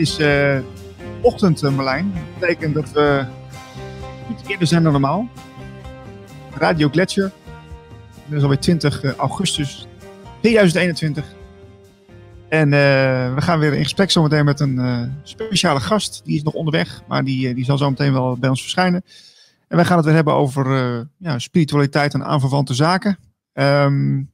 [0.00, 0.58] is uh,
[1.20, 2.12] ochtend, uh, Marlijn.
[2.12, 3.24] Dat betekent dat we
[4.30, 5.28] iets eerder zijn dan normaal.
[6.54, 7.32] Radio Gletscher.
[8.26, 9.86] Dat is alweer 20 augustus
[10.40, 11.24] 2021.
[12.48, 12.70] En
[13.34, 16.22] we gaan weer in gesprek zometeen met een speciale gast.
[16.24, 19.04] Die is nog onderweg, maar die, die zal zometeen wel bij ons verschijnen.
[19.68, 23.18] En wij gaan het weer hebben over ja, spiritualiteit en aanverwante zaken.
[23.52, 24.30] Um,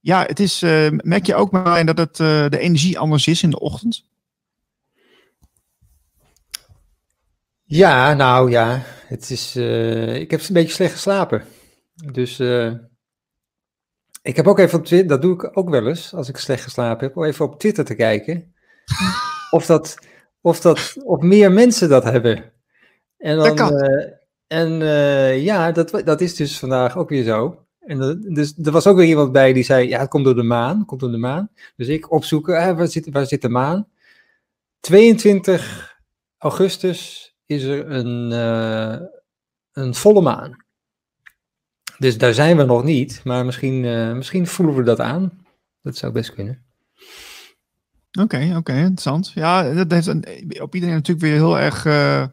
[0.00, 3.60] ja, het is, merk je ook maar dat het, de energie anders is in de
[3.60, 4.07] ochtend?
[7.70, 11.44] Ja, nou ja, het is, ik heb een beetje slecht geslapen.
[12.12, 12.40] Dus
[14.22, 16.62] ik heb ook even op Twitter, dat doe ik ook wel eens als ik slecht
[16.62, 18.54] geslapen heb, om even op Twitter te kijken
[19.50, 19.98] of dat,
[20.40, 22.52] of dat, of meer mensen dat hebben.
[23.18, 24.12] En dan, dat uh,
[24.46, 27.66] en uh, ja, dat, dat is dus vandaag ook weer zo.
[27.80, 30.34] En dat, dus er was ook weer iemand bij die zei, ja, het komt door
[30.34, 31.50] de maan, komt door de maan.
[31.76, 33.88] Dus ik opzoeken, eh, waar, zit, waar zit de maan?
[34.80, 35.96] 22
[36.38, 39.06] augustus is er een, uh,
[39.72, 40.56] een volle maan.
[41.98, 45.46] Dus daar zijn we nog niet, maar misschien, uh, misschien voelen we dat aan.
[45.82, 46.62] Dat zou best kunnen.
[48.20, 49.30] Oké, oké, interessant.
[49.34, 50.08] Ja, dat heeft
[50.60, 52.26] op iedereen natuurlijk weer heel erg uh,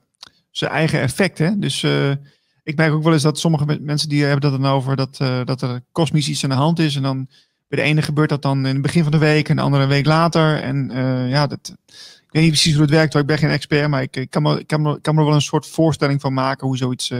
[0.51, 1.37] zijn eigen effect.
[1.37, 1.59] Hè?
[1.59, 1.83] Dus
[2.63, 5.61] ik merk ook wel eens dat sommige mensen die hebben dat dan over dat, dat
[5.61, 6.95] er kosmisch iets aan de hand is.
[6.95, 7.27] En dan
[7.67, 9.83] bij de ene gebeurt dat dan in het begin van de week en de andere
[9.83, 10.61] een week later.
[10.61, 10.89] En
[11.29, 11.75] ja, dat,
[12.41, 14.59] weet niet precies hoe het werkt, ik ben geen expert, maar ik, ik, kan me,
[14.59, 17.11] ik, kan kan me wel een soort voorstelling van maken hoe zoiets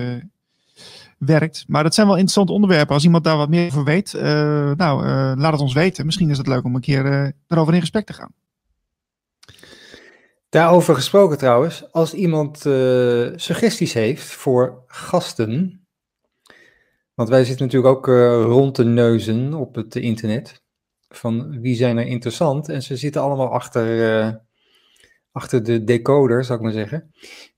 [1.18, 1.64] werkt.
[1.68, 2.94] Maar dat zijn wel interessante onderwerpen.
[2.94, 4.22] Als iemand daar wat meer over weet, uh,
[4.72, 6.06] nou, uh, laat het ons weten.
[6.06, 8.32] Misschien is het leuk om een keer erover in gesprek te gaan.
[10.50, 12.58] Daarover gesproken trouwens, als iemand
[13.36, 15.86] suggesties heeft voor gasten,
[17.14, 18.06] want wij zitten natuurlijk ook
[18.46, 20.64] rond te neuzen op het internet,
[21.08, 24.42] van wie zijn er interessant, en ze zitten allemaal achter,
[25.36, 27.12] achter de decoder, zou ik maar zeggen.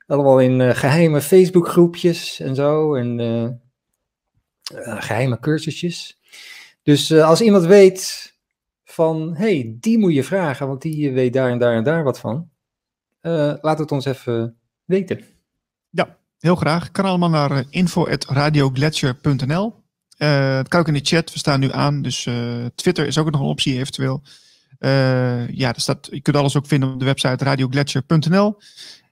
[0.05, 2.95] Allemaal in uh, geheime Facebookgroepjes en zo.
[2.95, 3.43] En uh,
[4.87, 6.19] uh, geheime cursusjes.
[6.83, 8.33] Dus als iemand weet
[8.83, 12.19] van, hey, die moet je vragen, want die weet daar en daar en daar wat
[12.19, 12.49] van.
[13.61, 15.25] laat het ons even weten.
[15.89, 16.91] Ja, heel graag.
[16.91, 19.83] Kan allemaal naar info.radioglacier.nl.
[20.17, 22.01] het kan ook in de chat, we staan nu aan.
[22.01, 22.29] Dus
[22.75, 24.23] Twitter is ook nog een optie eventueel.
[25.49, 28.57] Ja, er staat, je kunt alles ook vinden op de website radioglacier.nl.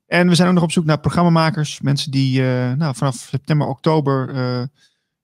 [0.08, 1.82] En we zijn ook nog op zoek naar programmamakers.
[1.82, 4.64] Mensen die uh, nou, vanaf september, oktober uh,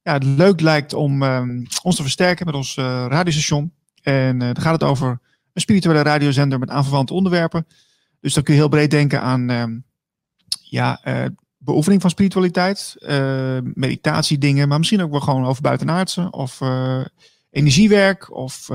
[0.01, 3.73] ja, het leuk lijkt om um, ons te versterken met ons radiostation.
[4.01, 5.19] En dan gaat het over
[5.53, 7.67] een spirituele radiozender met aanverwante onderwerpen.
[8.19, 9.83] Dus dan kun je heel breed denken aan um,
[10.61, 11.01] ja,
[11.57, 12.95] beoefening van spiritualiteit,
[13.73, 16.59] meditatiedingen, maar misschien ook wel gewoon over buitenaardse of
[17.51, 18.69] energiewerk of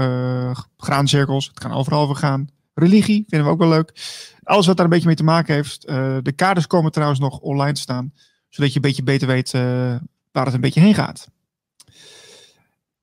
[0.76, 1.46] graancirkels.
[1.46, 2.48] Het kan overal over gaan.
[2.78, 3.92] Religie vinden we ook wel leuk.
[4.42, 5.88] Alles wat daar een beetje mee te maken heeft.
[5.88, 8.12] Uh, de kaders komen trouwens nog online te staan.
[8.48, 9.60] Zodat je een beetje beter weet uh,
[10.32, 11.28] waar het een beetje heen gaat.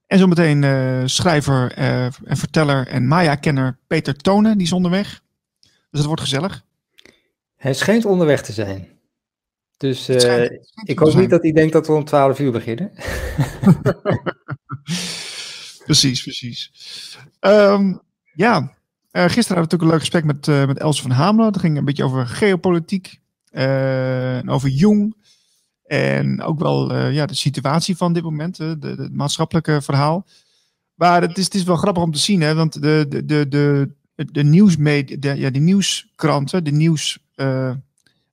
[0.08, 5.22] En zometeen uh, schrijver en verteller en Maya-kenner Peter Tonen, die is onderweg.
[5.62, 6.64] Dus het wordt gezellig.
[7.56, 8.88] Hij schijnt onderweg te zijn.
[9.78, 12.92] Dus schijnt, schijnt ik hoop niet dat hij denkt dat we om 12 uur beginnen.
[15.86, 16.72] precies, precies.
[17.40, 18.02] Um,
[18.34, 18.60] ja,
[19.14, 21.52] uh, gisteren hadden we natuurlijk een leuk gesprek met, uh, met Else van Hamelen.
[21.52, 23.20] Dat ging een beetje over geopolitiek.
[23.52, 25.16] Uh, en over Jong.
[25.84, 28.58] En ook wel ja, de situatie van dit moment.
[28.58, 30.28] Het maatschappelijke verhaal.
[30.94, 32.42] Maar het is, het is wel grappig om te zien.
[32.42, 37.20] Hè, want de, de, de, de, de, nieuwsmedia, de, ja, de nieuwskranten, de nieuws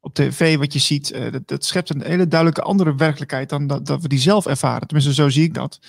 [0.01, 1.15] op tv wat je ziet.
[1.33, 4.87] dat, dat schept een hele duidelijke andere werkelijkheid dan dat, dat we die zelf ervaren.
[4.87, 5.81] Tenminste, zo zie ik dat.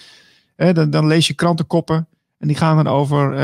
[0.74, 2.08] Dan, dan lees je krantenkoppen.
[2.38, 3.36] En die gaan dan over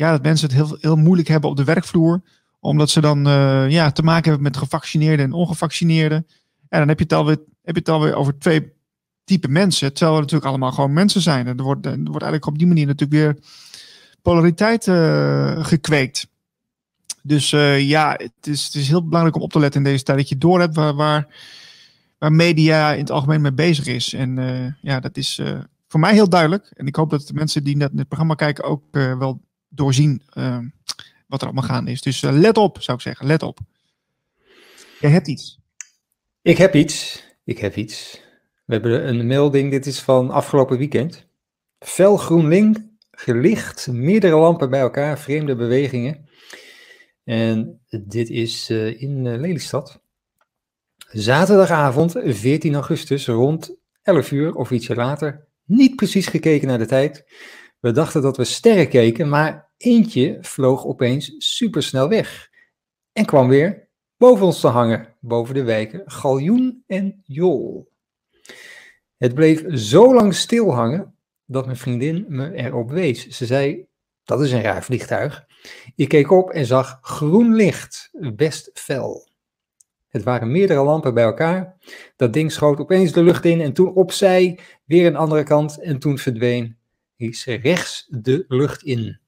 [0.00, 2.22] ja, dat mensen het heel, heel moeilijk hebben op de werkvloer.
[2.60, 6.26] Omdat ze dan uh, ja, te maken hebben met gevaccineerden en ongevaccineerden.
[6.68, 8.72] En dan heb je het alweer, heb je het alweer over twee
[9.24, 9.92] type mensen.
[9.92, 11.46] Terwijl we natuurlijk allemaal gewoon mensen zijn.
[11.46, 13.36] En er wordt, er wordt eigenlijk op die manier natuurlijk weer
[14.22, 16.28] polariteit uh, gekweekt.
[17.22, 20.18] Dus ja, het is, het is heel belangrijk om op te letten in deze tijd.
[20.18, 21.26] Dat je door hebt waar, waar,
[22.18, 24.12] waar media in het algemeen mee bezig is.
[24.12, 25.40] En ja, dat is
[25.90, 26.70] voor mij heel duidelijk.
[26.74, 30.58] En ik hoop dat de mensen die naar het programma kijken ook wel doorzien uh,
[31.26, 32.02] wat er allemaal gaande is.
[32.02, 33.26] Dus uh, let op, zou ik zeggen.
[33.26, 33.58] Let op.
[35.00, 35.58] Jij hebt iets.
[36.42, 37.24] Ik heb iets.
[37.44, 38.20] Ik heb iets.
[38.64, 39.70] We hebben een melding.
[39.70, 41.26] Dit is van afgelopen weekend.
[41.78, 46.28] Fel groen gelicht, meerdere lampen bij elkaar, vreemde bewegingen.
[47.24, 50.02] En dit is in Lelystad.
[51.08, 55.48] Zaterdagavond, 14 augustus, rond 11 uur of ietsje later.
[55.70, 57.24] Niet precies gekeken naar de tijd.
[57.80, 62.48] We dachten dat we sterren keken, maar eentje vloog opeens supersnel weg.
[63.12, 67.92] en kwam weer boven ons te hangen, boven de wijken Galjoen en Jol.
[69.16, 71.14] Het bleef zo lang stil hangen
[71.46, 73.28] dat mijn vriendin me erop wees.
[73.28, 73.86] Ze zei,
[74.24, 75.46] dat is een raar vliegtuig.
[75.94, 79.29] Ik keek op en zag groen licht, best fel.
[80.10, 81.76] Het waren meerdere lampen bij elkaar.
[82.16, 85.98] Dat ding schoot opeens de lucht in en toen opzij, weer een andere kant en
[85.98, 86.78] toen verdween
[87.28, 89.20] hij rechts de lucht in.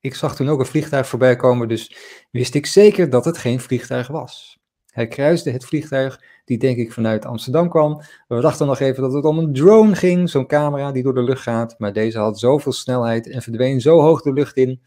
[0.00, 1.96] Ik zag toen ook een vliegtuig voorbij komen, dus
[2.30, 4.58] wist ik zeker dat het geen vliegtuig was.
[4.86, 8.02] Hij kruiste het vliegtuig, die denk ik vanuit Amsterdam kwam.
[8.28, 11.22] We dachten nog even dat het om een drone ging, zo'n camera die door de
[11.22, 14.82] lucht gaat, maar deze had zoveel snelheid en verdween zo hoog de lucht in.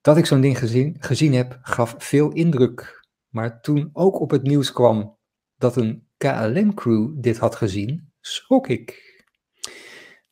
[0.00, 3.01] Dat ik zo'n ding gezien, gezien heb, gaf veel indruk.
[3.32, 5.16] Maar toen ook op het nieuws kwam
[5.56, 9.10] dat een KLM-crew dit had gezien, schrok ik.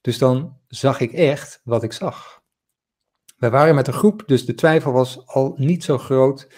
[0.01, 2.43] Dus dan zag ik echt wat ik zag.
[3.37, 6.49] We waren met een groep, dus de twijfel was al niet zo groot.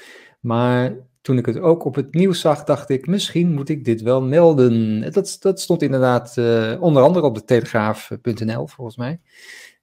[0.40, 4.02] Maar toen ik het ook op het nieuws zag, dacht ik, misschien moet ik dit
[4.02, 5.00] wel melden.
[5.12, 9.20] Dat, dat stond inderdaad uh, onder andere op de telegraaf.nl, volgens mij.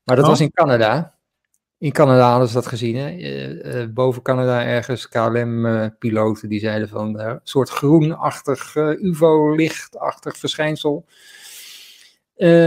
[0.03, 0.31] Maar dat oh.
[0.31, 1.18] was in Canada.
[1.79, 2.95] In Canada hadden ze dat gezien.
[2.95, 3.11] Hè?
[3.11, 11.05] Uh, uh, boven Canada ergens KLM-piloten die zeiden van een soort groenachtig, UFO-lichtachtig verschijnsel.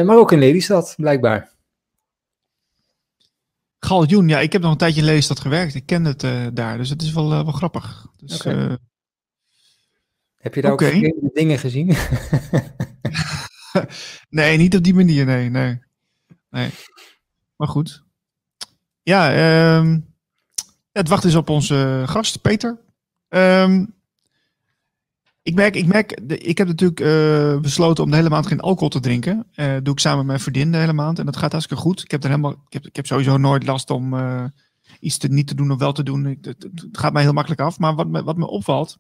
[0.05, 1.53] maar ook in Lelystad, blijkbaar.
[3.85, 5.75] Galjoen, ja, ik heb nog een tijdje in dat gewerkt.
[5.75, 8.07] Ik ken het uh, daar, dus het is wel, uh, wel grappig.
[8.17, 8.67] Dus, okay.
[8.67, 8.75] uh,
[10.37, 11.15] heb je daar okay.
[11.23, 11.87] ook dingen gezien?
[14.29, 15.83] nee, niet op die manier, nee, nee.
[16.51, 16.71] nee.
[17.57, 18.05] Maar goed.
[19.03, 20.07] Ja, um,
[20.93, 22.79] het wacht is op onze gast, Peter.
[23.29, 23.95] Um,
[25.43, 28.89] ik merk, ik merk, ik heb natuurlijk uh, besloten om de hele maand geen alcohol
[28.89, 29.47] te drinken.
[29.57, 31.19] Uh, doe ik samen met mijn vriendin de hele maand.
[31.19, 32.03] En dat gaat hartstikke goed.
[32.03, 34.15] Ik heb, er helemaal, ik heb, ik heb sowieso nooit last om
[35.01, 36.25] iets te, niet te doen of wel te doen.
[36.25, 37.79] Het, het, gaat mij heel makkelijk af.
[37.79, 38.99] Maar wat me, wat me opvalt,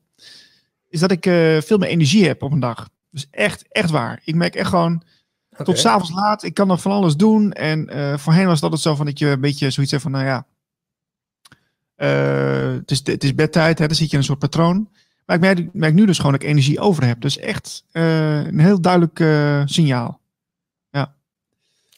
[0.88, 1.24] is dat ik
[1.64, 2.88] veel meer energie heb op een dag.
[3.10, 4.20] Dus echt, echt waar.
[4.24, 5.02] Ik merk echt gewoon
[5.52, 5.66] okay.
[5.66, 6.42] tot s'avonds laat.
[6.42, 7.52] Ik kan nog van alles doen.
[7.52, 7.88] En
[8.18, 10.46] voorheen was het altijd zo van dat je een beetje zoiets hebt van, nou ja.
[12.76, 14.88] het, is, het is bedtijd, hè, dan zit je in een soort patroon.
[15.26, 17.20] Maar ik merk, merk, nu dus gewoon dat ik energie over heb.
[17.20, 19.18] Dus echt uh, een heel duidelijk
[19.68, 20.20] signaal.
[20.90, 21.14] Ja.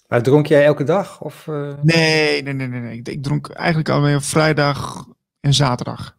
[0.09, 1.21] Maar dronk jij elke dag?
[1.21, 1.47] Of,
[1.83, 2.99] nee, nee, nee, nee, nee.
[2.99, 5.07] Ik, ik dronk eigenlijk alleen op vrijdag
[5.41, 6.17] en zaterdag.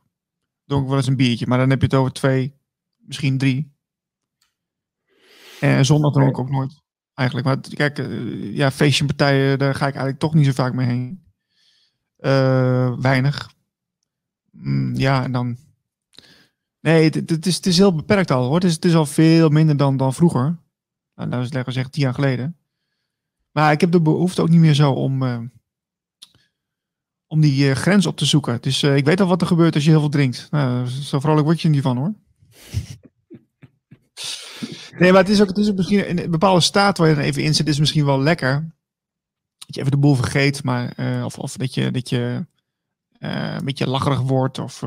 [0.66, 1.48] Dronk ik wel eens een biertje.
[1.48, 2.54] Maar dan heb je het over twee,
[2.98, 3.74] misschien drie.
[5.60, 6.81] En zondag dronk ik ook nooit.
[7.16, 7.48] Eigenlijk.
[7.48, 8.08] Maar kijk,
[8.54, 11.24] ja, feestje partijen, daar ga ik eigenlijk toch niet zo vaak mee heen.
[13.02, 13.54] weinig.
[14.52, 15.58] Mm, ja, en dan
[16.86, 18.56] Nee, het, is, het is heel beperkt al hoor.
[18.56, 20.58] Het is, het is al veel minder dan, dan vroeger.
[21.16, 22.58] Nou, dat is lekker gezegd tien jaar geleden.
[23.52, 25.40] Maar ik heb de behoefte ook niet meer zo om, uh,
[27.28, 28.62] om die grens op te zoeken.
[28.62, 30.48] Dus ik weet al wat er gebeurt als je heel veel drinkt.
[30.52, 32.14] Nou, zo vrolijk word je er niet van hoor.
[35.00, 37.15] nee, maar het is ook, het is ook misschien in een bepaalde staat waar je
[37.15, 38.65] dan even in zit, is misschien wel lekker.
[39.57, 40.95] Dat je even de boel vergeet, maar,
[41.25, 42.45] of, of dat je, dat je
[43.19, 44.81] een beetje lacherig wordt of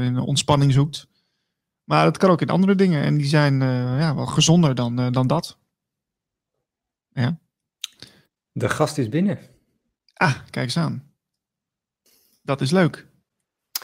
[0.00, 1.06] in ontspanning zoekt.
[1.84, 3.02] Maar het kan ook in andere dingen.
[3.02, 3.60] En die zijn
[3.98, 5.58] ja, wel gezonder dan, dan dat.
[7.12, 7.38] Ja.
[8.52, 9.38] De gast is binnen.
[10.14, 11.12] Ah, kijk eens aan.
[12.42, 13.06] Dat is leuk.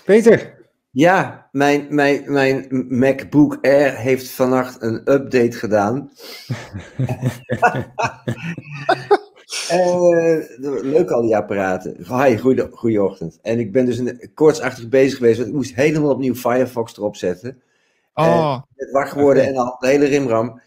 [0.04, 0.60] Peter.
[0.92, 6.11] Ja, mijn, mijn, mijn MacBook Air heeft vannacht een update gedaan.
[9.70, 10.38] uh,
[10.94, 11.97] leuk al die apparaten.
[11.97, 12.37] Hi,
[12.70, 13.38] goeie ochtend.
[13.42, 17.16] En ik ben dus een, koortsachtig bezig geweest, want ik moest helemaal opnieuw Firefox erop
[17.16, 17.62] zetten.
[18.14, 18.61] Oh.
[18.76, 20.61] Het wacht geworden en al de hele rimram.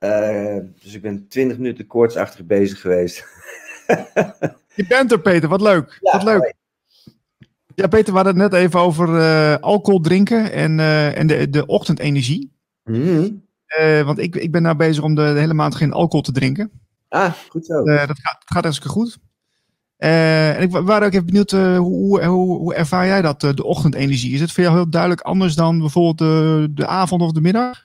[0.00, 3.24] Uh, dus ik ben 20 minuten koortsachtig bezig geweest.
[4.74, 5.48] Je bent er, Peter.
[5.48, 5.98] Wat leuk.
[6.00, 6.54] Ja, wat leuk.
[7.74, 11.50] Ja, Peter, we hadden het net even over uh, alcohol drinken en, uh, en de,
[11.50, 12.52] de ochtendenergie.
[12.84, 13.42] Mm.
[14.04, 16.70] want ik, ik ben nou bezig om de, de, hele maand geen alcohol te drinken.
[17.08, 17.84] Ah, goed zo.
[17.84, 19.18] dat gaat, gaat hartstikke goed.
[19.96, 24.34] En ik was ook even benieuwd, hoe, hoe, hoe, ervaar jij dat, de ochtendenergie?
[24.34, 27.84] Is het voor jou heel duidelijk anders dan bijvoorbeeld de, de avond of de middag?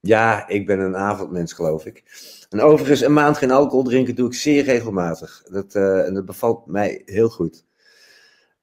[0.00, 2.04] Ja, ik ben een avondmens, geloof ik.
[2.50, 5.42] En overigens, een maand geen alcohol drinken doe ik zeer regelmatig.
[5.50, 7.65] Dat, en dat bevalt mij heel goed.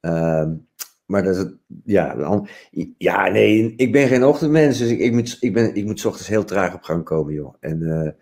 [0.03, 0.53] Ehm,
[1.05, 1.45] maar dat is,
[1.83, 2.15] ja,
[2.97, 6.27] ja, nee, ik ben geen ochtendmens, dus ik, ik, moet, ik, ben, ik moet ochtends
[6.27, 7.55] heel traag op gang komen, joh.
[7.59, 8.15] En,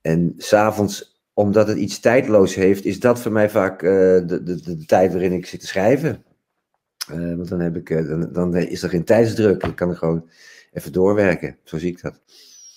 [0.00, 4.60] en s'avonds omdat het iets tijdloos heeft, is dat voor mij vaak uh, de, de,
[4.60, 6.24] de, tijd waarin ik zit te schrijven.
[7.12, 9.62] Uh, want dan, heb ik, uh, dan, dan, is er geen tijdsdruk.
[9.62, 10.28] Ik kan er gewoon
[10.72, 11.56] even doorwerken.
[11.64, 12.20] Zo zie ik dat.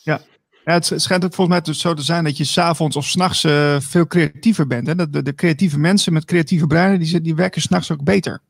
[0.03, 0.21] Ja,
[0.67, 3.41] ja het schijnt ook volgens mij zo te zijn dat je s'avonds of s'nachts
[3.79, 4.87] veel creatiever bent.
[4.87, 4.95] Hè?
[4.95, 8.41] Dat de, de, creatieve mensen met creatieve breinen, die, die werken s'nachts ook beter.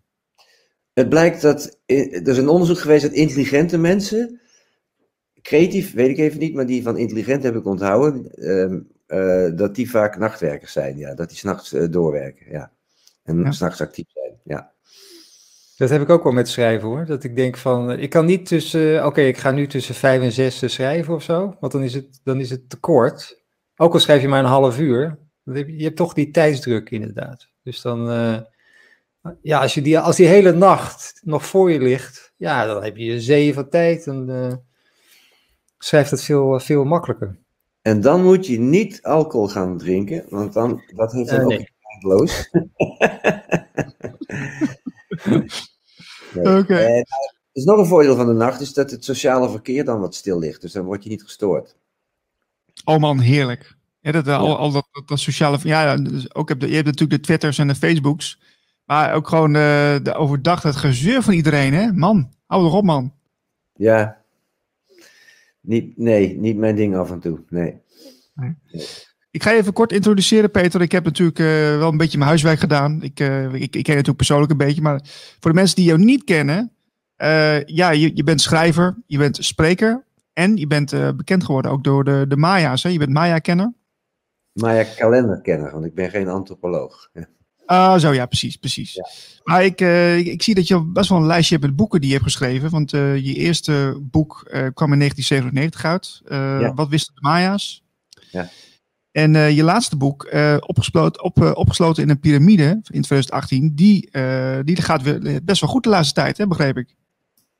[0.94, 4.40] Het blijkt dat, er is een onderzoek geweest dat intelligente mensen,
[5.42, 9.76] creatief weet ik even niet, maar die van intelligent heb ik onthouden, ehm, eh, dat
[9.76, 11.14] die vaak nachtwerkers zijn, ja.
[11.14, 12.72] Dat die s'nachts uh, doorwerken, ja.
[13.24, 13.52] En Ja.
[13.52, 14.72] s s'nachts actief zijn, ja.
[15.78, 17.06] Dat heb ik ook wel met schrijven hoor.
[17.06, 20.22] Dat ik denk van, eh, ik kan niet tussen, oké, ik ga nu tussen vijf
[20.22, 21.56] en zes eh, schrijven of zo.
[21.60, 23.44] Want dan is het, dan is het te kort.
[23.76, 25.20] Ook al schrijf je maar een half uur.
[25.44, 27.50] je, hebt toch die tijdsdruk inderdaad.
[27.64, 28.40] Dus dan, eh,
[29.42, 32.98] ja, als, je die, als die hele nacht nog voor je ligt, ja, dan heb
[32.98, 34.06] je een zee van tijd.
[34.06, 34.54] Dan eh,
[35.78, 37.38] schrijft het veel, veel makkelijker.
[37.82, 41.50] En dan moet je niet alcohol gaan drinken, want dan, dat heeft dan Eh, ook
[41.50, 41.70] nee.
[41.82, 42.50] eindeloos.
[46.60, 46.76] Oké.
[46.76, 49.86] Eh, nou, er is nog een voordeel van de nacht, is dat het sociale verkeer
[49.86, 50.62] dan wat stil ligt.
[50.62, 51.76] Dus dan word je niet gestoord.
[52.84, 53.76] Oh man, heerlijk.
[54.00, 55.58] Ja, dat, eh, al, al dat, dat, dat sociale...
[55.64, 58.40] Ja, dus ook heb de, je hebt natuurlijk de Twitters en de Facebooks.
[58.86, 61.92] Maar ook gewoon eh, de overdag het gezeur van iedereen, hè?
[61.92, 63.14] Man, hou toch op, man.
[63.74, 64.22] Ja.
[65.62, 67.40] Niet, nee, niet mijn ding af en toe.
[67.50, 67.82] Nee.
[69.38, 70.82] Ik ga je even kort introduceren, Peter.
[70.82, 71.46] Ik heb natuurlijk eh,
[71.78, 73.02] wel een beetje mijn huiswerk gedaan.
[73.02, 74.82] Ik, eh, ik, ik ken je natuurlijk persoonlijk een beetje.
[74.82, 75.02] Maar
[75.40, 76.72] voor de mensen die jou niet kennen...
[77.16, 80.04] eh, ja, je, je bent schrijver, je bent spreker...
[80.34, 82.84] en je bent bekend geworden ook door de, de Maya's.
[82.84, 82.90] Hè?
[82.90, 83.74] Je bent Maya-kenner.
[84.54, 87.10] Maar ja, kalenderkenner, want ik ben geen antropoloog.
[87.66, 88.94] Ah, zo ja, precies, precies.
[88.94, 89.08] Ja.
[89.44, 89.82] Maar ik,
[90.18, 92.28] ik, ik zie dat je best wel een lijstje hebt met boeken die je hebt
[92.28, 92.70] geschreven.
[92.70, 96.22] Want je eerste boek kwam in 1997 uit.
[96.62, 96.74] Ja.
[96.74, 97.84] Wat wisten de Maya's?
[98.32, 98.50] Ja.
[99.18, 103.72] En eh, je laatste boek, eh, opgesloten, op, eh, opgesloten in een piramide in 2018,
[103.76, 104.10] die,
[104.64, 105.04] die gaat
[105.44, 106.96] best wel goed de laatste tijd, hè, begreep ik.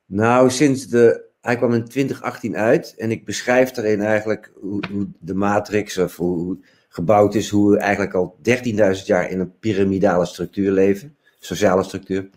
[0.06, 1.26] Nou, sinds de.
[1.40, 6.16] Hij kwam in 2018 uit en ik beschrijf daarin eigenlijk hoe, hoe de matrix of
[6.16, 11.16] hoe, hoe gebouwd is, hoe we eigenlijk al 13.000 jaar in een piramidale structuur leven,
[11.38, 12.28] sociale structuur.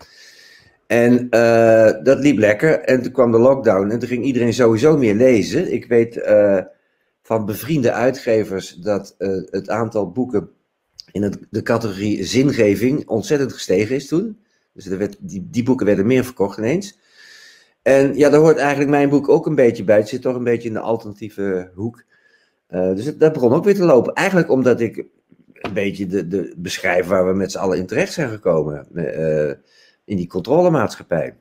[0.87, 1.29] En
[2.03, 5.73] dat liep lekker en toen kwam de lockdown en toen ging iedereen sowieso meer lezen.
[5.73, 6.15] Ik weet
[7.31, 10.49] van bevriende uitgevers dat eh, het aantal boeken
[11.11, 14.39] in het, de categorie zingeving ontzettend gestegen is toen.
[14.73, 16.99] Dus er werd, die, die boeken werden meer verkocht ineens.
[17.81, 19.97] En ja, daar hoort eigenlijk mijn boek ook een beetje bij.
[19.97, 22.03] Het zit toch een beetje in de alternatieve hoek.
[22.67, 24.13] Eh, dus dat begon ook weer te lopen.
[24.13, 25.05] Eigenlijk omdat ik
[25.53, 28.95] een beetje de, de beschrijf waar we met z'n allen in terecht zijn gekomen.
[28.95, 29.55] eh,
[30.05, 31.35] in die controlemaatschappij.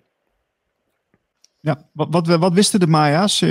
[1.61, 3.45] Ja, wat, wat, wat wisten de Maya's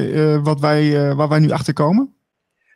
[0.44, 2.14] wat wij, waar wij nu achter komen?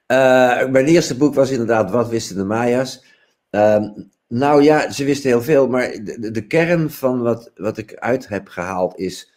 [0.06, 3.06] Eh, mijn eerste boek was inderdaad Wat wisten de Maya's?
[3.50, 3.84] Ehm,
[4.28, 8.28] nou ja, ze wisten heel veel, maar de, de- kern van wat, wat ik uit
[8.28, 9.32] heb gehaald is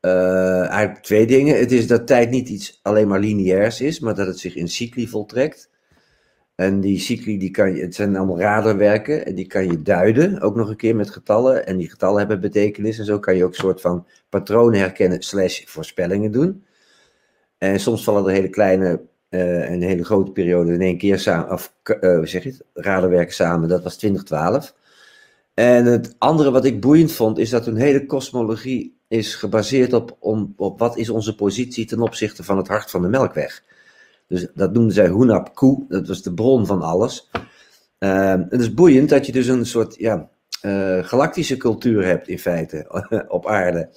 [0.00, 1.58] eh, eigenlijk twee dingen.
[1.58, 4.68] Het is dat tijd niet iets alleen maar lineairs is, maar dat het zich in
[4.68, 5.70] cycli voltrekt.
[6.54, 10.40] En die cycli, die kan je, het zijn allemaal radarwerken en die kan je duiden,
[10.40, 11.66] ook nog een keer met getallen.
[11.66, 15.22] En die getallen hebben betekenis en zo kan je ook een soort van patronen herkennen
[15.22, 16.64] slash voorspellingen doen.
[17.58, 21.52] En soms vallen er hele kleine eh, en hele grote perioden in één keer samen,
[21.52, 24.74] of hoe zeg je het, radarwerken samen, dat was 2012.
[25.54, 30.16] En het andere wat ik boeiend vond, is dat hun hele kosmologie is gebaseerd op,
[30.18, 33.62] om, op wat is onze positie ten opzichte van het hart van de Melkweg.
[34.28, 37.30] Dus dat noemden zij Hunab Ku, dat was de bron van alles.
[37.98, 40.28] Ehm, het is boeiend dat je dus een soort ja,
[40.60, 43.88] eh, galactische cultuur hebt in feite op aarde.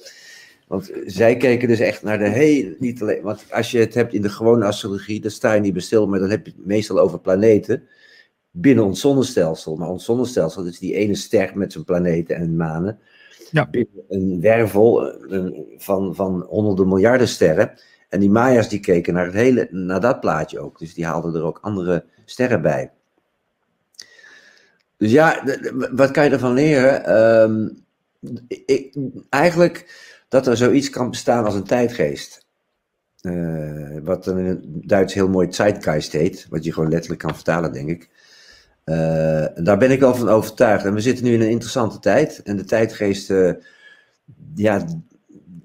[0.71, 4.13] Want zij keken dus echt naar de hele, niet alleen, want als je het hebt
[4.13, 6.65] in de gewone astrologie, dan sta je niet bij stil, maar dan heb je het
[6.65, 7.83] meestal over planeten
[8.51, 9.75] binnen ons zonnestelsel.
[9.75, 12.99] Maar ons zonnestelsel is die ene ster met zijn planeten en manen.
[13.51, 13.69] Ja.
[13.69, 15.13] Binnen een wervel
[15.77, 17.71] van, van honderden miljarden sterren.
[18.09, 20.79] En die Maya's die keken naar, het hele, naar dat plaatje ook.
[20.79, 22.91] Dus die haalden er ook andere sterren bij.
[24.97, 25.43] Dus ja,
[25.91, 27.05] wat kan je ervan leren?
[27.05, 27.69] Ehm,
[28.47, 28.95] ik,
[29.29, 32.45] eigenlijk dat er zoiets kan bestaan als een tijdgeest.
[33.21, 36.47] Eh, wat in het Duits heel mooi Zeitgeist heet.
[36.49, 38.09] Wat je gewoon letterlijk kan vertalen, denk ik.
[38.83, 40.85] Eh, daar ben ik wel van overtuigd.
[40.85, 42.41] En we zitten nu in een interessante tijd.
[42.43, 43.51] En de tijdgeest, eh,
[44.55, 44.85] ja,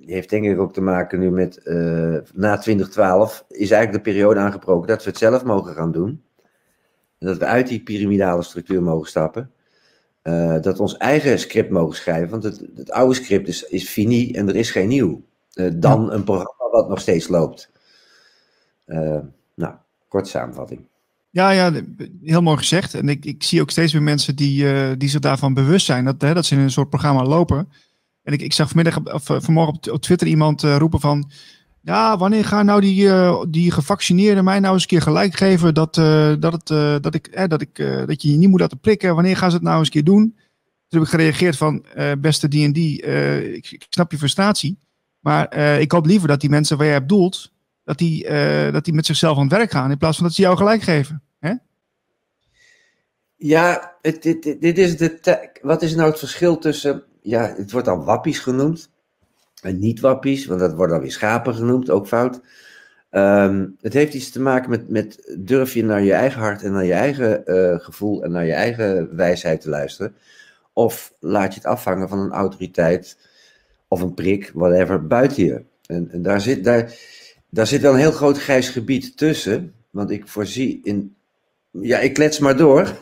[0.01, 1.61] heeft denk ik ook te maken nu met,
[2.35, 6.23] na 2012 is eigenlijk de periode aangebroken dat we het zelf mogen gaan doen.
[7.19, 9.51] En dat we uit die piramidale structuur mogen stappen.
[10.27, 12.29] Eh, dat we ons eigen script mogen schrijven.
[12.29, 15.25] Want het, het oude script is, is fini en er is geen nieuw.
[15.53, 17.71] Eh, dan een programma wat nog steeds loopt.
[18.85, 19.19] Eh,
[19.55, 19.75] nou,
[20.09, 20.89] kort samenvatting.
[21.31, 21.73] Ja, ja,
[22.23, 22.95] heel mooi gezegd.
[22.95, 26.05] En ik, ik zie ook steeds meer mensen die, die zich daarvan bewust zijn.
[26.05, 27.69] Dat, hè, dat ze in een soort programma lopen.
[28.23, 31.31] En ik, ik zag vanmiddag of vanmorgen op, op Twitter iemand roepen van...
[31.87, 35.75] Ja, wanneer gaan nou die, eh, die gevaccineerden mij nou eens een keer gelijk geven
[35.75, 37.77] dat, eh, dat, het, eh, dat, ik, dat, ik,
[38.07, 39.15] dat je je niet moet laten prikken?
[39.15, 40.35] Wanneer gaan ze het nou eens een keer doen?
[40.89, 41.85] Toen heb ik gereageerd van,
[42.19, 44.79] beste D&D, ik, ik snap je frustratie.
[45.21, 47.53] Maar ik hoop liever dat die mensen waar jij op doelt,
[47.85, 48.29] dat die,
[48.73, 49.91] dat die met zichzelf aan het werk gaan.
[49.91, 51.23] In plaats van dat ze jou gelijk geven.
[51.39, 51.53] Hè?
[53.37, 57.87] Ja, dit, dit, dit is de wat is nou het verschil tussen, ja, het wordt
[57.87, 58.89] dan wappies genoemd
[59.67, 62.41] en niet wappies, want dat wordt dan weer schapen genoemd, ook fout.
[63.11, 66.73] Ehm, het heeft iets te maken met, met durf je naar je eigen hart en
[66.73, 70.15] naar je eigen eh, gevoel en naar je eigen wijsheid te luisteren,
[70.73, 73.19] of laat je het afhangen van een autoriteit
[73.89, 75.65] of een prik, whatever, buiten je.
[75.87, 76.93] En, en daar, zit, daar,
[77.51, 81.17] daar zit wel een heel groot grijs gebied tussen, want ik voorzie in,
[81.71, 82.81] ja, ik klets maar door.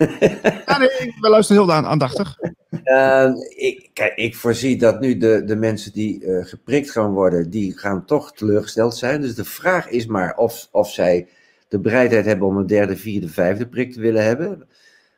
[0.66, 2.36] Ja, nee, ik ben luisteren heel aan- aandachtig.
[2.84, 7.50] Uh, ik, kijk, ik voorzie dat nu de, de mensen die eh, geprikt gaan worden,
[7.50, 9.20] die gaan toch teleurgesteld zijn.
[9.20, 11.28] Dus de vraag is maar of, of zij
[11.68, 14.66] de bereidheid hebben om een derde, vierde, vijfde prik te willen hebben.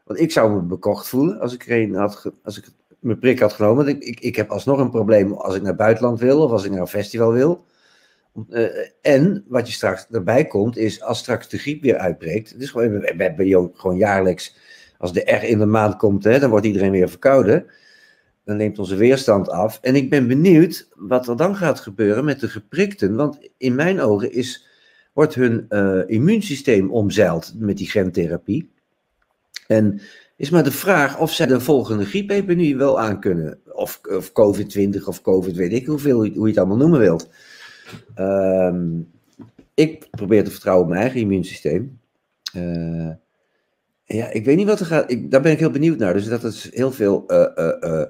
[0.05, 3.39] Want ik zou me bekocht voelen als ik, er een had, als ik mijn prik
[3.39, 3.85] had genomen.
[3.85, 6.65] Want ik, ik, ik heb alsnog een probleem als ik naar buitenland wil of als
[6.65, 7.65] ik naar een festival wil.
[8.51, 8.65] Eh,
[9.01, 12.55] en wat je straks erbij komt, is als straks de griep weer uitbreekt.
[12.59, 14.57] Is gewoon, we, hebben gewoon jaarlijks,
[14.99, 17.67] als de R in de maand komt, hè, dan wordt iedereen weer verkouden.
[18.45, 19.79] Dan neemt onze weerstand af.
[19.83, 23.17] En ik ben benieuwd wat er dan gaat gebeuren met de geprikten.
[23.17, 24.67] Want in mijn ogen is,
[25.13, 28.71] wordt hun eh, immuunsysteem omzeild met die gentherapie.
[29.67, 30.01] En
[30.37, 33.59] is maar de vraag of zij de volgende griepepidemie wel aankunnen.
[33.73, 37.29] Of, of COVID-20 of COVID, weet ik hoeveel, hoe je het allemaal noemen wilt.
[38.15, 39.01] Ehm,
[39.75, 42.01] ik probeer te vertrouwen op mijn eigen immuunsysteem.
[42.53, 43.11] Eh,
[44.07, 45.11] ja, ik weet niet wat er gaat.
[45.11, 46.13] Ik, daar ben ik heel benieuwd naar.
[46.13, 47.25] Dus dat is heel veel.
[47.27, 48.07] eh, eh, eh,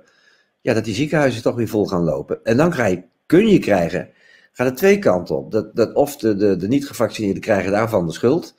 [0.60, 2.44] ja, dat die ziekenhuizen toch weer vol gaan lopen.
[2.44, 4.08] En dan ga je, kun je krijgen.
[4.52, 5.52] Gaat het twee kanten op.
[5.52, 8.54] Dat, dat of de, de, de niet-gevaccineerden krijgen daarvan de schuld.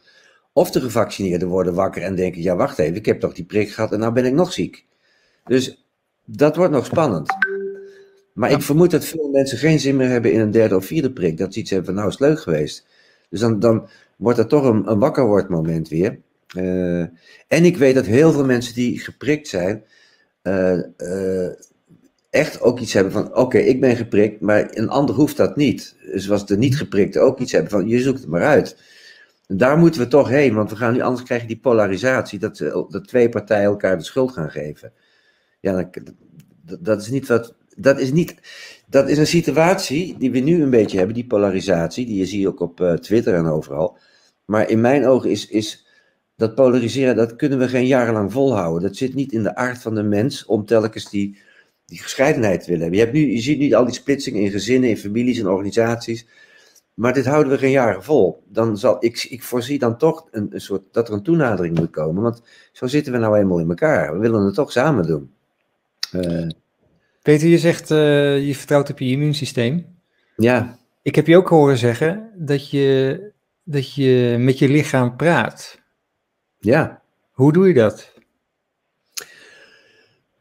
[0.54, 3.70] Of de gevaccineerden worden wakker en denken: ja, wacht even, ik heb toch die prik
[3.72, 4.86] gehad en nou ben ik nog ziek.
[5.46, 5.86] Dus
[6.26, 7.36] dat wordt nog spannend.
[8.34, 11.12] Maar ik vermoed dat veel mensen geen zin meer hebben in een derde of vierde
[11.14, 11.38] prik.
[11.38, 12.86] Dat ze iets hebben van, nou is het leuk geweest.
[13.30, 16.20] Dus dan, dan wordt er toch een, een wakker wordt moment weer.
[16.56, 17.02] Eh,
[17.48, 19.84] en ik weet dat heel veel mensen die geprikt zijn,
[20.42, 21.54] eh, eh,
[22.30, 25.96] echt ook iets hebben van, oké, ik ben geprikt, maar een ander hoeft dat niet.
[26.14, 28.78] Zoals de niet geprikte ook iets hebben van, je zoekt het maar uit.
[29.48, 32.40] En daar moeten we toch heen, want we gaan nu, anders krijg je die polarisatie,
[32.40, 32.58] dat,
[32.90, 34.94] dat twee partijen elkaar de schuld gaan geven.
[35.60, 35.90] Ja,
[36.62, 38.36] dat, dat is niet wat, dat is niet,
[38.88, 42.46] dat is een situatie die we nu een beetje hebben, die polarisatie, die je ziet
[42.46, 43.98] ook op Twitter en overal.
[44.46, 45.87] Maar in mijn ogen is, is
[46.38, 48.82] dat polariseren, dat kunnen we geen jarenlang volhouden.
[48.82, 51.38] Dat zit niet in de aard van de mens om telkens die,
[51.86, 53.00] die gescheidenheid te willen hebben.
[53.00, 56.28] Je, hebt nu, je ziet nu al die splitsingen in gezinnen, in families, in organisaties.
[56.94, 58.44] Maar dit houden we geen jaren vol.
[58.48, 61.90] Dan zal, ik, ik voorzie dan toch een, een soort, dat er een toenadering moet
[61.90, 62.24] komen.
[62.24, 64.14] Want zo zitten we nou eenmaal in elkaar.
[64.14, 65.32] We willen het toch samen doen.
[66.12, 66.48] Eh,
[67.22, 69.86] Peter, je zegt eh, je vertrouwt op je immuunsysteem.
[70.36, 73.20] ja, Ik heb je ook horen zeggen dat je,
[73.64, 75.86] dat je met je lichaam praat.
[76.68, 77.02] Ja.
[77.32, 78.14] Hoe doe je dat?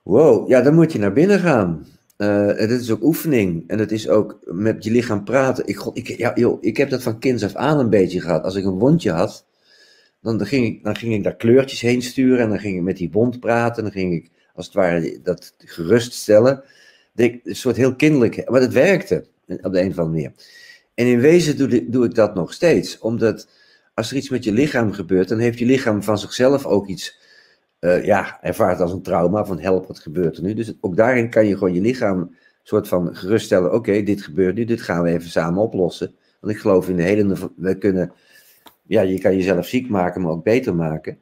[0.03, 1.87] Wow, ja, dan moet je naar binnen gaan.
[2.17, 3.65] Eh, en dat is ook oefening.
[3.69, 5.67] En het is ook met je lichaam praten.
[5.67, 8.45] Ik, ik, ja, joh, ik heb dat van kinds af aan een beetje gehad.
[8.45, 9.47] Als ik een wondje had,
[10.21, 12.39] dan, ging ik, dan ging ik daar kleurtjes heen sturen.
[12.39, 13.77] En dan ging ik met die wond praten.
[13.77, 16.63] En dan ging ik, als het ware, dat geruststellen.
[17.15, 18.51] Een soort heel kinderlijk.
[18.51, 20.33] Maar het werkte op de een of andere manier.
[20.95, 22.99] En in wezen doe, doe ik dat nog steeds.
[22.99, 23.49] Omdat
[23.97, 27.19] als er iets met je lichaam gebeurt, dan heeft je lichaam van zichzelf ook iets
[27.79, 30.55] eh, ja, ervaart als een trauma van help, wat gebeurt er nu?
[30.55, 34.65] Dus ook daarin kan je gewoon je lichaam soort van geruststellen, oké, dit gebeurt nu,
[34.65, 36.15] dit gaan we even samen oplossen.
[36.41, 38.13] Want ik geloof in de hele, we kunnen,
[38.87, 41.19] ja, je kan jezelf ziek maken, maar ook beter maken.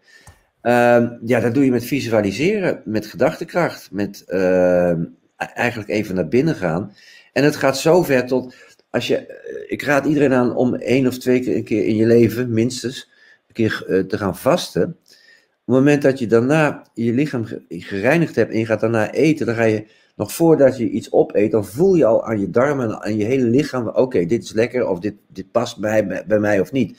[0.61, 5.05] Ehm, ja, dat doe je met visualiseren, met gedachtekracht, met ehm,
[5.37, 6.93] eigenlijk even naar binnen gaan.
[7.33, 8.55] En het gaat zo ver tot,
[8.95, 11.97] als je, eh, ik raad iedereen aan om één of twee keer, een keer in
[11.97, 13.11] je leven, minstens,
[13.47, 14.83] een keer eh, te gaan vasten.
[14.83, 19.13] Op het moment dat je daarna je lichaam ge- gereinigd hebt en je gaat daarna
[19.13, 22.51] eten, dan ga je nog voordat je iets opeet, dan voel je al aan je
[22.51, 26.25] darmen en aan je hele lichaam, oké, dit is lekker of dit, dit past bij,
[26.27, 26.99] bij, mij of niet.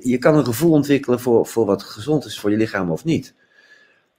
[0.00, 3.34] Je kan een gevoel ontwikkelen voor, voor wat gezond is voor je lichaam of niet.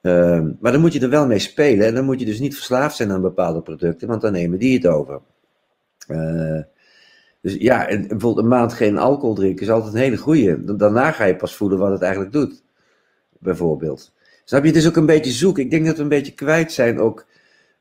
[0.01, 2.55] Ehm, maar dan moet je er wel mee spelen en dan moet je dus niet
[2.55, 5.21] verslaafd zijn aan bepaalde producten, want dan nemen die het over.
[6.07, 6.59] Eh,
[7.41, 10.63] dus ja, en bijvoorbeeld een maand geen alcohol drinken is altijd een hele goeie.
[10.63, 12.63] Da- Daarna ga je pas voelen wat het eigenlijk doet
[13.39, 14.13] bijvoorbeeld.
[14.43, 14.71] Snap je?
[14.71, 15.57] Het ook een beetje zoek.
[15.59, 17.25] Ik denk dat we een beetje kwijt zijn ook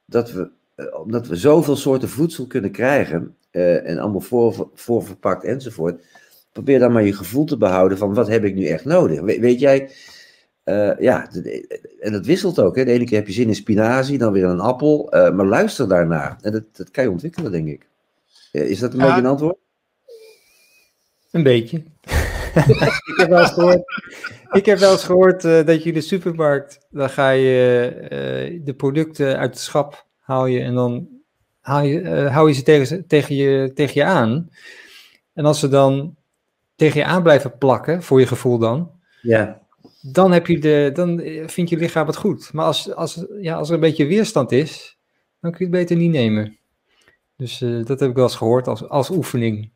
[0.06, 5.44] dat we, eh, omdat we zoveel soorten voedsel kunnen krijgen eh, en allemaal voor, voorverpakt
[5.44, 6.02] enzovoort.
[6.52, 9.20] Probeer dan maar je gevoel te behouden van wat heb ik nu echt nodig.
[9.20, 9.90] We- weet jij,
[10.98, 11.28] ja,
[12.00, 12.76] en dat wisselt ook.
[12.76, 12.84] Hè.
[12.84, 15.08] De ene keer heb je zin in spinazie, dan weer een appel.
[15.10, 16.36] maar luister daarnaar.
[16.40, 17.86] En dat, dat kan je ontwikkelen, denk ik.
[18.54, 19.04] Eh, is dat een Ja.
[19.04, 19.56] beetje een antwoord?
[21.30, 21.76] Een beetje.
[23.10, 23.82] ik heb wel eens gehoord,
[24.52, 28.60] ik heb wel eens gehoord eh, dat je in de supermarkt, dan ga je eh,
[28.64, 31.08] de producten uit het schap haal je en dan
[31.60, 34.50] haal je, eh, hou je ze tegen, tegen, je, tegen je aan.
[35.32, 36.16] En als ze dan
[36.76, 38.90] tegen je aan blijven plakken, voor je gevoel dan,
[39.22, 39.60] Ja.
[40.00, 42.52] dan, heb je de, dan vindt je lichaam het goed.
[42.52, 44.98] Maar als, als, ja, als er een beetje weerstand is,
[45.40, 46.58] dan kun je het beter niet nemen.
[47.36, 49.70] Dus eh, dat heb ik wel eens gehoord als, als oefening.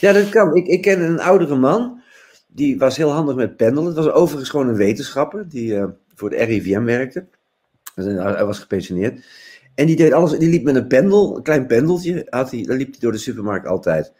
[0.00, 0.56] Ja, dat kan.
[0.56, 2.02] Ik, ik ken een oudere man.
[2.46, 3.86] Die was heel handig met pendelen.
[3.86, 7.26] Het was overigens gewoon een wetenschapper die eh, voor de RIVM werkte.
[7.94, 9.24] Dus hij hij was gepensioneerd.
[9.74, 10.38] En die deed alles.
[10.38, 12.26] Die liep met een pendel, een klein pendeltje.
[12.28, 14.12] Had hij, dan liep hij door de supermarkt altijd.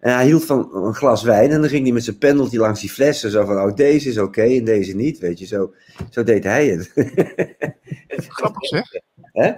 [0.00, 1.50] En hij hield van een glas wijn.
[1.50, 3.30] En dan ging hij met zijn pendeltje langs die flessen.
[3.30, 5.18] Zo van: Oh, deze is oké en deze niet.
[5.18, 5.74] Weet je, zo,
[6.10, 6.92] zo deed hij het.
[8.38, 8.84] Grappig zeg.
[9.32, 9.52] Hè?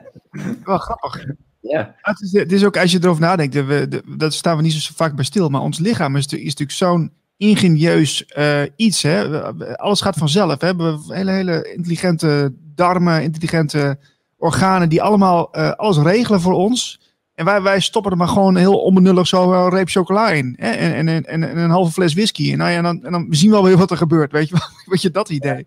[0.64, 1.26] Wel grappig.
[1.60, 1.94] Ja.
[2.00, 4.72] Het is, het is ook, als je erover nadenkt, we, de, dat staan we niet
[4.72, 9.02] zo vaak bij stil, maar ons lichaam is, is natuurlijk zo'n ingenieus eh, iets.
[9.02, 9.42] Hè?
[9.76, 10.50] Alles gaat vanzelf.
[10.50, 10.56] Hè?
[10.76, 13.98] We hebben hele, hele intelligente darmen, intelligente
[14.36, 17.00] organen die allemaal eh, alles regelen voor ons.
[17.34, 20.54] En wij, wij stoppen er maar gewoon heel onbenullig zo een reep chocola in.
[20.58, 20.70] Hè?
[20.70, 22.52] En, en, en, en een halve fles whisky.
[22.52, 24.32] En, nou ja, dan, en dan zien we wel weer wat er gebeurt.
[24.32, 24.56] Weet je,
[24.90, 25.66] weet je dat idee?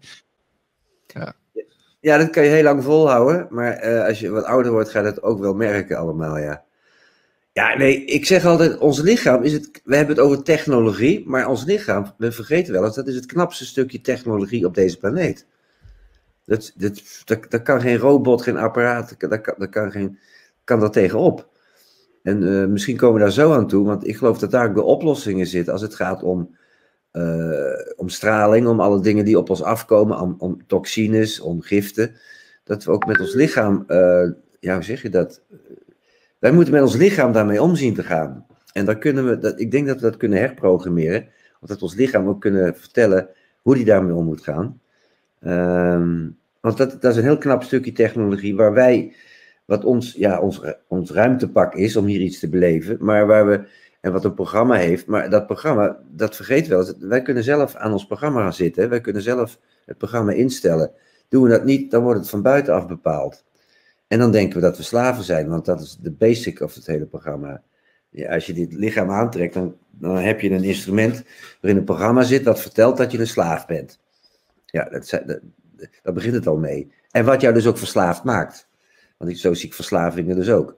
[1.08, 1.34] Ja,
[2.02, 3.48] dat kan je heel lang volhouden.
[3.50, 6.64] Maar eh, als je wat ouder wordt, ga je dat ook wel merken allemaal, ja.
[7.54, 9.82] Ja, nee, ik zeg altijd, ons lichaam is het...
[9.84, 13.26] We hebben het over technologie, maar ons lichaam, we vergeten wel eens, dat is het
[13.26, 15.46] knapste stukje technologie op deze planeet.
[16.46, 20.20] Dat, dat, dat, dat kan geen robot, geen apparaat, dat kan, dat kan, geen,
[20.64, 21.50] kan dat tegenop.
[22.24, 24.76] En eh, misschien komen we daar zo aan toe, want ik geloof dat daar ook
[24.76, 26.56] de oplossingen zitten als het gaat om,
[27.12, 32.16] eh, om straling, om alle dingen die op ons afkomen, om, om toxines, om giften.
[32.64, 35.42] Dat we ook met ons lichaam, eh, ja, hoe zeg je dat?
[36.40, 38.46] Wij moeten met ons lichaam daarmee omzien te gaan.
[38.74, 41.28] En dan kunnen we, dat, ik denk dat we dat kunnen herprogrammeren,
[41.62, 43.30] of dat we ons lichaam ook kunnen vertellen
[43.62, 44.82] hoe die daarmee om moet gaan.
[45.40, 49.14] Ehm, want dat, dat is een heel knap stukje technologie waar wij,
[49.66, 53.62] wat ons, ja, ons, ons ruimtepak is om hier iets te beleven, maar waar we,
[54.02, 57.10] en wat een programma heeft, maar dat programma, dat vergeten we wel.
[57.10, 60.92] Wij kunnen zelf aan ons programma gaan zitten, wij kunnen zelf het programma instellen.
[61.30, 63.44] Doen we dat niet, dan wordt het van buitenaf bepaald.
[64.08, 66.86] En dan denken we dat we slaven zijn, want dat is de basic of het
[66.86, 67.62] hele programma.
[68.30, 71.24] Als je dit lichaam aantrekt, dan, dan heb je een instrument
[71.62, 74.00] waarin een programma zit dat vertelt dat je een slaaf bent.
[74.66, 75.22] Ja, dat,
[76.04, 76.92] dat, begint het al mee.
[77.12, 78.68] En wat jou dus ook verslaafd maakt.
[79.18, 80.78] Want zo zie ik verslavingen dus ook.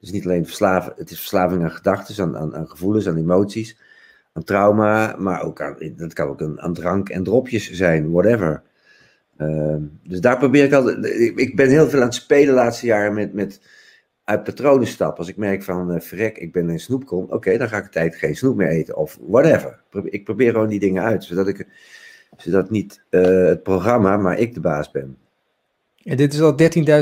[0.00, 3.76] Dus niet alleen verslaven, het is verslaving aan gedachten, aan, aan, aan gevoelens, aan emoties,
[4.32, 8.62] aan trauma, maar ook aan, dat kan ook aan drank en dropjes zijn, whatever.
[9.36, 11.04] Ehm, dus daar probeer ik altijd,
[11.36, 13.60] ik, ben heel veel aan het spelen de laatste jaren met, met
[14.24, 15.18] uit patronen stappen.
[15.18, 17.90] Als ik merk van, eh, verrek, ik ben een snoepkom, oké, dan ga ik een
[17.90, 19.80] tijd geen snoep meer eten, of whatever.
[20.04, 21.66] Ik probeer gewoon die dingen uit, zodat ik,
[22.36, 25.16] zodat niet eh, het programma, maar ik de baas ben.
[26.02, 26.56] En dit is al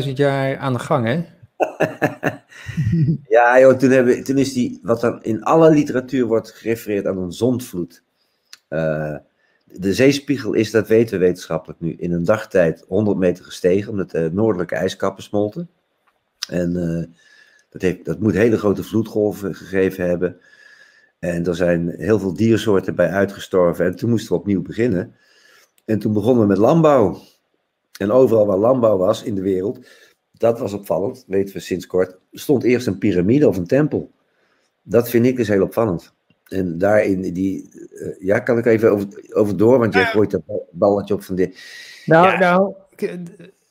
[0.04, 1.24] 13.000 jaar aan de gang, hè?
[3.28, 7.18] Ja, joh, toen, hebben, toen is die, wat dan in alle literatuur wordt gerefereerd aan
[7.18, 8.02] een zondvloed.
[8.68, 9.16] Eh,
[9.64, 14.10] de zeespiegel is, dat weten we wetenschappelijk nu, in een dagtijd 100 meter gestegen, omdat
[14.10, 15.70] de noordelijke ijskappen smolten.
[16.48, 17.14] En eh,
[17.68, 20.40] dat, heeft, dat moet hele grote vloedgolven gegeven hebben.
[21.18, 23.84] En er zijn heel veel diersoorten bij uitgestorven.
[23.84, 25.14] En toen moesten we opnieuw beginnen.
[25.84, 27.18] En toen begonnen we met landbouw.
[27.98, 29.86] En overal waar landbouw was in de wereld,
[30.36, 34.10] dat was opvallend, weten we sinds kort, stond eerst een piramide of een tempel.
[34.82, 36.14] Dat vind ik dus heel opvallend.
[36.46, 40.42] En daarin, die, eh, ja, kan ik even over, over door, want jij gooit dat
[40.70, 41.58] balletje op van dit.
[42.04, 42.38] Nou, Ja.
[42.38, 42.74] nou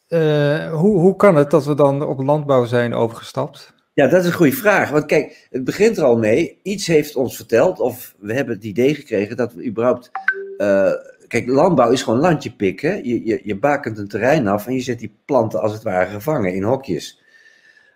[0.08, 3.74] eh, hoe, hoe kan het dat we dan op landbouw zijn overgestapt?
[3.94, 4.90] Ja, dat is een goede vraag.
[4.90, 6.60] Want kijk, het begint er al mee.
[6.64, 10.12] Iets heeft ons verteld, of we hebben het idee gekregen dat we überhaupt.
[10.58, 10.92] eh,
[11.36, 13.08] kijk, landbouw is gewoon landje pikken.
[13.08, 16.10] Je, je, je bakent een terrein af en je zet die planten als het ware
[16.10, 17.22] gevangen in hokjes.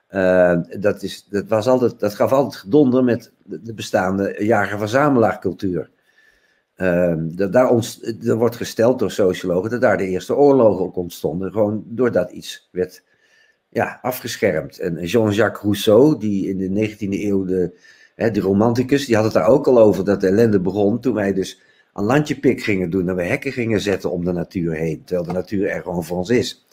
[0.08, 5.90] Eh, dat, is, dat, was altijd, dat gaf altijd gedonder met de de bestaande jager-verzamelaarcultuur.
[6.76, 10.96] Eh, dat daar ons, er wordt gesteld door sociologen dat daar de eerste oorlogen ook
[10.96, 11.52] ontstonden.
[11.52, 13.04] Gewoon doordat iets werd
[13.70, 14.80] ja, afgeschermd.
[14.80, 17.80] En Jean-Jacques Rousseau, die in de 19e eeuw, de,
[18.16, 21.14] hè, de romanticus, die had het daar ook al over dat de ellende begon toen
[21.14, 21.68] wij dus
[22.00, 25.28] aan landje pik gingen doen en we hekken gingen zetten om de natuur heen, terwijl
[25.28, 26.66] de natuur er gewoon voor ons is.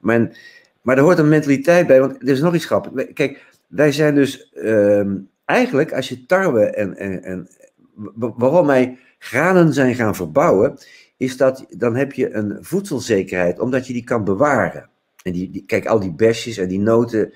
[0.00, 0.38] Maar,
[0.82, 3.12] maar er hoort een mentaliteit bij, want er is nog iets grappigs.
[3.12, 7.48] Kijk, wij zijn dus ehm, eigenlijk, als je tarwe en, en, en
[7.94, 10.78] wa- waarom wij granen zijn gaan verbouwen,
[11.16, 14.88] is dat dan heb je een voedselzekerheid, omdat je die kan bewaren.
[15.22, 17.32] En die, die, kijk, al die besjes en die noten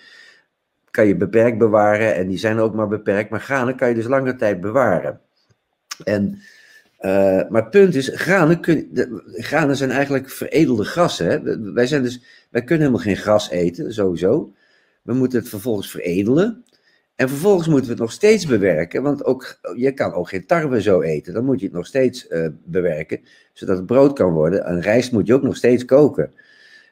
[0.90, 4.06] kan je beperkt bewaren en die zijn ook maar beperkt, maar granen kan je dus
[4.06, 5.20] lange tijd bewaren.
[6.04, 6.38] En,
[7.04, 8.90] eh, maar het punt is, granen, kun,
[9.26, 11.26] granen zijn eigenlijk veredelde grassen.
[11.26, 11.72] Hè?
[11.72, 14.52] Wij, zijn dus, wij kunnen helemaal geen gras eten, sowieso.
[15.02, 16.64] We moeten het vervolgens veredelen.
[17.14, 20.82] En vervolgens moeten we het nog steeds bewerken, want ook, je kan ook geen tarwe
[20.82, 21.34] zo eten.
[21.34, 23.20] Dan moet je het nog steeds eh, bewerken,
[23.52, 24.64] zodat het brood kan worden.
[24.64, 26.32] En rijst moet je ook nog steeds koken.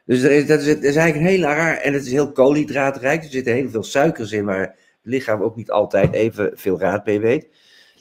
[0.05, 3.23] Dus er is, dat is, is eigenlijk een heel raar, en het is heel koolhydraatrijk.
[3.23, 7.07] Er zitten heel veel suikers in, waar het lichaam ook niet altijd even veel raad
[7.07, 7.47] mee weet.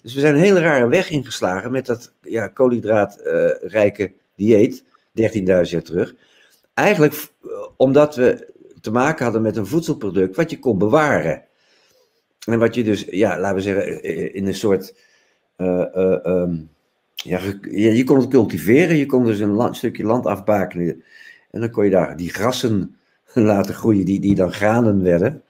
[0.02, 5.66] Dus we zijn een hele rare weg ingeslagen met dat ja, koolhydraatrijke dieet, 13.000 jaar
[5.84, 6.16] terug.
[6.74, 7.34] Eigenlijk f-
[7.78, 8.50] omdat we
[8.82, 11.44] te maken hadden met een voedselproduct wat je kon bewaren.
[12.48, 14.96] En wat je dus, ja, laten we zeggen, eh, in een soort.
[15.56, 16.56] eh, eh, ehm,
[17.16, 17.40] ja,
[17.72, 21.04] je kon het cultiveren, je kon dus een land- stukje land afbakenen.
[21.52, 22.96] En dan kon je daar die grassen
[23.34, 25.44] laten groeien, die, die dan granen werden.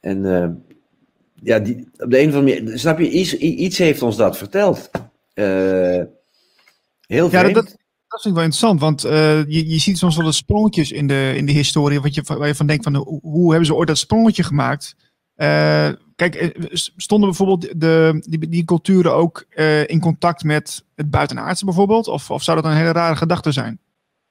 [0.00, 0.48] En eh,
[1.42, 4.36] ja, die, op de een of andere manier, snap je, iets, iets heeft ons dat
[4.36, 4.90] verteld.
[5.34, 5.44] Eh,
[7.06, 7.54] heel Ja, vreemd.
[7.54, 7.76] dat, dat,
[8.08, 11.06] dat vind ik wel interessant, want eh, je, je ziet soms wel eens sprongetjes in
[11.06, 13.88] de, in de historie, wat je, waar je van denkt van hoe, hebben ze ooit
[13.88, 14.96] dat sprongetje gemaakt?
[15.34, 16.56] Eh, kijk,
[16.96, 19.46] stonden bijvoorbeeld de, die, die culturen ook
[19.86, 22.08] in contact met het buitenaardse bijvoorbeeld?
[22.08, 23.78] Of, of zou dat een hele rare gedachte zijn?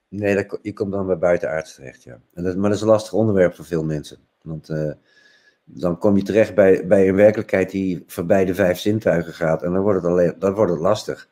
[0.10, 2.20] Nee, dat, je komt dan bij buitenaards terecht, ja.
[2.34, 4.18] En dat, maar dat is een lastig onderwerp voor veel mensen.
[4.42, 4.70] Want
[5.64, 9.64] dan kom je terecht bij, bij een werkelijkheid die voorbij de vijf zintuigen gaat.
[9.64, 11.30] En dan wordt het, alleen, dan wordt het lastig.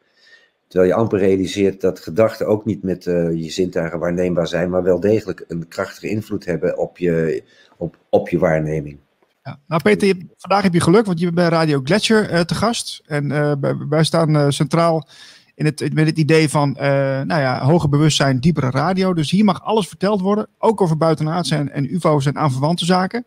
[0.68, 4.84] Terwijl je amper realiseert dat gedachten ook niet met eh, je zintuigen waarneembaar zijn, maar
[4.84, 7.44] wel degelijk een krachtige invloed hebben op je,
[7.78, 9.00] op, op je waarneming.
[9.44, 9.60] Ja.
[9.68, 13.02] Nou Peter, vandaag heb je geluk, want je bent bij Radio Gletscher eh, te gast.
[13.06, 13.54] En eh,
[13.90, 15.08] wij, staan centraal
[15.56, 19.14] in het, met het idee van nou ja, hoger bewustzijn, diepere radio.
[19.14, 23.26] Dus hier mag alles verteld worden, ook over buitenaardse en, en ufo's en aanverwante zaken.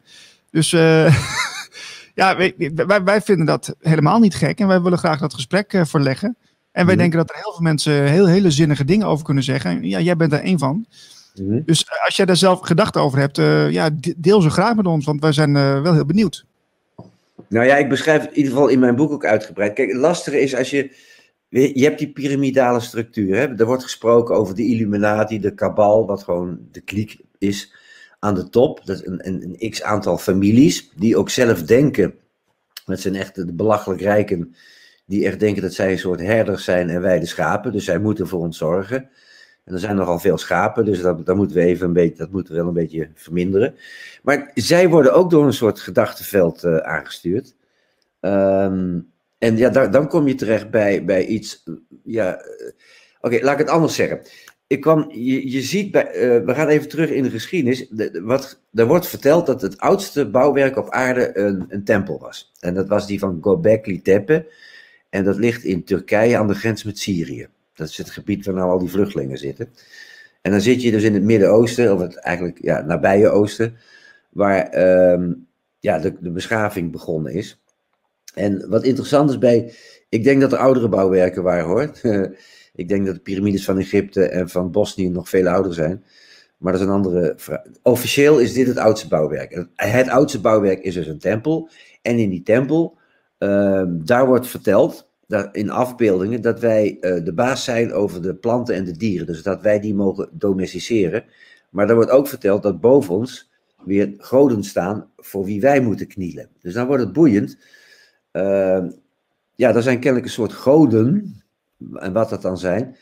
[0.52, 1.16] Dus eh,
[2.20, 2.54] ja, wij,
[2.86, 6.36] wij, wij vinden dat helemaal niet gek en wij willen graag dat gesprek eh, verleggen.
[6.72, 7.02] En wij Mhm.
[7.02, 9.70] denken dat er heel veel mensen heel, hele zinnige dingen over kunnen zeggen.
[9.70, 10.86] En Ja, jij bent er één van.
[11.34, 11.60] Mhm.
[11.66, 13.36] Dus eh, als jij daar zelf gedachten over hebt,
[13.72, 16.44] ja, de- deel ze graag met ons, want wij zijn wel heel benieuwd.
[17.48, 19.72] Nou ja, ik beschrijf het in ieder geval in mijn boek ook uitgebreid.
[19.72, 21.10] Kijk, het lastige is als je.
[21.48, 23.36] Je hebt die piramidale structuur.
[23.36, 23.46] Hè?
[23.56, 27.74] Er wordt gesproken over de Illuminati, de kabal, wat gewoon de kliek is
[28.22, 28.80] aan de top.
[28.84, 32.14] Dat is een, een, een x aantal families die ook zelf denken.
[32.84, 34.54] Dat zijn echt de belachelijk rijken
[35.06, 37.72] die echt denken dat zij een soort herders zijn en wij de schapen.
[37.72, 39.10] Dus zij moeten voor ons zorgen.
[39.64, 42.30] En er zijn nogal veel schapen, dus dat, dat moeten we even een beetje, dat
[42.30, 43.74] moeten we wel een beetje verminderen.
[44.22, 47.54] Maar zij worden ook door een soort gedachtenveld eh, aangestuurd.
[48.20, 48.98] Ehm,
[49.38, 51.64] en ja, dan kom je terecht bij, bij iets.
[52.04, 52.70] Ja, eh,
[53.20, 54.20] oké, laat ik het anders zeggen.
[54.80, 57.88] Je, ziet, bij, eh, we gaan even terug in de geschiedenis.
[57.88, 62.18] De, de- wat, er wordt verteld dat het oudste bouwwerk op aarde een, een tempel
[62.18, 62.52] was.
[62.60, 64.46] En dat was die van Göbekli Tepe.
[65.10, 67.48] En dat ligt in Turkije aan de grens met Syrië.
[67.74, 69.68] Dat is het gebied waar nou al die vluchtelingen zitten.
[70.42, 73.76] En dan zit je dus in het Midden-Oosten, of het eigenlijk ja, nabije Oosten,
[74.30, 75.32] waar ehm,
[75.78, 77.62] ja, de, de beschaving begonnen is.
[78.34, 79.74] En wat interessant is bij,
[80.08, 81.90] ik denk dat er oudere bouwwerken waren hoor.
[82.74, 86.04] ik denk dat de piramides van Egypte en van Bosnië nog veel ouder zijn.
[86.56, 87.62] Maar dat is een andere vraag.
[87.82, 89.66] Officieel is dit het oudste bouwwerk.
[89.74, 91.68] Het, oudste bouwwerk is dus een tempel.
[92.02, 92.98] En in die tempel,
[93.38, 98.34] ehm, daar wordt verteld, daar, in afbeeldingen, dat wij eh, de baas zijn over de
[98.34, 99.26] planten en de dieren.
[99.26, 101.24] Dus dat wij die mogen domesticeren.
[101.70, 103.50] Maar er wordt ook verteld dat boven ons
[103.84, 106.48] weer goden staan voor wie wij moeten knielen.
[106.60, 107.58] Dus dan wordt het boeiend.
[108.30, 108.90] Ehm,
[109.54, 111.41] ja, er zijn kennelijk een soort goden,
[111.94, 112.96] en wat dat dan zijn,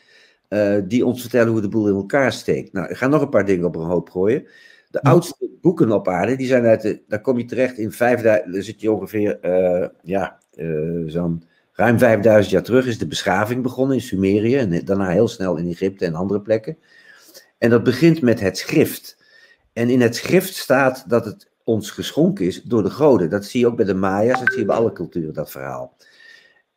[0.47, 2.73] eh, die ons vertellen hoe de boel in elkaar steekt.
[2.73, 4.43] Nou, ik ga nog een paar dingen op een hoop gooien.
[4.89, 5.09] De Ja.
[5.09, 8.63] oudste boeken op aarde, die zijn uit de, daar kom je terecht in 5000, daar
[8.63, 10.67] zit je ongeveer, eh, ja, eh,
[11.05, 15.55] zo'n ruim 5000 jaar terug is de beschaving begonnen in Sumerië en daarna heel snel
[15.55, 16.77] in Egypte en andere plekken.
[17.57, 19.17] En dat begint met het schrift.
[19.73, 23.29] En in het schrift staat dat het ons geschonken is door de goden.
[23.29, 25.97] Dat zie je ook bij de Maya's, dat zie je bij alle culturen, dat verhaal.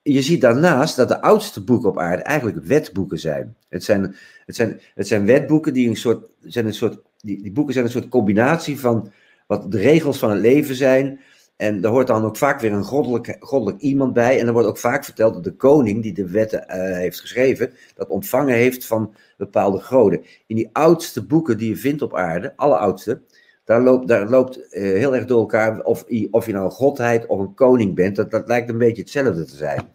[0.06, 3.56] Je ziet daarnaast dat de oudste boeken op aarde eigenlijk wetboeken zijn.
[3.68, 7.52] Het zijn, het zijn, het zijn wetboeken die een soort, zijn een soort die, die
[7.52, 9.12] boeken zijn een soort combinatie van
[9.46, 11.20] wat de regels van het leven zijn.
[11.56, 14.40] En daar hoort dan ook vaak weer een goddelijk, goddelijk iemand bij.
[14.40, 17.72] En er wordt ook vaak verteld dat de koning die de wetten eh, heeft geschreven,
[17.94, 20.24] dat ontvangen heeft van bepaalde goden.
[20.46, 23.22] In die oudste boeken die je vindt op aarde, alle oudste,
[23.64, 27.26] daar loopt, daar loopt eh, heel erg door elkaar of, of je nou een godheid
[27.26, 28.16] of een koning bent.
[28.16, 29.88] Dat, dat lijkt een beetje hetzelfde te zijn.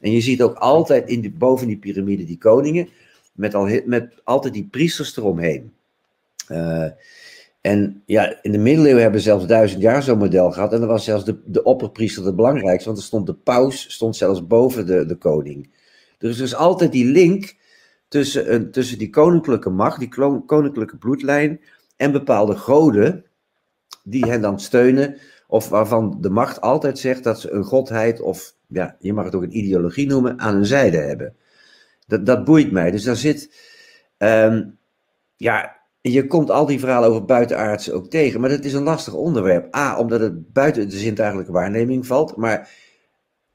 [0.00, 2.88] En je ziet ook altijd in die, boven die piramide die koningen,
[3.32, 5.72] met, al, met altijd die priesters eromheen.
[6.52, 6.86] Uh,
[7.60, 10.72] en ja, in de middeleeuwen hebben we zelfs duizend jaar zo'n model gehad.
[10.72, 14.16] En dan was zelfs de, de opperpriester het belangrijkste, want er stond de paus stond
[14.16, 15.70] zelfs boven de, de koning.
[16.18, 17.56] Er is dus altijd die link
[18.08, 20.08] tussen, een, tussen die koninklijke macht, die
[20.46, 21.60] koninklijke bloedlijn
[21.96, 23.24] en bepaalde goden
[24.04, 28.54] die hen dan steunen, of waarvan de macht altijd zegt dat ze een godheid, of
[28.66, 31.36] ja, je mag het ook een ideologie noemen, aan hun zijde hebben.
[32.06, 32.90] Dat, dat boeit mij.
[32.90, 33.54] Dus daar zit,
[34.18, 34.78] um,
[35.36, 39.14] ja, je komt al die verhalen over buitenaardse ook tegen, maar dat is een lastig
[39.14, 39.74] onderwerp.
[39.76, 42.70] A, omdat het buiten de zintuigelijke waarneming valt, maar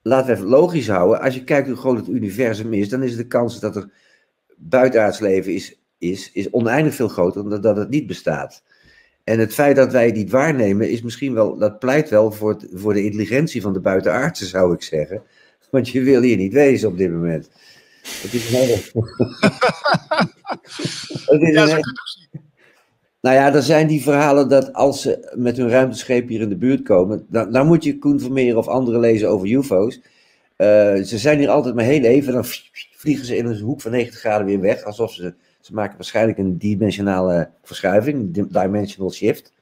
[0.02, 1.22] laten we even logisch houden.
[1.22, 3.92] Als je kijkt hoe groot het universum is, dan is de kans dat er
[4.58, 8.64] buitenaards leven is, is, is oneindig veel groter dan dat het niet bestaat.
[9.24, 12.50] En het feit dat wij het niet waarnemen, is misschien wel, dat pleit wel voor,
[12.50, 15.22] het, voor de intelligentie van de buitenaardse, zou ik zeggen.
[15.70, 17.50] Want je wil hier niet wezen op dit moment.
[18.22, 18.74] Het is een hele...
[21.26, 21.84] het is een
[23.22, 26.58] Nou ja, er zijn die verhalen dat als ze met hun ruimtescheep hier in de
[26.58, 29.96] buurt komen, dan, dan moet je Koen Vermeer of anderen lezen over UFO's.
[29.96, 30.68] Uh,
[31.04, 32.46] ze zijn hier altijd maar heel even, dan
[32.96, 36.38] vliegen ze in een hoek van 90 graden weer weg, alsof ze ze maken waarschijnlijk
[36.38, 39.54] een dimensionale verschuiving, dimensional shift.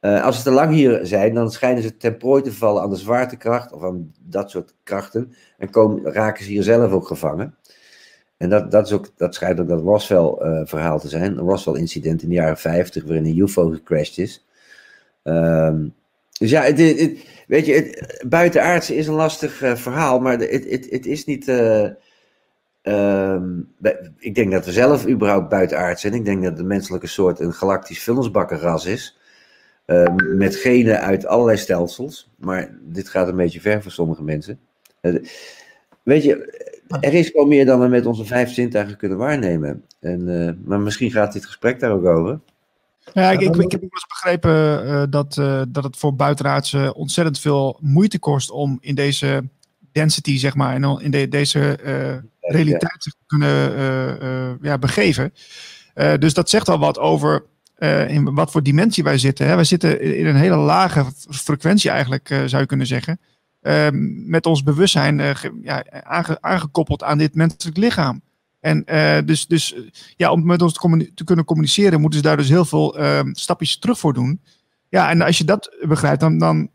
[0.00, 2.90] Uh, als ze te lang hier zijn, dan schijnen ze ten prooi te vallen aan
[2.90, 5.34] de zwaartekracht of aan dat soort krachten.
[5.58, 7.54] En komen, raken ze hier zelf ook gevangen.
[8.36, 11.38] En dat, dat, is ook, dat schijnt ook dat Roswell-verhaal uh, te zijn.
[11.38, 14.46] Een Roswell-incident in de jaren 50, waarin een UFO gecrashed is.
[15.22, 15.94] Um,
[16.38, 21.06] dus ja, het, het, weet je, het, buitenaardse is een lastig uh, verhaal, maar het,
[21.06, 21.48] is niet.
[22.84, 23.60] Ehm,
[24.18, 26.14] ik denk dat we zelf überhaupt buitenaard zijn.
[26.14, 29.18] Ik denk dat de menselijke soort een galactisch vullensbakkenras is.
[29.84, 32.30] Ehm, met genen uit allerlei stelsels.
[32.36, 34.58] Maar dit gaat een beetje ver voor sommige mensen.
[35.00, 35.14] Eh,
[36.02, 36.62] weet je,
[37.00, 39.84] er is gewoon meer dan we met onze vijf zintuigen kunnen waarnemen.
[40.00, 42.40] En, uh, maar misschien gaat dit gesprek daar ook over.
[43.12, 45.34] Ja, ik, ik, ik heb ook eens begrepen uh, dat,
[45.68, 49.44] dat het voor buitenaardse ontzettend veel moeite kost om in deze
[49.92, 51.78] density, zeg maar, en in de, deze
[52.52, 53.78] realiteit zich kunnen
[54.22, 55.32] uh, ja, begeven.
[55.94, 57.44] Uh, dus dat zegt al wat over
[58.08, 59.46] in wat voor dimensie wij zitten.
[59.46, 59.54] Hè.
[59.54, 63.20] Wij zitten in een hele lage frequentie eigenlijk, zou je kunnen zeggen.
[64.26, 68.22] Met ons bewustzijn ja, aange, aangekoppeld aan dit menselijk lichaam.
[68.60, 68.84] En
[69.26, 69.74] dus, dus
[70.16, 72.96] ja, om met ons te, te, kunnen communiceren, moeten ze daar dus heel veel
[73.32, 74.40] stapjes terug voor doen.
[74.88, 76.70] Ja, en als je dat begrijpt, dan, dan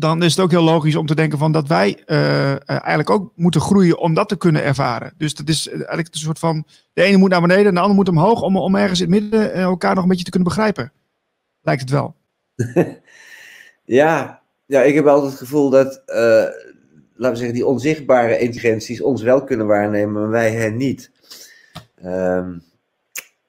[0.00, 3.32] dan is het ook heel logisch om te denken van dat wij uh, eigenlijk ook
[3.36, 5.14] moeten groeien om dat te kunnen ervaren.
[5.16, 7.96] Dus dat is eigenlijk een soort van, de ene moet naar beneden en de ander
[7.96, 10.92] moet omhoog om, om ergens in het midden elkaar nog een beetje te kunnen begrijpen.
[11.62, 12.14] Lijkt het wel.
[13.84, 19.22] ja, ja, ik heb altijd het gevoel dat, laten we zeggen, die onzichtbare intelligenties ons
[19.22, 21.10] wel kunnen waarnemen, maar wij hen niet.
[22.04, 22.62] Um,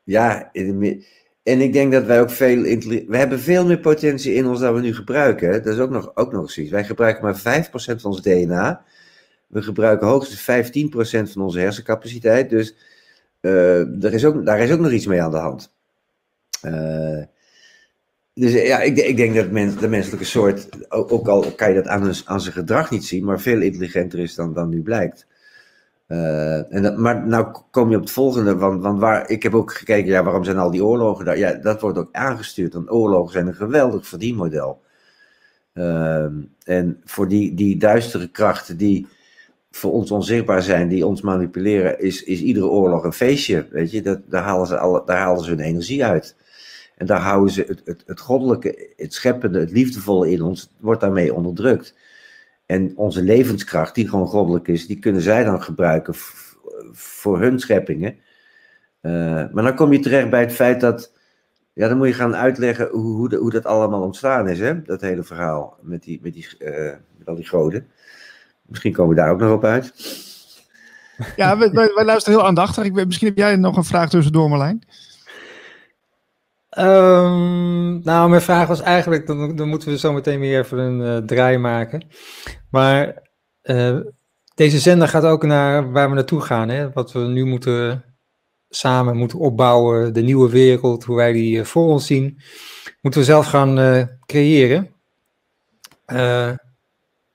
[0.03, 1.05] ja, in de,
[1.43, 2.61] en ik denk dat wij ook veel.
[3.07, 5.51] We hebben veel meer potentie in ons dan we nu gebruiken.
[5.51, 6.73] Dat is ook nog, ook nog zoiets.
[6.73, 8.83] Wij gebruiken maar 5% van ons DNA.
[9.47, 12.49] We gebruiken hoogstens 15% van onze hersencapaciteit.
[12.49, 12.75] Dus
[13.41, 15.73] uh, er is ook, daar is ook nog iets mee aan de hand.
[16.65, 17.23] Uh,
[18.33, 21.87] dus ja, ik, ik denk dat de menselijke soort, ook, ook, al kan je dat
[21.87, 25.27] aan, aan zijn gedrag niet zien, maar veel intelligenter is dan, dan nu blijkt.
[26.11, 29.73] Uh, en dat, maar nou kom je op het volgende, want, waar, ik heb ook
[29.73, 31.37] gekeken, ja, waarom zijn al die oorlogen daar?
[31.37, 34.81] Ja, dat wordt ook aangestuurd, want oorlogen zijn een geweldig verdienmodel.
[35.73, 36.25] Uh,
[36.63, 39.07] en voor die, die duistere krachten die
[39.71, 44.01] voor ons onzichtbaar zijn, die ons manipuleren, is, is iedere oorlog een feestje, weet je.
[44.01, 46.35] Dat, daar, halen ze alle, daar halen ze hun energie uit.
[46.97, 51.01] En daar houden ze het, het, het goddelijke, het scheppende, het liefdevolle in ons, wordt
[51.01, 51.95] daarmee onderdrukt.
[52.71, 56.13] En onze levenskracht, die gewoon goddelijk is, die kunnen zij dan gebruiken
[56.91, 58.15] voor hun scheppingen.
[59.01, 59.11] Uh,
[59.51, 61.11] maar dan kom je terecht bij het feit dat,
[61.73, 64.81] ja, dan moet je gaan uitleggen hoe, hoe, hoe dat allemaal ontstaan is, hè?
[64.81, 67.87] dat hele verhaal met, die, met, die, uh, met al die goden.
[68.61, 69.93] Misschien komen we daar ook nog op uit.
[71.35, 72.83] Ja, wij, luisteren heel aandachtig.
[72.83, 74.83] Ik, misschien heb jij nog een vraag tussendoor, Marlijn.
[76.77, 80.99] Um, nou, mijn vraag was eigenlijk, dan, dan moeten we zo meteen weer even een
[80.99, 82.07] uh, draai maken.
[82.69, 83.21] Maar
[83.63, 83.99] uh,
[84.55, 86.69] deze zender gaat ook naar waar we naartoe gaan.
[86.69, 86.91] Hè?
[86.91, 88.03] Wat we nu moeten
[88.69, 92.41] samen moeten opbouwen, de nieuwe wereld, hoe wij die uh, voor ons zien,
[93.01, 94.93] moeten we zelf gaan creëren.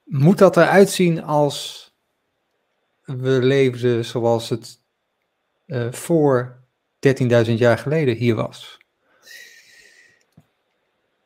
[0.04, 1.84] moet dat eruit zien als
[3.04, 4.80] we leefden zoals het
[5.90, 6.58] voor
[7.46, 8.84] 13.000 jaar geleden hier was?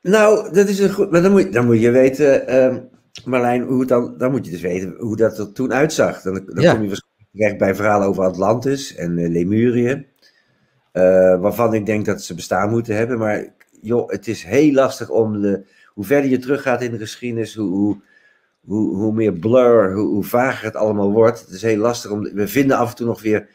[0.02, 1.10] Nou, dat is een goed.
[1.10, 2.56] Maar dan moet, dan moet je weten.
[2.64, 2.88] Um,
[3.24, 6.22] Marlijn, hoe dan, dan moet je dus weten hoe dat er toen uitzag.
[6.22, 6.72] Dan, dan Ja.
[6.72, 10.06] kom je waarschijnlijk terecht bij verhalen over Atlantis en eh, Lemurië.
[10.92, 13.18] eh, waarvan ik denk dat ze bestaan moeten hebben.
[13.18, 15.64] Maar joh, het is heel lastig om de.
[15.94, 18.02] Hoe verder je teruggaat in de geschiedenis, hoe, hoe,
[18.60, 21.40] hoe, hoe meer blur, hoe, hoe vager het allemaal wordt.
[21.40, 22.22] Het is heel lastig om.
[22.22, 23.48] We vinden af en toe nog weer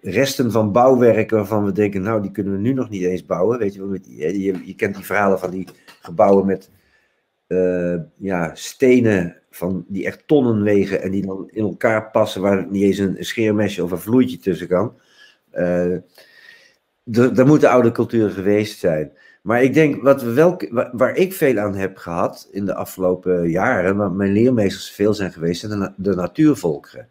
[0.00, 3.58] resten van bouwwerken waarvan we denken, nou, die kunnen we nu nog niet eens bouwen.
[3.58, 5.68] Weet je, met je, je kent die verhalen van die
[6.00, 6.70] gebouwen met
[7.46, 12.66] eh, ja, stenen van, die echt tonnen wegen en die dan in elkaar passen waar
[12.70, 14.94] niet eens een scheermesje of een vloeitje tussen kan.
[15.50, 16.04] Er-
[17.04, 19.12] Daar moeten oude culturen geweest zijn.
[19.42, 23.96] Maar ik denk, wat we waar, ik veel aan heb gehad in de afgelopen jaren,
[23.96, 27.08] waar mijn leermeesters veel zijn geweest, zijn de natuurvolkeren.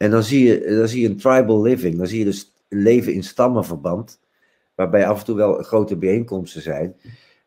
[0.00, 3.12] En dan zie, je, dan zie je een tribal living, dan zie je dus leven
[3.12, 4.20] in stammenverband,
[4.74, 6.96] waarbij af en toe wel grote bijeenkomsten zijn.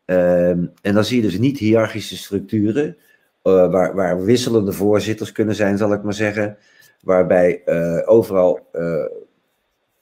[0.04, 2.96] Ehm, en dan zie je dus niet hiërarchische structuren,
[3.42, 6.56] eh, waar, waar wisselende voorzitters kunnen zijn, zal ik maar zeggen.
[7.00, 9.06] Waarbij eh, overal eh,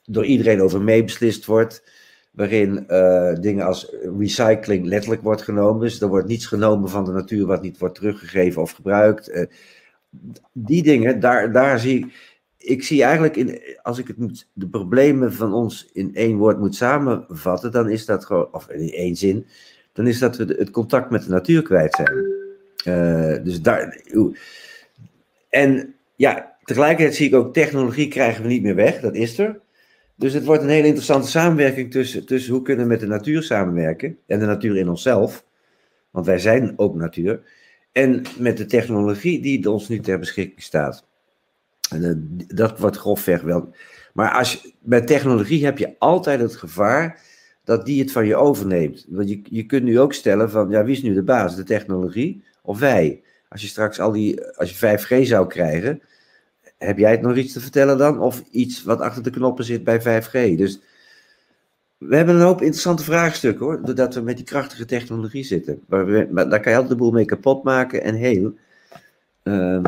[0.05, 1.91] door iedereen over meebeslist wordt.
[2.31, 2.87] Waarin
[3.41, 5.81] dingen als recycling letterlijk wordt genomen.
[5.81, 9.47] Dus er wordt niets genomen van de natuur wat niet wordt teruggegeven of gebruikt.
[10.53, 12.32] Die dingen, daar, daar zie ik.
[12.63, 16.59] Ik zie eigenlijk, in, als ik het moet, de problemen van ons in één woord
[16.59, 19.47] moet samenvatten, dan is dat gewoon, of in één zin,
[19.93, 22.41] dan is dat we het contact met de natuur kwijt zijn.
[22.85, 24.01] Eh, dus daar.
[25.49, 29.61] En ja, tegelijkertijd zie ik ook technologie krijgen we niet meer weg, dat is er.
[30.15, 33.43] Dus het wordt een hele interessante samenwerking tussen, tussen hoe kunnen we met de natuur
[33.43, 35.45] samenwerken en de natuur in onszelf,
[36.11, 37.41] want wij zijn ook natuur,
[37.93, 41.07] en met de technologie die ons nu ter beschikking staat.
[42.55, 43.75] Dat wordt grofweg wel.
[44.13, 47.21] Maar als bij technologie heb je altijd het gevaar
[47.65, 49.07] dat die het van je overneemt.
[49.09, 51.57] Want je, je kunt nu ook stellen van, ja, wie is nu de baas?
[51.57, 53.23] De technologie of wij?
[53.49, 56.03] Als je straks al die, als je 5G zou krijgen,
[56.79, 58.21] heb jij het nog iets te vertellen dan?
[58.21, 60.57] Of iets wat achter de knoppen zit bij 5G?
[60.57, 60.81] Dus
[61.99, 65.83] we hebben een hoop interessante vraagstukken hoor, doordat we met die krachtige technologie zitten.
[65.89, 66.07] Maar
[66.49, 68.55] daar kan je altijd de boel mee kapot maken en heel.
[69.43, 69.83] Ehm,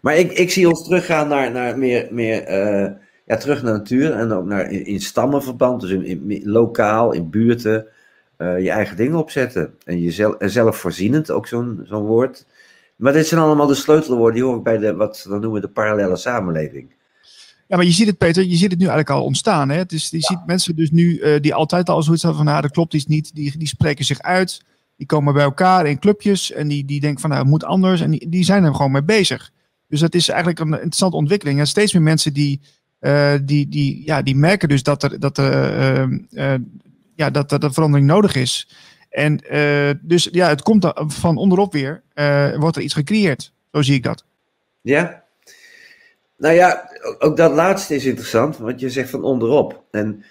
[0.00, 2.90] maar ik, ik zie ons teruggaan naar, naar meer, meer eh,
[3.26, 7.30] ja, terug naar natuur en ook naar, in, in stammenverband, dus in, in- lokaal, in
[7.30, 7.86] buurten,
[8.36, 9.74] eh, je eigen dingen opzetten.
[9.84, 12.46] En jezelf, en zelfvoorzienend, ook zo'n zo'n woord.
[12.96, 15.60] Maar dit zijn allemaal de sleutelwoorden, die hoor ik bij de, wat we dan noemen
[15.60, 16.92] de parallele samenleving.
[17.66, 19.68] Ja, maar je ziet het, Peter, je ziet het nu eigenlijk al ontstaan.
[19.68, 19.76] Hè?
[19.76, 22.62] Het is, je ziet mensen dus nu eh, die altijd al zoiets hadden van, nou,
[22.62, 23.34] dat klopt iets niet.
[23.34, 24.62] Die, die spreken zich uit,
[24.96, 28.00] die komen bij elkaar in clubjes en die, die denken van, nou, het moet anders.
[28.00, 29.50] En die, die zijn er gewoon mee bezig.
[29.90, 31.58] Dus dat is eigenlijk een interessante ontwikkeling.
[31.58, 32.60] En steeds meer mensen die,
[32.98, 36.60] eh, die, die, ja, die merken dus dat er, dat er, eh, eh,
[37.14, 38.68] ja, dat, dat er verandering nodig is.
[39.10, 39.40] En
[40.02, 42.02] dus ja, het komt van onderop weer,
[42.58, 43.52] wordt er iets gecreëerd.
[43.72, 44.24] Zo zie ik dat.
[44.80, 45.22] Ja?
[46.36, 49.84] Nou ja, ook- dat laatste is interessant, want je zegt van onderop.
[49.90, 50.24] En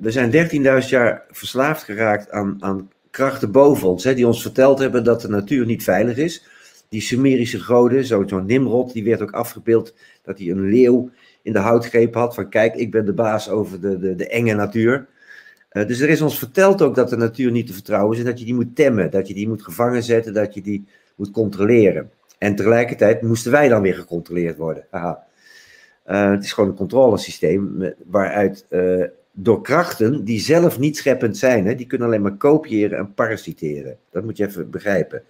[0.00, 4.78] we zijn 13.000 jaar verslaafd geraakt aan, aan krachten boven ons, hè, die ons verteld
[4.78, 6.44] hebben dat de natuur niet veilig is.
[6.88, 11.10] Die Sumerische goden, zo- zo'n Nimrod, die werd ook afgebeeld dat hij een leeuw
[11.42, 12.34] in de houtgreep had.
[12.34, 15.06] Van kijk, ik ben de baas over de, de, de enge natuur.
[15.68, 18.26] Eh, dus er is ons verteld ook dat de natuur niet te vertrouwen is en
[18.30, 20.86] dat je die moet temmen, dat je die moet gevangen zetten, dat je die
[21.16, 22.10] moet controleren.
[22.38, 24.86] En tegelijkertijd moesten wij dan weer gecontroleerd worden.
[24.90, 25.12] Eh,
[26.30, 31.74] het is gewoon een controlesysteem waaruit eh, door krachten die zelf niet scheppend zijn, hè,
[31.74, 33.98] die kunnen alleen maar kopiëren en parasiteren.
[34.10, 35.22] Dat moet je even begrijpen.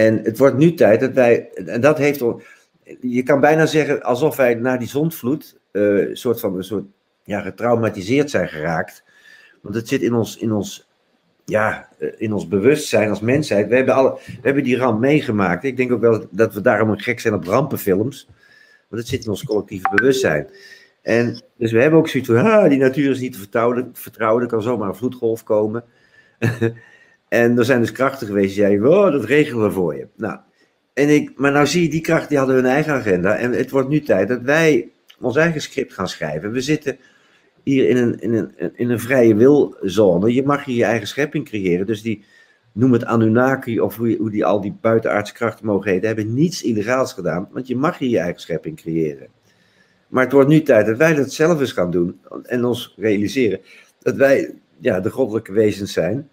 [0.00, 2.24] En het wordt nu tijd dat wij, en dat heeft,
[3.00, 6.84] je kan bijna zeggen alsof wij na die zondvloed eh, een soort van een soort,
[7.24, 9.04] ja, getraumatiseerd zijn geraakt.
[9.62, 10.88] Want het zit in ons, in ons,
[11.44, 13.68] ja, eh, in ons bewustzijn als mensheid.
[13.68, 15.64] We hebben, alle, we hebben die ramp meegemaakt.
[15.64, 18.28] Ik denk ook wel dat we daarom gek zijn op rampenfilms.
[18.88, 20.48] Want het zit in ons collectieve bewustzijn.
[21.02, 24.48] En dus we hebben ook zoiets van, die natuur is niet te vertrouwen, vertrouwen, er
[24.48, 25.84] kan zomaar een vloedgolf komen.
[27.30, 30.06] en er zijn dus krachten geweest die zeiden, oh, dat regelen we voor je.
[30.16, 30.38] Nou,
[30.94, 33.36] en ik, maar nou zie je, die krachten die hadden hun eigen agenda.
[33.36, 34.88] En het wordt nu tijd dat wij
[35.20, 36.52] ons eigen script gaan schrijven.
[36.52, 36.98] We zitten
[37.62, 40.34] hier in een, in een, in een vrije wilzone.
[40.34, 41.86] Je mag hier je eigen schepping creëren.
[41.86, 42.24] Dus die,
[42.72, 46.62] noem het Anunnaki of hoe, hoe die al die buitenaardse krachten mogen heten, hebben niets
[46.62, 47.48] illegaals gedaan.
[47.52, 49.28] Want je mag hier je eigen schepping creëren.
[50.08, 52.20] Maar het wordt nu tijd dat wij dat zelf eens gaan doen.
[52.42, 53.60] En ons realiseren
[53.98, 56.28] dat wij ja, de goddelijke wezens zijn.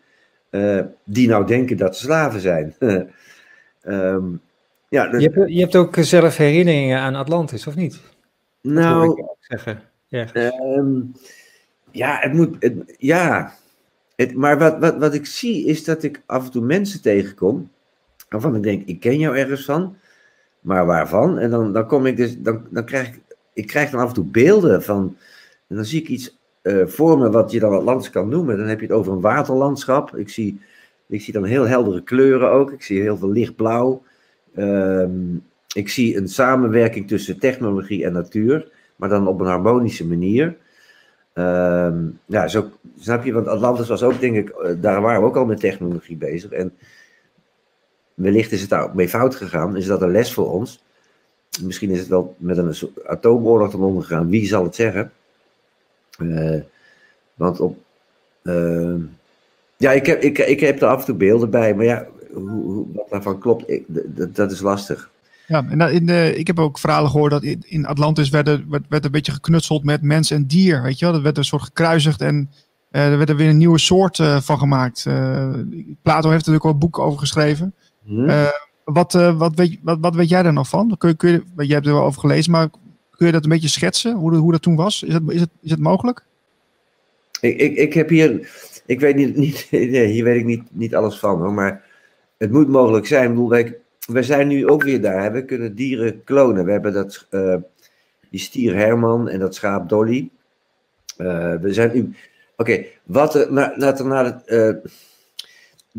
[0.49, 2.75] Eh, die nou denken dat ze slaven zijn.
[3.81, 4.25] Ehm,
[4.89, 8.01] ja, Je hebt, je hebt ook zelf herinneringen aan Atlantis, of niet?
[8.61, 9.81] Dat nou, zeggen.
[10.07, 10.33] Ja.
[10.33, 11.01] Ehm,
[11.91, 12.55] ja, het moet.
[12.59, 13.53] Het, ja.
[14.15, 17.71] Het, maar wat, wat, wat ik zie is dat ik af en toe mensen tegenkom.
[18.29, 19.97] waarvan ik denk, ik ken jou ergens van,
[20.59, 21.37] maar waarvan?
[21.37, 23.19] En dan, dan kom ik dus, dan, dan krijg ik,
[23.53, 25.17] ik krijg dan af en toe beelden van,
[25.67, 26.36] en dan zie ik iets
[26.85, 28.57] voor me wat je dan Atlantis kan noemen.
[28.57, 30.15] Dan heb je het over een waterlandschap.
[30.15, 30.61] Ik zie,
[31.07, 32.71] ik zie dan heel heldere kleuren ook.
[32.71, 34.03] Ik zie heel veel lichtblauw.
[34.55, 35.35] Ehm,
[35.73, 40.57] ik zie een samenwerking tussen technologie en natuur, maar dan op een harmonische manier.
[41.33, 43.33] Ehm, ja, zo, snap je?
[43.33, 46.51] Want Atlantis was ook, denk ik, eh, daar waren we ook al met technologie bezig.
[46.51, 46.73] En
[48.13, 49.75] wellicht is het daar ook mee fout gegaan.
[49.75, 50.83] Is dat een les voor ons?
[51.61, 52.73] Misschien is het wel met een
[53.05, 54.29] atoomoorlog te omgegaan.
[54.29, 55.11] Wie zal het zeggen?
[56.17, 56.61] Uh,
[57.33, 57.77] want op.
[58.43, 58.95] Uh,
[59.77, 62.49] ja, ik heb, ik, ik heb er af en toe beelden bij, maar ja, hoe,
[62.49, 63.83] hoe, wat daarvan klopt, ik,
[64.33, 65.09] dat is lastig.
[65.47, 69.05] Ja, en in de, ik heb ook verhalen gehoord dat in Atlantis werd, werd, werd
[69.05, 70.81] een beetje geknutseld met mens en dier.
[70.81, 71.13] Weet je wel?
[71.13, 72.49] Dat werd een soort gekruisigd en
[72.91, 75.05] uh, er werd er weer een nieuwe soort uh, van gemaakt.
[75.07, 75.49] Uh,
[76.01, 77.73] Plato heeft er natuurlijk al een boek over geschreven.
[78.03, 78.27] Hmm.
[78.83, 80.95] wat, wat, weet, wat, wat weet jij daar nog van?
[80.97, 82.69] Kun je, kun je, jij hebt er wel over gelezen, maar
[83.17, 84.15] kun je dat een beetje schetsen?
[84.15, 85.03] Hoe, hoe dat toen was?
[85.03, 86.23] Is het, is het, is het mogelijk?
[87.41, 88.49] Ik, ik, ik heb hier,
[88.85, 91.85] ik weet niet, niet nee, hier weet ik niet, niet alles van hoor, maar
[92.37, 93.23] het moet mogelijk zijn.
[93.23, 93.73] Ik bedoel,
[94.05, 95.31] wij, zijn nu ook weer daar.
[95.31, 96.65] We kunnen dieren klonen.
[96.65, 97.55] We hebben dat, uh,
[98.29, 100.29] die stier Herman en dat schaap Dolly.
[101.17, 102.13] Uh, we zijn nu.
[102.55, 104.41] Oké, wat er, laten we naar het.
[104.45, 104.91] Uh,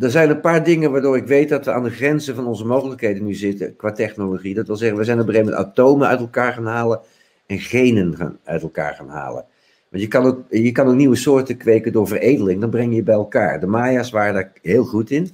[0.01, 2.67] er zijn een paar dingen waardoor ik weet dat we aan de grenzen van onze
[2.67, 4.55] mogelijkheden nu zitten qua technologie.
[4.55, 7.01] Dat wil zeggen, we zijn op een gegeven moment atomen uit elkaar gaan halen
[7.47, 9.45] en genen gaan, uit elkaar gaan halen.
[9.89, 13.03] Want je kan, ook, je kan ook nieuwe soorten kweken door veredeling, dan breng je
[13.03, 13.61] bij elkaar.
[13.61, 15.31] De Maya's waren daar heel goed in.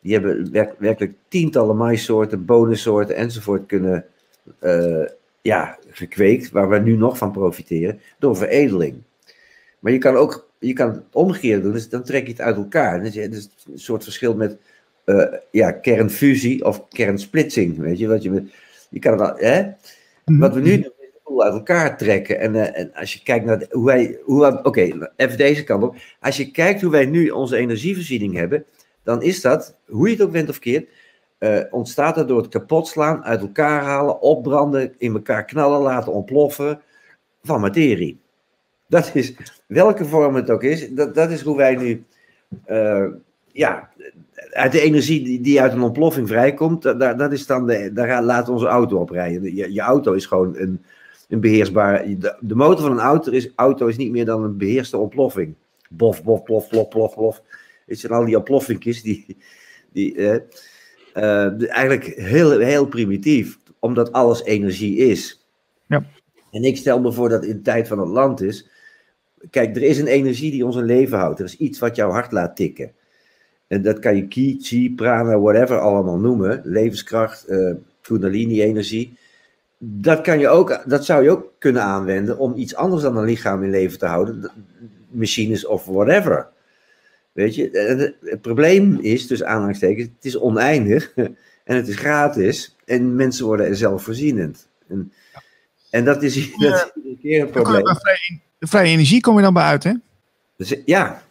[0.00, 4.04] Die hebben werkelijk tientallen maïssoorten, bonensoorten enzovoort kunnen
[4.60, 5.06] uh,
[5.42, 9.02] ja, gekweekt, waar we nu nog van profiteren, door veredeling.
[9.78, 12.56] Maar je kan ook je kan het omgekeerde doen, dus dan trek je het uit
[12.56, 13.02] elkaar.
[13.02, 14.58] Dus, is een soort verschil met
[15.06, 17.78] uh, ja, kernfusie of kernsplitsing.
[17.78, 18.44] Weet je, wat je,
[18.90, 19.62] je kan het, hè?
[20.24, 20.38] Mhm.
[20.38, 22.38] Wat we nu doen, is het uit elkaar trekken.
[22.40, 25.96] En, uh, en als je kijkt naar hoe wij, hoe, oké, even deze kant op.
[26.20, 28.64] Als je kijkt hoe wij nu onze energievoorziening hebben,
[29.02, 30.88] dan is dat, hoe je het ook bent of keert,
[31.38, 36.80] uh, ontstaat dat door het kapotslaan, uit elkaar halen, opbranden, in elkaar knallen, laten ontploffen
[37.42, 38.21] van materie.
[38.92, 39.34] Dat is,
[39.66, 42.04] welke vorm het ook is, dat, dat is hoe wij nu,
[42.68, 43.06] uh,
[43.52, 43.90] ja,
[44.50, 48.22] uit de energie die, die uit een ontploffing vrijkomt, dat, dat is dan de, daar
[48.22, 49.54] laat onze auto op rijden.
[49.54, 50.82] Je, je auto is gewoon een,
[51.28, 54.56] een beheersbare, de, de, motor van een auto is, auto is niet meer dan een
[54.56, 55.54] beheerste ontploffing.
[55.90, 57.42] Bof, bof, plof, plof, plof, plof.
[57.86, 59.36] Het zijn al die ontploffingjes die,
[59.92, 60.36] die uh,
[61.14, 65.46] uh, eigenlijk heel, heel primitief, omdat alles energie is.
[65.86, 66.04] Ja.
[66.50, 68.70] En ik stel me voor dat in de tijd van Atlantis,
[69.50, 71.38] kijk, er is een energie die ons in leven houdt.
[71.38, 72.92] Er is iets wat jouw hart laat tikken.
[73.66, 76.60] En dat kan je ki, chi, prana, whatever allemaal noemen.
[76.64, 79.18] Levenskracht, uh, kundalini-energie.
[79.78, 83.24] Dat, kan je ook, dat zou je ook kunnen aanwenden om iets anders dan een
[83.24, 84.50] lichaam in leven te houden.
[85.10, 86.48] Machines of whatever.
[87.32, 87.68] Weet je,
[88.24, 91.12] het probleem is, dus aanhalingstekens, het is oneindig
[91.64, 94.68] en het is gratis en mensen worden er zelfvoorzienend.
[94.88, 95.12] En,
[95.92, 97.84] en dat is, dat is een keer een probleem
[98.62, 99.92] de vrije energie kom je dan bij uit, hè?
[100.56, 101.22] Dus, ja.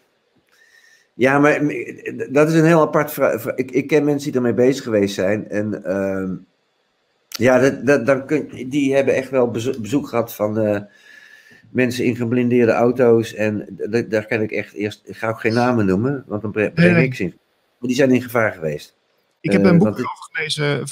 [1.13, 1.61] Ja, maar
[2.29, 3.45] dat is een heel apart vraag.
[3.45, 5.49] Ik, ik ken mensen die ermee bezig geweest zijn.
[5.49, 6.29] En uh,
[7.27, 9.51] ja, dat, dat, dan kun, die hebben echt wel
[9.81, 10.79] bezoek, gehad van uh,
[11.69, 13.33] mensen in geblindeerde auto's.
[13.33, 13.65] En
[14.09, 15.01] daar kan ik echt eerst.
[15.05, 17.33] Ik ga ook geen namen noemen, want dan breng ik niks in.
[17.79, 18.97] Maar die zijn in gevaar geweest.
[19.41, 20.87] Ik heb een eh, boek gelezen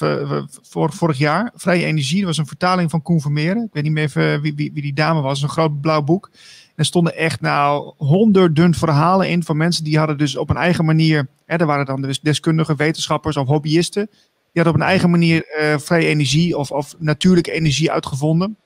[0.61, 1.51] voor, vorig jaar.
[1.55, 2.17] Vrije Energie.
[2.17, 3.63] Dat was een vertaling van Koen Vermeeren.
[3.63, 5.41] Ik weet niet meer even wie, wie, wie die dame was.
[5.41, 6.29] Een groot blauw boek.
[6.33, 10.55] En er stonden echt nou honderden verhalen in van mensen die hadden dus op een
[10.57, 11.27] eigen manier.
[11.45, 14.09] Hè, er waren dan dus deskundige wetenschappers of hobbyisten.
[14.51, 18.57] Die hadden op een eigen manier uh, vrije energie of, of natuurlijke energie uitgevonden.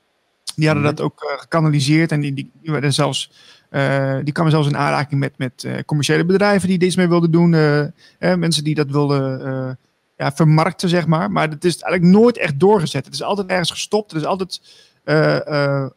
[0.55, 0.95] Die hadden mhm.
[0.95, 3.31] dat ook uh, gekanaliseerd en die, die, die werden zelfs
[3.73, 7.31] uh, die kwamen zelfs in aanraking met, met uh, commerciële bedrijven die iets mee wilden
[7.31, 7.53] doen.
[7.53, 7.85] Uh,
[8.19, 9.77] mensen die dat wilden
[10.17, 11.31] ja, vermarkten, zeg maar.
[11.31, 13.05] Maar het is eigenlijk nooit echt doorgezet.
[13.05, 14.11] Het is altijd ergens gestopt.
[14.11, 14.61] Het is altijd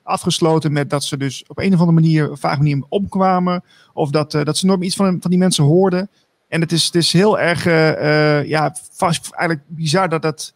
[0.02, 3.64] afgesloten met dat ze dus op een of andere manier, vaak manier opkwamen.
[3.92, 6.10] Of dat, dat ze nooit iets van, van die mensen hoorden.
[6.48, 7.64] En het is, het is heel erg,
[8.48, 10.54] ja, vast, eigenlijk bizar dat, dat,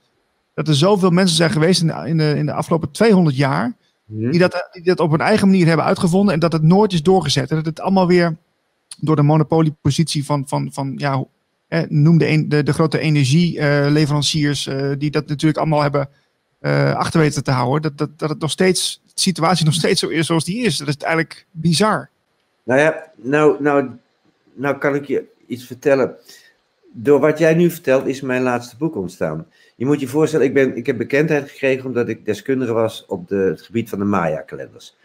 [0.54, 3.78] dat er zoveel mensen zijn geweest in in de afgelopen 200 jaar
[4.10, 7.02] die dat, die dat op hun eigen manier hebben uitgevonden en dat het nooit is
[7.02, 7.50] doorgezet.
[7.50, 8.36] En dat het allemaal weer
[8.98, 11.24] door de monopoliepositie van, van, van ja,
[11.68, 16.08] eh, noem de, de, de grote energieleveranciers, uh, die dat natuurlijk allemaal hebben
[16.60, 20.00] uh, achter weten te houden, dat, dat, dat het nog steeds, de situatie nog steeds
[20.00, 20.76] zo is zoals die is.
[20.76, 22.10] Dat is eigenlijk bizar.
[22.62, 23.90] Nou ja, nou, nou,
[24.54, 26.16] nou kan ik je iets vertellen.
[26.92, 29.46] Door wat jij nu vertelt is mijn laatste boek ontstaan.
[29.76, 33.28] Je moet je voorstellen, ik, ben, ik heb bekendheid gekregen omdat ik deskundige was op
[33.28, 34.96] de, het gebied van de Maya-kalenders.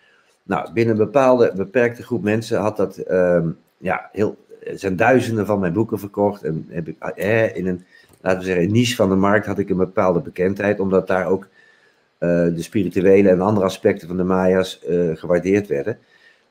[0.43, 4.38] Nou, binnen een bepaalde beperkte groep mensen had dat, ehm, ja, heel,
[4.73, 6.43] zijn duizenden van mijn boeken verkocht.
[6.43, 7.86] En heb ik eh, in een,
[8.21, 11.27] laten we zeggen, een niche van de markt had ik een bepaalde bekendheid, omdat daar
[11.27, 11.47] ook
[12.17, 15.97] eh, de spirituele en andere aspecten van de Maya's uh, gewaardeerd werden.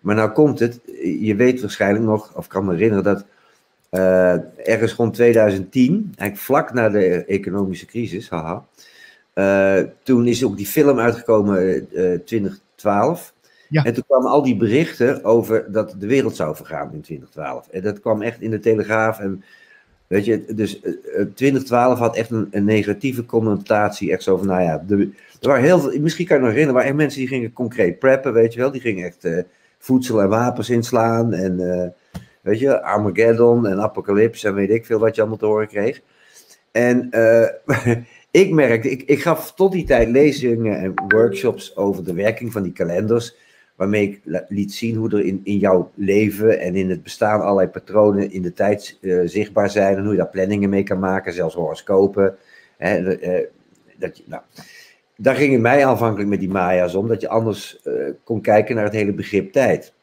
[0.01, 0.81] Maar nou komt het,
[1.21, 3.25] je weet waarschijnlijk nog, of kan me herinneren dat
[4.57, 8.65] ergens rond 2010, eigenlijk vlak na de economische crisis, haha,
[10.03, 11.89] toen is ook die film uitgekomen,
[12.25, 13.35] 2012.
[13.69, 13.85] Ja.
[13.85, 17.69] En toen kwamen al die berichten over dat de wereld zou vergaan in 2012.
[17.69, 19.19] En dat kwam echt in de Telegraaf.
[19.19, 19.45] En
[20.07, 20.81] weet je, dus
[21.35, 24.13] 2012 had echt een, een negatieve connotatie.
[24.13, 26.81] Echt zo van, nou ja, de, er waren heel veel, misschien kan je nog herinneren,
[26.81, 28.71] er waren mensen die gingen concreet preppen, weet je wel.
[28.71, 29.43] Die gingen echt uh,
[29.79, 34.99] voedsel en wapens inslaan en, uh, weet je, Armageddon en Apocalypse en weet ik veel
[34.99, 36.01] wat je allemaal te horen kreeg.
[36.73, 37.49] En uh,
[38.43, 42.63] ik merkte, ik, ik gaf tot die tijd lezingen en workshops over de werking van
[42.63, 43.37] die kalenders,
[43.77, 47.69] waarmee ik liet zien hoe er in, in jouw leven en in het bestaan allerlei
[47.69, 51.55] patronen in de tijd zichtbaar zijn en hoe je daar planningen mee kan maken, zelfs
[51.55, 52.37] horoscopen.
[52.77, 53.03] Hè,
[53.99, 54.43] dat je, nou,
[55.17, 57.83] daar ging het mij aanvankelijk met die Maya's om, dat je anders
[58.25, 59.94] kon kijken naar het hele begrip tijd.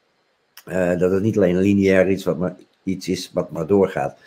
[0.72, 4.18] Uh, dat het niet alleen een lineair iets, wat maar, iets is wat maar doorgaat.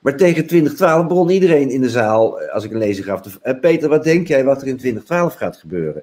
[0.00, 3.58] Maar tegen 2012 begon iedereen in de zaal, eh, als ik een lezing gaf, te,
[3.60, 6.02] Peter, wat denk jij wat er in 2012 gaat gebeuren?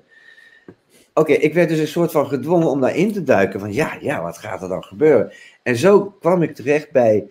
[1.14, 4.22] Oké, ik werd dus een soort van gedwongen om daarin te duiken van ja, ja,
[4.22, 5.32] wat gaat er dan gebeuren?
[5.64, 7.28] En zo kwam ik terecht bij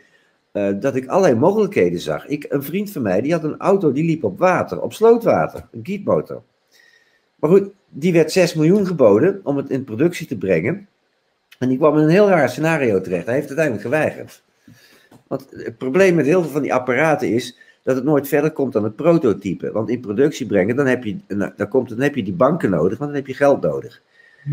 [0.80, 2.26] dat ik allerlei mogelijkheden zag.
[2.26, 5.68] Ik, een vriend van mij, die had een auto die liep op water, op slootwater,
[5.72, 6.42] een gietmotor.
[7.38, 10.88] Maar goed, die werd 6 miljoen geboden om het in productie te brengen.
[11.58, 13.26] En die kwam in een heel raar scenario terecht.
[13.26, 14.42] Hij heeft uiteindelijk geweigerd.
[15.26, 18.72] Want het probleem met heel veel van die apparaten is dat het nooit verder komt
[18.72, 19.72] dan het prototype.
[19.72, 21.16] Want in productie brengen, dan heb je,
[21.56, 24.02] dan komt, dan heb je die banken nodig, want dan heb je geld nodig.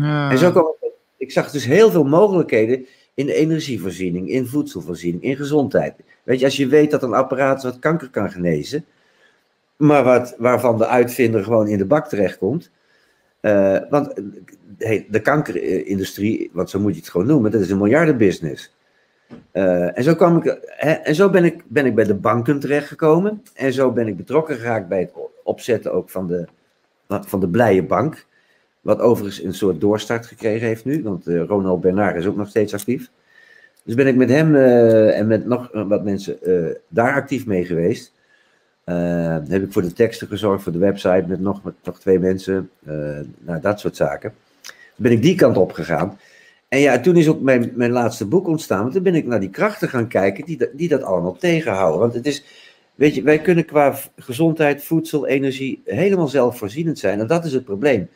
[0.00, 5.22] En zo kwam ik, ik zag dus heel veel mogelijkheden in de energievoorziening, in voedselvoorziening,
[5.22, 5.94] in gezondheid.
[6.22, 8.84] Weet je, als je weet dat een apparaat wat kanker kan genezen,
[9.76, 12.70] maar wat, waarvan de uitvinder gewoon in de bak terechtkomt,
[13.40, 14.12] uh, want
[14.78, 18.74] hey, de kankerindustrie, want zo moet je het gewoon noemen, dat is een miljardenbusiness.
[19.52, 22.58] Uh, en zo, kwam ik, hè, en zo ben, ik, ben ik bij de banken
[22.58, 23.42] terechtgekomen.
[23.54, 25.12] En zo ben ik betrokken geraakt bij het
[25.44, 26.46] opzetten ook van de,
[27.08, 28.26] van de Blije Bank.
[28.80, 32.48] Wat overigens een soort doorstart gekregen heeft nu, want uh, Ronald Bernard is ook nog
[32.48, 33.10] steeds actief.
[33.84, 36.38] Dus ben ik met hem uh, en met nog wat mensen
[36.88, 38.12] daar actief mee geweest.
[38.84, 42.70] Heb ik voor de teksten gezorgd, voor de website met nog, met nog twee mensen.
[43.38, 44.34] Nou, dat soort zaken.
[44.96, 46.18] Ben ik die kant op gegaan.
[46.68, 48.80] En ja, toen is ook mijn, mijn laatste boek ontstaan.
[48.80, 52.00] Want toen ben ik naar die krachten gaan kijken die, die dat allemaal tegenhouden.
[52.00, 52.44] Want het is,
[52.94, 57.20] weet je, wij kunnen qua gezondheid, voedsel, energie helemaal zelfvoorzienend zijn.
[57.20, 58.08] En dat is het probleem.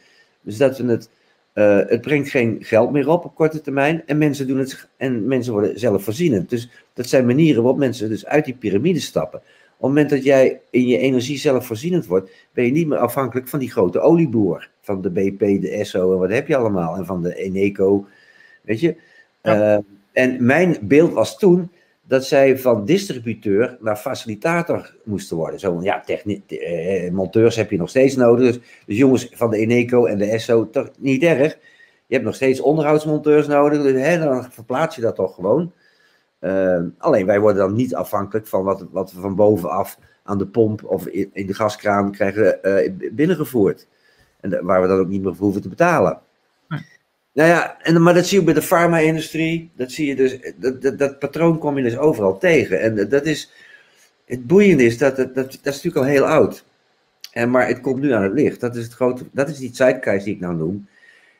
[0.43, 1.09] Dus dat we het,
[1.55, 4.03] uh, het brengt geen geld meer op op korte termijn.
[4.07, 6.51] En mensen, doen het, en mensen worden zelfvoorzienend.
[6.51, 9.39] Dus dat zijn manieren waarop mensen dus uit die piramide stappen.
[9.39, 13.49] Op het moment dat jij in je energie zelfvoorzienend wordt, ben je niet meer afhankelijk
[13.49, 14.68] van die grote olieboer.
[14.91, 16.97] Van de BP, de Esso en wat heb je allemaal.
[16.97, 18.07] En van de Eneco,
[18.62, 18.97] weet je.
[19.43, 19.76] Uh,
[20.12, 21.70] en mijn beeld was toen
[22.03, 25.61] dat zij van distributeur naar facilitator moesten worden.
[25.61, 28.53] Zo ja, eh, monteurs heb je nog steeds nodig.
[28.53, 31.59] Dus, dus, jongens van de Eneco en de Esso, toch niet erg.
[32.07, 33.82] Je hebt nog steeds onderhoudsmonteurs nodig.
[33.82, 35.72] Dus hè, dan verplaats je dat toch gewoon.
[36.41, 40.47] Uh, alleen wij worden dan niet afhankelijk van wat, wat we van bovenaf aan de
[40.47, 43.86] pomp of in, in de gaskraan krijgen uh, binnengevoerd.
[44.41, 46.18] En waar we dan ook niet meer voor hoeven te betalen.
[46.68, 46.80] Nee.
[47.32, 49.70] Nou ja, en, maar dat zie je bij de farma-industrie.
[49.76, 52.80] Dat zie je dus, dat, dat, dat, patroon kom je dus overal tegen.
[52.80, 53.53] En dat is,
[54.24, 56.64] het boeiende is dat, dat, dat, dat is natuurlijk al heel oud.
[57.32, 58.61] En, maar het komt nu aan het licht.
[58.61, 60.88] Dat is, het grote, dat is die zeitgeist die ik nou noem.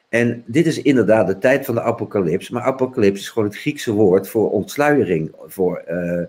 [0.09, 2.51] En dit is inderdaad de tijd van de apocalyps.
[2.51, 6.23] Maar apocalyps is gewoon het Griekse woord voor ontsluiering, voor uh,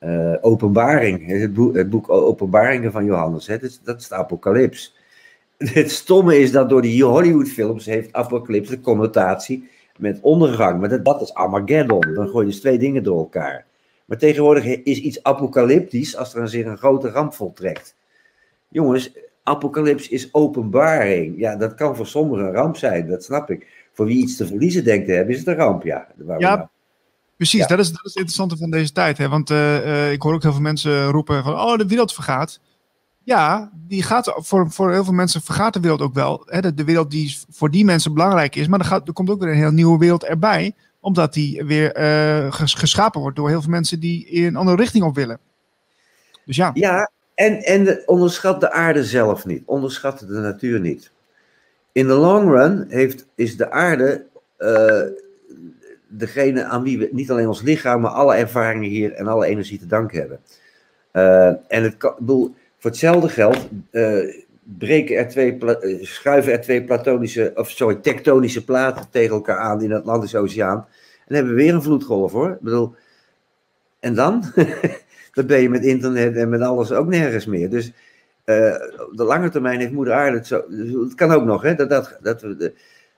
[0.00, 1.26] uh, openbaring.
[1.26, 3.58] Het boek, het boek, Openbaringen van Johannes, hè?
[3.58, 4.96] Dat, is, dat is de apocalyps.
[5.80, 10.80] Het stomme is dat door die Hollywoodfilms heeft apocalyps de connotatie met ondergang.
[10.80, 12.14] Maar dat, dat is Armageddon.
[12.14, 13.66] Dan gooi je dus twee dingen door elkaar.
[14.04, 17.94] Maar tegenwoordig is iets apocalyptisch als er zich een grote ramp voltrekt.
[18.68, 21.38] Jongens, apocalyps is openbaring.
[21.38, 23.66] Ja, dat kan voor sommigen een ramp zijn, dat snap ik.
[23.92, 26.06] Voor wie iets te verliezen denkt te hebben, is het een ramp, ja.
[26.26, 26.66] ja, nou-
[27.36, 27.66] precies.
[27.66, 29.18] Dat, is, dat is het interessante van deze tijd.
[29.18, 29.28] Hè?
[29.28, 32.60] Want uh, uh, ik hoor ook heel veel mensen roepen van, oh, de wereld vergaat.
[33.24, 36.42] Ja, die gaat voor, voor heel veel mensen vergaat de wereld ook wel.
[36.46, 36.74] Hè?
[36.74, 38.66] De, wereld die voor die mensen belangrijk is.
[38.66, 40.74] Maar er, gaat, er komt ook weer een heel nieuwe wereld erbij.
[41.00, 45.04] Omdat die weer uh, geschapen wordt door heel veel mensen die in een andere richting
[45.04, 45.38] op willen.
[46.44, 46.70] Dus ja.
[46.74, 49.62] Ja, en, en de- onderschat de aarde zelf niet.
[49.66, 51.12] Onderschat de natuur niet.
[51.92, 55.02] In de long run heeft, is de aarde eh,
[56.08, 59.78] degene aan wie we niet alleen ons lichaam, maar alle ervaringen hier en alle energie
[59.78, 60.40] te danken hebben.
[61.10, 64.18] Eh, en het kan, bedoel, voor hetzelfde geld eh,
[64.78, 69.82] breken er twee, eh, schuiven er twee platonische, of sorry, tektonische platen tegen elkaar aan
[69.82, 70.76] in de Atlantische Oceaan.
[70.78, 72.50] En dan hebben we weer een vloedgolf hoor.
[72.50, 72.94] Ik bedoel,
[74.00, 74.44] en dan?
[75.34, 77.70] dan ben je met internet en met alles ook nergens meer.
[77.70, 77.92] Dus
[78.44, 78.74] eh,
[79.10, 80.62] op de lange termijn heeft moeder aarde het zo.
[81.04, 81.74] Het kan ook nog, hè?
[81.74, 82.74] Dat, dat, dat we de,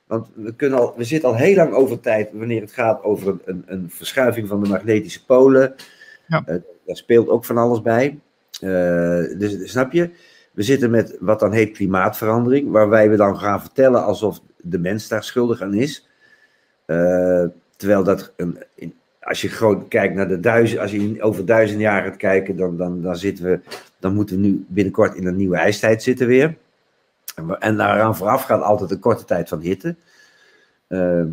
[0.06, 3.28] want we, kunnen al, we zitten al heel lang over tijd wanneer het gaat over
[3.28, 5.74] een, een, een verschuiving van de magnetische polen.
[6.26, 6.42] Ja.
[6.86, 8.18] Daar speelt ook van alles bij.
[8.60, 10.10] Eh, dus snap je?
[10.52, 15.08] We zitten met wat dan heet klimaatverandering, waarbij we dan gaan vertellen alsof de mens
[15.08, 16.08] daar schuldig aan is.
[16.84, 17.44] Eh,
[17.76, 18.58] terwijl dat, een,
[19.20, 22.76] als je gewoon kijkt naar de duizend, als je over duizend jaar gaat kijken, dan,
[22.76, 23.60] dan, dan zitten we,
[23.98, 26.56] dan moeten we nu binnenkort in een nieuwe ijstijd zitten weer.
[27.58, 29.96] En daaraan vooraf gaat altijd een korte tijd van hitte.
[30.88, 31.28] Ehm,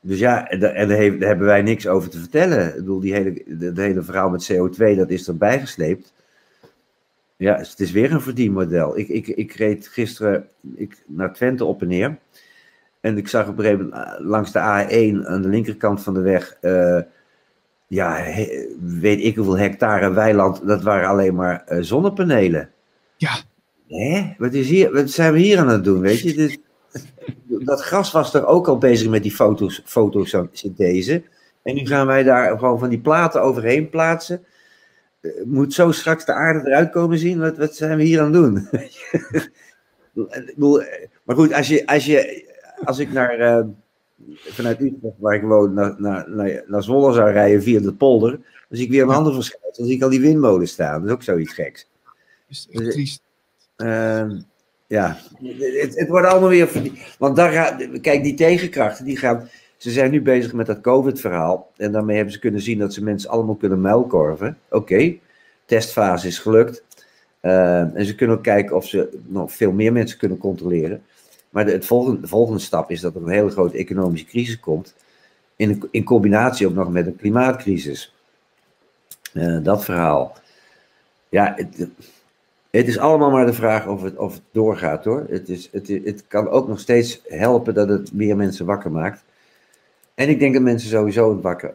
[0.00, 2.68] dus ja, en daar, hebben wij niks over te vertellen.
[2.68, 3.42] Ik bedoel, die hele,
[3.74, 6.12] hele verhaal met CO2, dat is erbij gesleept.
[7.36, 8.98] Ja, het is weer een verdienmodel.
[8.98, 12.18] Ik, ik, ik reed gisteren ik, naar Twente op en neer.
[13.00, 16.14] En ik zag op een gegeven moment eh, langs de A1 aan de linkerkant van
[16.14, 16.56] de weg.
[16.60, 17.00] eh,
[17.86, 20.66] ja, he- weet ik hoeveel hectare weiland.
[20.66, 22.70] Dat waren alleen maar eh, zonnepanelen.
[23.16, 23.30] Ja.
[23.88, 24.34] Hè?
[24.38, 26.00] Wat, is hier, wat zijn we hier aan het doen?
[26.00, 26.34] Weet je?
[26.34, 26.58] Dus,
[27.46, 31.22] dat gras was er ook al bezig met die foto's, fotosynthese.
[31.62, 34.44] En nu gaan wij daar gewoon van die platen overheen plaatsen.
[35.44, 37.38] Moet zo straks de aarde eruit komen zien?
[37.38, 38.68] Wat, wat zijn we hier aan het doen?
[40.14, 40.82] Ik bedoel,
[41.22, 42.44] maar goed, als, je, als, je,
[42.84, 43.64] als ik naar, eh,
[44.36, 48.30] vanuit Utrecht, waar ik woon, naar, naar, naar, naar Zwolle zou rijden via de polder,
[48.30, 49.72] dan zie ik weer een ander verschijnsel.
[49.76, 51.00] Dan zie ik al die windmolen staan.
[51.00, 51.88] Dat is ook zoiets geks.
[52.48, 53.22] Is echt triest.
[53.76, 54.40] Ehm,
[54.86, 55.18] ja,
[55.80, 56.92] het, het wordt allemaal weer.
[57.18, 59.48] Want daar gaat, kijk, die tegenkrachten, die gaan.
[59.76, 61.70] Ze zijn nu bezig met dat COVID-verhaal.
[61.76, 64.58] En daarmee hebben ze kunnen zien dat ze mensen allemaal kunnen muilkorven.
[64.70, 65.14] Oké,
[65.64, 66.84] testfase is gelukt.
[67.40, 71.02] Ehm, en ze kunnen ook kijken of ze nog veel meer mensen kunnen controleren.
[71.50, 74.60] Maar de, het volgende, de volgende stap is dat er een hele grote economische crisis
[74.60, 74.94] komt.
[75.56, 78.14] In, in combinatie ook nog met een klimaatcrisis.
[79.32, 80.36] Eh, dat verhaal.
[81.28, 81.88] Ja, het,
[82.70, 85.26] het is allemaal maar de vraag of het, of het doorgaat hoor.
[85.28, 89.24] Het, is, het, het kan ook nog steeds helpen dat het meer mensen wakker maakt.
[90.16, 91.74] En ik denk dat mensen sowieso het.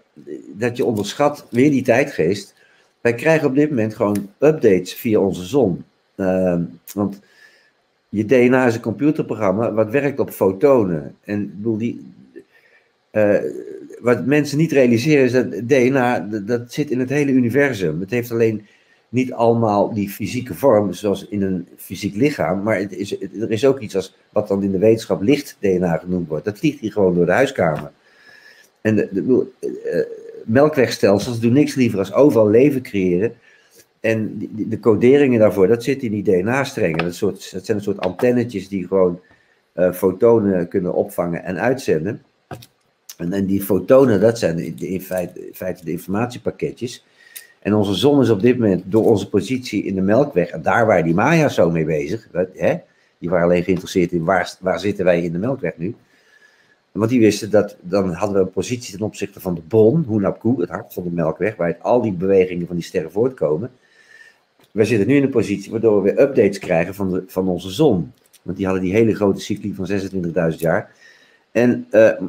[0.54, 2.56] Dat je onderschat weer die tijdgeest.
[3.02, 5.84] Wij krijgen op dit moment gewoon updates via onze zon.
[6.16, 6.64] Ehm,
[6.94, 7.20] want
[8.10, 11.16] je DNA is een computerprogramma wat werkt op fotonen.
[11.24, 12.14] En bedoel, die,
[13.12, 13.40] eh,
[14.00, 18.00] wat mensen niet realiseren is dat DNA, dat, zit in het hele universum.
[18.00, 18.66] Het heeft alleen
[19.10, 23.66] niet allemaal die fysieke vorm, zoals in een fysiek lichaam, maar het is, er is
[23.66, 26.46] ook iets als wat dan in de wetenschap licht-DNA genoemd wordt.
[26.46, 27.92] Dat vliegt hier gewoon door de huiskamer.
[28.82, 30.06] En de, eh, eh,
[30.46, 33.34] melkwegstelsels doen niks liever als overal leven creëren.
[34.00, 36.98] En de coderingen daarvoor, dat zit in die DNA-strengen.
[36.98, 39.20] Dat, dat zijn een soort antennetjes die gewoon
[39.74, 42.22] eh, fotonen kunnen opvangen en uitzenden.
[43.18, 47.06] En, die fotonen, dat zijn in, feite, in feite de informatiepakketjes.
[47.60, 50.86] En onze zon is op dit moment door onze positie in de Melkweg, en daar
[50.86, 52.76] waren die Maya's zo mee bezig, hè?
[53.18, 55.96] die waren alleen geïnteresseerd in waar, waar zitten wij in de Melkweg nu.
[56.92, 60.56] Want die wisten dat, dan hadden we een positie ten opzichte van de bron, Hunapku,
[60.58, 63.72] het hart van de Melkweg, waar al die bewegingen van die sterren voortkomen.
[64.72, 67.70] Wij zitten nu in een positie waardoor we weer updates krijgen van, de, van onze
[67.70, 68.12] zon.
[68.42, 69.90] Want die hadden die hele grote cycli van
[70.52, 70.96] 26.000 jaar.
[71.52, 72.22] En eh,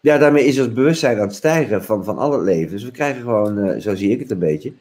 [0.00, 2.70] ja, daarmee is het bewustzijn aan het stijgen van, van al het leven.
[2.70, 4.72] Dus we krijgen gewoon, eh, zo zie ik het een beetje.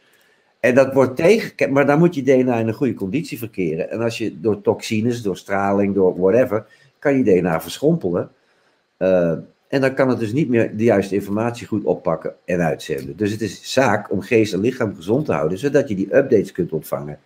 [0.60, 3.92] En dat wordt tegen, maar dan moet je DNA in een goede conditie verkeren.
[3.92, 6.66] En als je door toxines, door straling, door whatever,
[7.00, 8.30] kan je DNA verschrompelen.
[9.04, 9.32] Eh,
[9.68, 13.18] en dan kan het dus niet meer de juiste informatie goed oppakken en uitzenden.
[13.18, 16.52] Dus het is zaak om geest en lichaam gezond te houden, zodat je die updates
[16.52, 17.18] kunt ontvangen.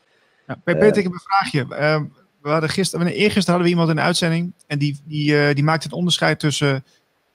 [0.48, 1.76] Ja, Pe- Peter, ik heb een vraagje.
[1.76, 2.04] Ehm,
[2.42, 5.64] we hadden gisteren, eergisteren hadden we iemand in de uitzending en die, die, eh, die
[5.64, 6.84] maakte het onderscheid tussen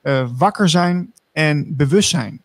[0.02, 2.42] eh, wakker zijn en bewustzijn.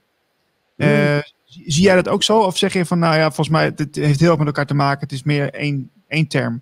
[0.76, 2.39] Eh, zie jij dat ook zo?
[2.39, 4.74] Of zeg je van, nou ja, volgens mij, het heeft heel erg met elkaar te
[4.74, 5.00] maken.
[5.00, 6.62] Het is meer één, één term.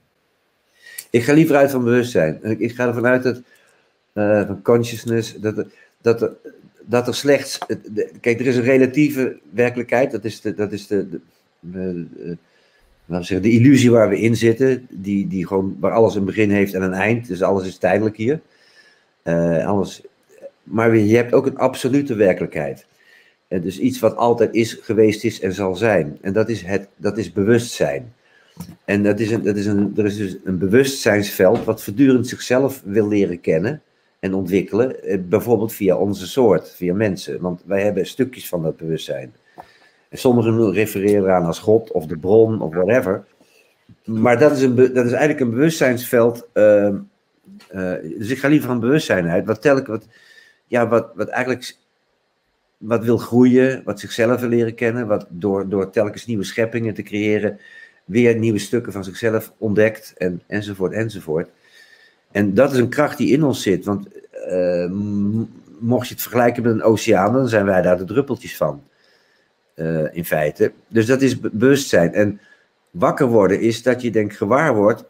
[1.10, 2.40] Ik ga liever uit van bewustzijn.
[2.44, 3.42] Ik, ik ga ervan uit dat,
[4.16, 5.66] eh, van consciousness, dat,
[6.01, 6.32] dat,
[6.86, 7.59] dat er slechts.
[7.68, 11.20] de- kijk, er is een relatieve werkelijkheid, dat is de, dat is de, de,
[11.59, 12.38] de,
[13.07, 16.74] eh, de illusie waar we in zitten, die, die gewoon, waar alles een begin heeft
[16.74, 18.39] en een eind, dus alles is tijdelijk hier.
[19.22, 20.01] Eh, alles,
[20.63, 22.86] maar je hebt ook een absolute werkelijkheid.
[23.47, 26.18] En dus iets wat altijd is, geweest is en zal zijn.
[26.22, 28.13] En dat is, het, dat is bewustzijn.
[28.86, 32.82] En dat is een, dat is een, er is dus een bewustzijnsveld wat voortdurend zichzelf
[32.86, 33.82] wil leren kennen
[34.26, 35.03] en ontwikkelen.
[35.03, 37.41] eh, Bijvoorbeeld via onze soort, via mensen.
[37.41, 39.34] Want wij hebben stukjes van dat bewustzijn.
[40.09, 43.26] En sommigen refereren eraan als God of de bron of whatever.
[44.05, 46.47] Maar dat is, een, dat is eigenlijk een bewustzijnsveld.
[46.53, 46.95] ehm,
[47.67, 49.45] eh, dus ik ga liever van bewustzijn uit.
[49.45, 50.07] Wat, telk, wat,
[50.67, 51.76] ja, wat, wat eigenlijk
[52.78, 57.01] wat wil groeien, wat zichzelf wil leren kennen, wat door, door telkens nieuwe scheppingen te
[57.01, 57.59] creëren,
[58.05, 61.49] weer nieuwe stukken van zichzelf ontdekt, en, enzovoort, enzovoort.
[62.36, 64.90] En dat is een kracht die in ons zit, want eh,
[65.80, 68.82] mocht je het vergelijken met een oceaan, dan zijn wij daar de druppeltjes van,
[69.74, 70.72] eh, in feite.
[70.88, 72.14] Dus dat is be- bewustzijn.
[72.14, 72.40] En
[72.92, 75.04] wakker worden is dat je denk gewaar wordt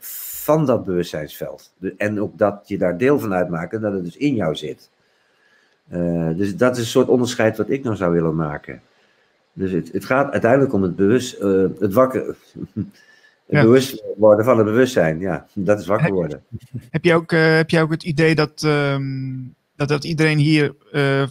[0.44, 1.74] van dat bewustzijnsveld.
[1.98, 4.90] En ook dat je daar deel van uitmaakt en dat het dus in jou zit.
[5.88, 8.82] Eh, dus dat is een soort onderscheid wat ik nou zou willen maken.
[9.54, 11.40] Dus het, het gaat uiteindelijk om het bewust,
[11.80, 12.36] het wakker,
[13.48, 13.62] Ja.
[13.62, 15.20] bewust worden van het bewustzijn.
[15.20, 16.44] Ja, dat is wakker worden.
[16.90, 19.34] Heb je ook, eh, heb je ook het idee dat, ehm,
[19.76, 21.28] dat, dat iedereen hier eh, eh,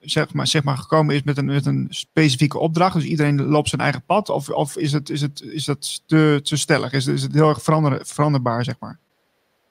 [0.00, 2.94] zeg, maar, zeg maar gekomen is met een, met een specifieke opdracht?
[2.94, 4.28] Dus iedereen loopt zijn eigen pad?
[4.28, 6.92] Of, of is, het, is, het, is dat te, te stellig?
[6.92, 8.98] Is, is het heel erg verander, veranderbaar, zeg maar?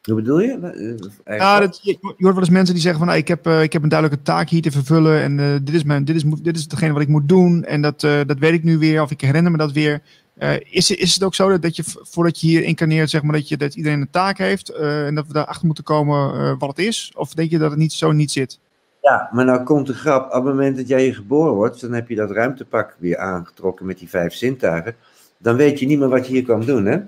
[0.01, 1.09] Hoe bedoel je?
[1.25, 3.73] Ja, dat, je, je hoort wel eens mensen die zeggen van nou, ik, heb, ik
[3.73, 6.63] heb een duidelijke taak hier te vervullen en dit, is mijn, dit, is, dit is
[6.63, 9.51] hetgene wat ik moet doen en dat, dat weet ik nu weer of ik herinner
[9.51, 10.01] me dat weer.
[10.37, 13.33] Eh, is, is het ook zo dat, dat je voordat je hier incarneert, zeg maar,
[13.33, 16.55] dat, je, dat iedereen een taak heeft eh, en dat we daarachter moeten komen eh,
[16.57, 17.11] wat het is?
[17.15, 18.59] Of denk je dat het niet zo niet zit?
[19.01, 20.25] Ja, maar nou komt de grap.
[20.25, 23.85] Op het moment dat jij hier geboren wordt, dan heb je dat ruimtepak weer aangetrokken
[23.85, 24.95] met die vijf zintuigen.
[25.37, 26.99] Dan weet je niet meer wat je hier kwam doen, hè?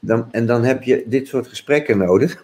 [0.00, 2.40] Dan, en dan heb je dit soort gesprekken nodig.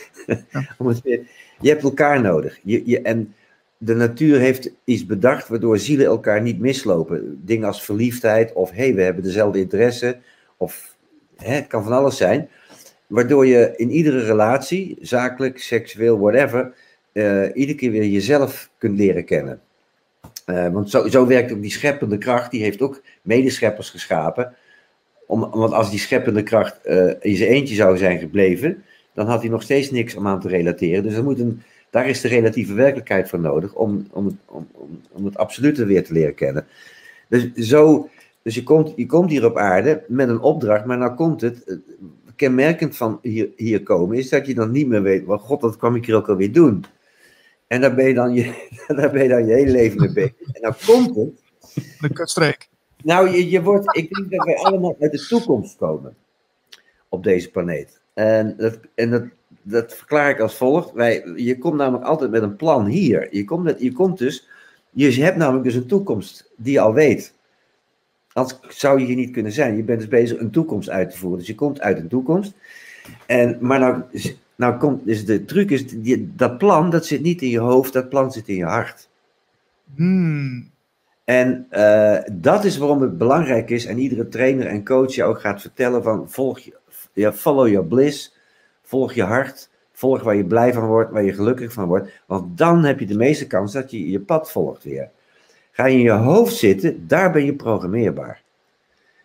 [0.78, 1.26] Om het weer-
[1.60, 2.58] je hebt elkaar nodig.
[2.62, 3.34] Je, je, en
[3.78, 7.40] de natuur heeft iets bedacht waardoor zielen elkaar niet mislopen.
[7.44, 10.18] Dingen als verliefdheid of hey, we hebben dezelfde interesse.
[10.56, 10.96] Of
[11.36, 12.48] hè, het kan van alles zijn.
[13.06, 16.74] Waardoor je in iedere relatie, zakelijk, seksueel, whatever,
[17.12, 19.60] eh, iedere keer weer jezelf kunt leren kennen.
[20.44, 24.54] Eh, want zo, zo werkt ook die scheppende kracht, die heeft ook medescheppers geschapen.
[25.26, 29.40] Om, want als die scheppende kracht eh, in zijn eentje zou zijn gebleven, dan had
[29.40, 31.02] hij nog steeds niks om aan te relateren.
[31.02, 31.62] Dus er moet een,
[31.96, 35.84] daar is de relatieve werkelijkheid voor nodig om, om, het- om, om, om het absolute
[35.84, 36.66] weer te leren kennen.
[37.28, 38.08] Dus, zo,
[38.42, 41.64] dus je, komt, je komt hier op aarde met een opdracht, maar nou komt het.
[41.64, 41.76] eh,
[42.36, 45.76] Kenmerkend van hier, hier komen is dat je dan niet meer weet, well, god, wat
[45.76, 46.84] kwam ik hier ook alweer doen?
[47.66, 48.66] En daar ben je dan je,
[48.96, 50.34] daar ben je, dan je hele leven mee bezig.
[50.52, 51.42] En nou komt het.
[52.00, 52.68] De kutstreek.
[53.02, 56.16] Nou, je, je wordt, ik denk dat wij allemaal uit de toekomst komen
[57.08, 58.00] op deze planeet.
[58.14, 59.22] En dat, en dat,
[59.68, 60.92] dat verklaar ik als volgt.
[60.92, 63.28] Wij, je komt namelijk altijd met een plan hier.
[63.30, 64.48] Je komt, met, je komt dus,
[64.90, 67.34] je hebt namelijk dus een toekomst die je al weet.
[68.32, 69.76] Anders zou je hier niet kunnen zijn.
[69.76, 71.38] Je bent dus bezig een toekomst uit te voeren.
[71.38, 72.54] Dus je komt uit een toekomst.
[73.26, 74.02] En, maar nou,
[74.56, 77.92] nou komt, dus de truc is, die, dat plan, dat zit niet in je hoofd,
[77.92, 79.08] dat plan zit in je hart.
[79.94, 80.70] Hmm.
[81.24, 85.40] En eh, dat is waarom het belangrijk is, en iedere trainer en coach je ook
[85.40, 86.76] gaat vertellen van volg je,
[87.12, 88.35] ja, follow your bliss,
[88.86, 92.58] volg je hart, volg waar je blij van wordt, waar je gelukkig van wordt, want
[92.58, 95.10] dan heb je de meeste kans dat je je pad volgt weer.
[95.72, 98.42] Ga je in je hoofd zitten, daar ben je programmeerbaar.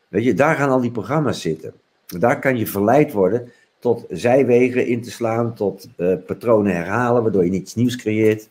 [0.07, 1.73] Weet je, daar gaan al die programma's zitten.
[2.05, 7.43] Daar kan je verleid worden tot zijwegen in te slaan, tot eh, patronen herhalen, waardoor
[7.43, 8.49] je niets nieuws creëert.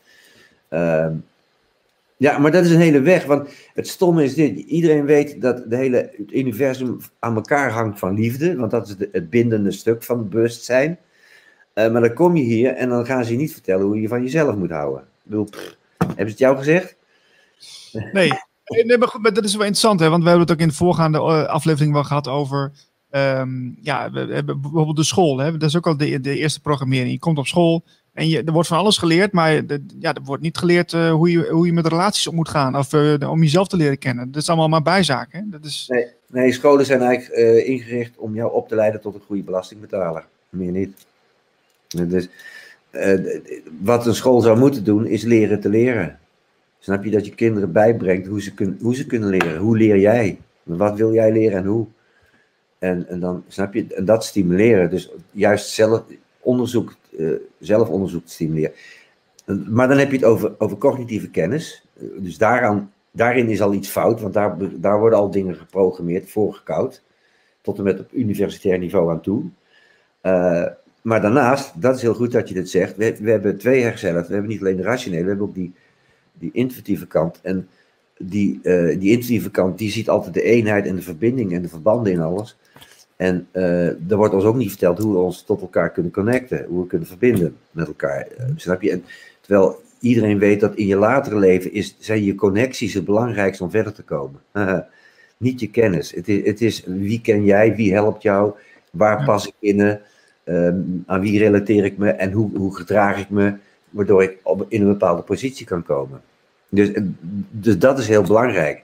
[0.69, 1.15] Ehm,
[2.21, 3.25] ja, maar dat is een hele weg.
[3.25, 7.99] Want het stomme is dit: iedereen weet dat de hele, het universum aan elkaar hangt
[7.99, 8.57] van liefde.
[8.57, 10.99] Want dat is het bindende stuk van het bewustzijn.
[11.73, 14.09] Eh, maar dan kom je hier en dan gaan ze je niet vertellen hoe je
[14.09, 15.05] van jezelf moet houden.
[15.31, 15.49] Ik
[15.99, 16.97] hebben ze het jou gezegd?
[18.13, 18.33] Nee.
[18.85, 20.09] nee, maar goed, maar dat is wel interessant, hè?
[20.09, 22.73] want we hebben het ook in de voorgaande eh, aflevering wel gehad over.
[23.11, 25.39] ehm, ja, we hebben bijvoorbeeld de school.
[25.39, 25.53] Hè?
[25.53, 27.11] Dat is ook al de, de eerste programmering.
[27.11, 29.53] Je komt op school en je, er wordt van alles geleerd, maar
[29.99, 32.77] ja, er wordt niet geleerd eh, hoe, je, hoe je met relaties om moet gaan
[32.77, 34.33] of eh, om jezelf te leren kennen.
[34.33, 35.61] Dat is allemaal maar bijzaken.
[35.63, 39.23] Is, Nee, nee, scholen zijn eigenlijk eh, ingericht om jou op te leiden tot een
[39.27, 40.25] goede belastingbetaler.
[40.49, 41.07] Meer niet.
[41.89, 42.29] Dus,
[43.81, 46.19] wat een school zou moeten doen, is leren te leren.
[46.79, 49.57] Snap je dat je kinderen bijbrengt hoe ze, kun, hoe ze kunnen leren?
[49.57, 50.39] Hoe leer jij?
[50.63, 51.87] Wat wil jij leren en hoe?
[52.79, 54.91] En, en dan snap je, en dat stimuleren.
[54.91, 56.03] Dus juist zelf
[56.41, 58.73] onderzoek, eh, zelfonderzoek stimuleren.
[59.45, 61.87] En- Maar dan heb je het over, over cognitieve kennis.
[62.01, 66.31] Eh, Dus daaraan, daarin is al iets fout, want daar, daar worden al dingen geprogrammeerd,
[66.31, 67.03] voorgekoud.
[67.61, 69.43] Tot en met op universitair niveau aan toe.
[70.21, 70.67] Eh,
[71.03, 74.29] maar daarnaast, dat is heel goed dat je dit zegt, we, we hebben twee hersenhelften.
[74.29, 75.73] We hebben niet alleen de rationele, we hebben ook die,
[76.39, 77.41] die intuïtieve kant.
[77.43, 77.69] En
[78.19, 81.69] die, uh, die intuïtieve kant, die ziet altijd de eenheid en de verbinding en de
[81.69, 82.57] verbanden in alles.
[83.21, 86.65] En uh, er wordt ons ook niet verteld hoe we ons tot elkaar kunnen connecten,
[86.69, 88.27] hoe we kunnen verbinden met elkaar.
[88.39, 88.91] Uh, snap je?
[88.91, 89.05] En,
[89.41, 93.71] terwijl iedereen weet dat in je latere leven is, zijn je connecties het belangrijkste om
[93.71, 94.41] verder te komen.
[95.37, 96.11] niet je kennis.
[96.11, 98.53] Het is, het is wie ken jij, wie helpt jou,
[98.91, 100.01] waar pas ik binnen,
[100.45, 103.55] um, aan wie relateer ik me en hoe, hoe gedraag ik me,
[103.91, 106.21] waardoor ik op, in een bepaalde positie kan komen.
[106.69, 106.91] Dus,
[107.51, 108.83] dus dat is heel belangrijk.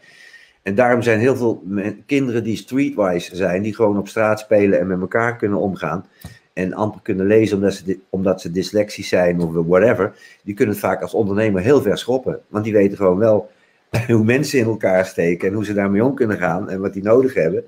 [0.67, 1.62] En daarom zijn heel veel
[2.07, 6.07] kinderen die streetwise zijn, die gewoon op straat spelen en met elkaar kunnen omgaan.
[6.53, 10.17] En amper kunnen lezen omdat ze, omdat ze dyslexisch zijn of whatever.
[10.43, 12.41] Die kunnen het vaak als ondernemer heel ver schoppen.
[12.49, 13.51] Want die weten gewoon wel
[14.07, 17.03] hoe mensen in elkaar steken en hoe ze daarmee om kunnen gaan en wat die
[17.03, 17.64] nodig hebben.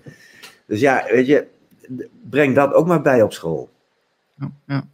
[0.66, 1.46] Dus ja, weet je,
[2.30, 3.70] breng dat ook maar bij op school.
[4.66, 4.86] Ja,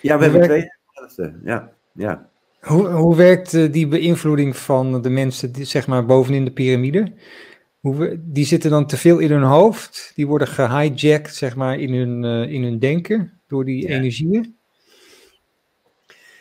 [0.00, 0.68] ja we hebben twee.
[1.44, 2.29] Ja, ja.
[2.60, 7.12] Hoe, hoe werkt eh, die beïnvloeding van de mensen die, zeg maar bovenin de piramide?
[7.80, 11.94] Hoe, die zitten dan te veel in hun hoofd, die worden gehijacked zeg maar in
[11.94, 13.88] hun, uh, in hun denken door die ja.
[13.88, 14.56] energieën?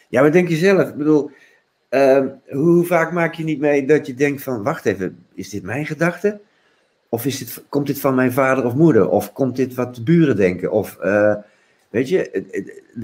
[0.09, 0.89] Ja, wat denk je zelf?
[0.89, 1.32] Ik bedoel,
[1.89, 5.63] uh, hoe vaak maak je niet mee dat je denkt van, wacht even, is dit
[5.63, 6.39] mijn gedachte?
[7.09, 9.09] Of is dit, komt dit van mijn vader of moeder?
[9.09, 10.72] Of komt dit wat de buren denken?
[10.72, 11.36] Of uh,
[11.90, 12.46] Weet je,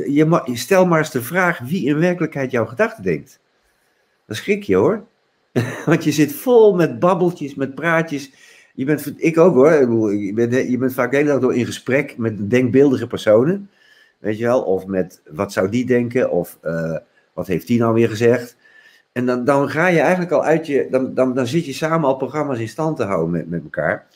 [0.08, 3.40] je, stel maar eens de vraag wie in werkelijkheid jouw gedachten denkt.
[4.26, 5.06] Dan schrik je hoor.
[5.86, 8.32] Want je zit vol met babbeltjes, met praatjes.
[8.74, 10.14] Je bent, ik ook hoor.
[10.14, 13.70] Je bent, je bent vaak de hele dag door in gesprek met denkbeeldige personen.
[14.18, 14.62] Weet je wel?
[14.62, 16.32] Of met wat zou die denken?
[16.32, 16.98] Of uh,
[17.34, 18.58] wat heeft die nou weer gezegd?
[19.12, 20.88] En dan, dan ga je eigenlijk al uit je.
[20.90, 24.08] Dan, dan, dan zit je samen al programma's in stand te houden met, met elkaar.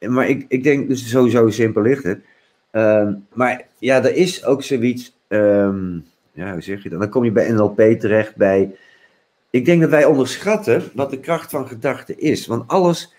[0.00, 2.20] Maar ik, ik denk, dus sowieso simpel ligt het.
[2.78, 5.16] Um, maar ja, er is ook zoiets.
[5.28, 7.00] Um, ja, hoe zeg je dat?
[7.00, 8.74] Dan kom je bij NLP terecht bij.
[9.50, 12.46] Ik denk dat wij onderschatten wat de kracht van gedachten is.
[12.46, 13.14] Want alles,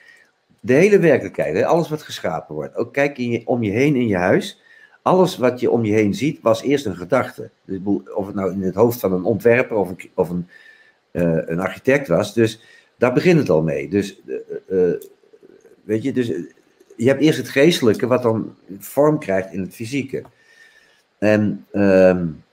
[0.59, 2.75] de hele werkelijkheid, alles wat geschapen wordt.
[2.75, 4.61] Ook kijk in je, om je heen in je huis.
[5.01, 7.49] Alles wat je om je heen ziet, was eerst een gedachte.
[7.65, 7.79] Dus
[8.13, 10.47] of het nou in het hoofd van een ontwerper of een, of een,
[11.11, 12.33] uh, een architect was.
[12.33, 12.61] Dus
[12.97, 13.89] daar begint het al mee.
[13.89, 14.21] Dus,
[14.69, 14.93] uh,
[15.83, 16.31] weet je, dus
[16.99, 20.23] je hebt eerst het geestelijke, wat dan vorm krijgt in het fysieke.
[21.17, 22.43] En um,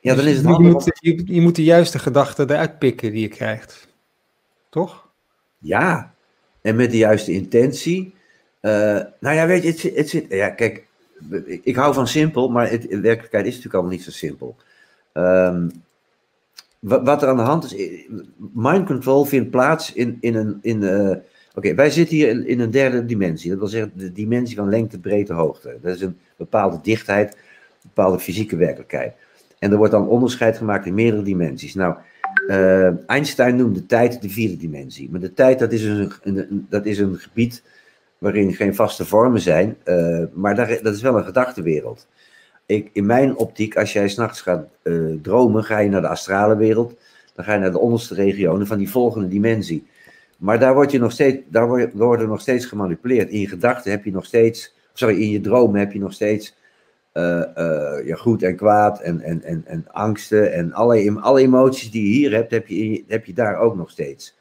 [0.00, 3.20] ja, dan is het je moet, je, je, moet de juiste gedachten eruit pikken die
[3.20, 3.88] je krijgt.
[4.68, 5.08] Toch?
[5.58, 6.14] Ja,
[6.60, 8.14] en met de juiste intentie.
[8.62, 8.72] Uh,
[9.20, 10.26] nou ja, weet je, het, het zit.
[10.28, 10.86] Ja, kijk,
[11.62, 14.56] ik hou van simpel, maar het, in werkelijkheid is het natuurlijk allemaal niet zo simpel.
[15.14, 15.70] Um,
[16.78, 18.06] wat, wat, er aan de hand is,
[18.54, 20.58] mind control vindt plaats in, in een.
[20.62, 21.16] In, uh,
[21.58, 23.50] Oké, wij zitten hier in, een derde dimensie.
[23.50, 25.78] Dat wil zeggen de dimensie van lengte, breedte, hoogte.
[25.82, 29.12] Dat is een bepaalde dichtheid, een bepaalde fysieke werkelijkheid.
[29.58, 31.74] En er wordt dan onderscheid gemaakt in meerdere dimensies.
[31.74, 31.96] Nou,
[32.48, 35.10] uh, Einstein noemde tijd de vierde dimensie.
[35.10, 37.62] Maar de tijd, dat is een, een dat is een gebied
[38.18, 39.76] waarin geen vaste vormen zijn.
[39.84, 42.06] Uh, maar dat is wel een gedachtenwereld.
[42.66, 46.56] Ik, in mijn optiek, als jij s'nachts gaat uh, dromen, ga je naar de astrale
[46.56, 46.94] wereld.
[47.34, 49.86] Dan ga je naar de onderste regionen van die volgende dimensie.
[50.38, 53.30] Maar daar, word je nog steeds, daar worden nog steeds gemanipuleerd.
[53.30, 56.56] In je gedachten heb je nog steeds, sorry, in je dromen heb je nog steeds
[57.14, 61.90] uh, uh, ja, goed en kwaad en, en, en, en angsten en alle, alle emoties
[61.90, 64.36] die je hier hebt, heb je, heb je daar ook nog steeds.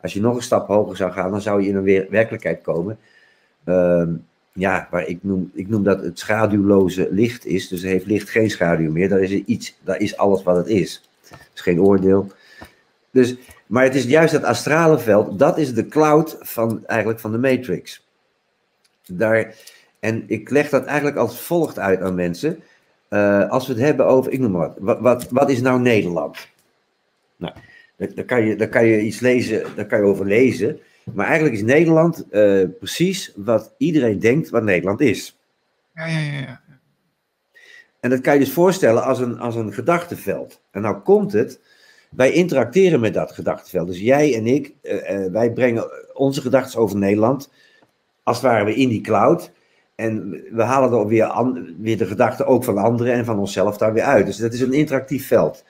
[0.00, 2.98] Als je nog een stap hoger zou gaan, dan zou je in een werkelijkheid komen.
[3.64, 4.08] Uh,
[4.52, 7.68] ja, waar ik noem, ik noem dat het schaduwloze licht is.
[7.68, 9.08] Dus heeft licht geen schaduw meer.
[9.08, 11.10] Daar is, iets, daar is alles wat het is.
[11.28, 12.32] Het is geen oordeel.
[13.10, 13.36] Dus
[13.66, 17.38] maar het is juist dat astrale veld, dat is de cloud van, eigenlijk van de
[17.38, 18.06] Matrix.
[19.06, 19.54] Daar,
[20.00, 22.62] en ik leg dat eigenlijk als volgt uit aan mensen.
[23.10, 26.48] Uh, als we het hebben over, ik noem maar wat, wat, wat, is nou Nederland?
[27.36, 27.54] Nou,
[27.96, 30.80] daar, kan je, daar kan je iets lezen, daar kan je over lezen.
[31.12, 35.38] Maar eigenlijk is Nederland uh, precies wat iedereen denkt wat Nederland is.
[35.94, 36.40] Ja, ja, ja.
[36.40, 36.60] ja.
[38.00, 40.60] En dat kan je dus voorstellen als een, als een gedachteveld.
[40.70, 41.60] En nou komt het
[42.16, 43.86] wij interacteren met dat gedachtenveld.
[43.86, 47.50] Dus jij en ik, uh, uh, wij brengen onze gedachten over Nederland,
[48.22, 49.52] als het ware we in die cloud.
[49.94, 51.32] En we halen er weer,
[51.78, 54.26] weer de gedachten ook van anderen en van onszelf daar weer uit.
[54.26, 55.64] Dus dat is een interactief veld.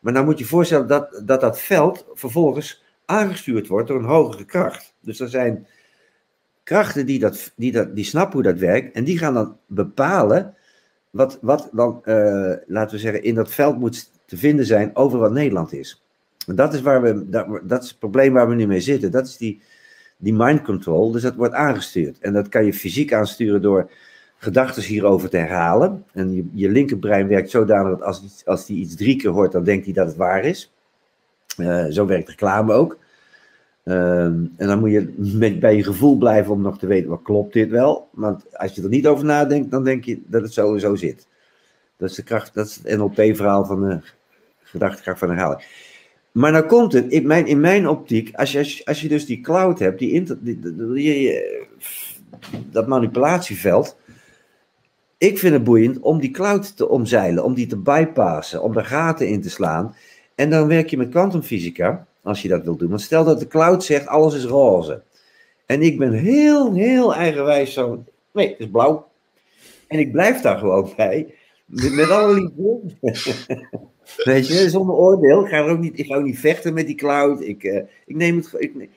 [0.00, 4.44] Maar dan moet je voorstellen dat dat, dat veld vervolgens aangestuurd wordt door een hogere
[4.44, 4.94] kracht.
[5.00, 5.66] Dus er zijn
[6.62, 10.54] krachten die, dat, die, dat, die snappen hoe dat werkt en die gaan dan bepalen
[11.10, 15.18] wat, wat dan, uh, laten we zeggen, in dat veld moet te vinden zijn over
[15.18, 16.02] wat Nederland is.
[16.46, 19.10] En dat is, waar we, dat, dat is het probleem waar we nu mee zitten.
[19.10, 19.62] Dat is die,
[20.16, 21.10] die mind control.
[21.10, 22.18] Dus dat wordt aangestuurd.
[22.18, 23.90] En dat kan je fysiek aansturen door
[24.38, 26.04] gedachten hierover te herhalen.
[26.12, 29.64] En je, je linkerbrein werkt zodanig dat als, als die iets drie keer hoort, dan
[29.64, 30.72] denkt hij dat het waar is.
[31.58, 32.98] Uh, zo werkt reclame ook.
[33.84, 37.22] Ehm, en dan moet je met, bij je gevoel blijven om nog te weten, wat
[37.22, 38.08] klopt dit wel?
[38.12, 41.26] Want als je er niet over nadenkt, dan denk je dat het sowieso zit.
[41.96, 44.00] Dat is de kracht, dat is het NLP-verhaal van de
[44.70, 45.62] gedachtekracht van herhaling.
[46.32, 49.40] Maar nou komt het, in mijn, in mijn optiek, als je, als je dus die
[49.40, 51.42] cloud hebt, die, inter, die,
[52.70, 53.96] dat manipulatieveld,
[55.18, 58.84] ik vind het boeiend om die cloud te omzeilen, om die te bypassen, om er
[58.84, 59.94] gaten in te slaan.
[60.34, 62.88] En dan werk je met kwantumfysica, als je dat wilt doen.
[62.88, 65.02] Want stel dat de cloud zegt, alles is roze.
[65.66, 69.08] En ik ben heel, heel eigenwijs zo, nee, het is blauw.
[69.86, 71.34] En ik blijf daar gewoon bij.
[71.64, 72.80] Met, met alle liefde.
[74.16, 75.44] Weet je, zonder oordeel.
[75.44, 77.40] Ik ga, er ook niet, ik ga ook niet vechten met die cloud.
[77.40, 78.54] Ik, uh, ik neem het.
[78.56, 78.88] Ik,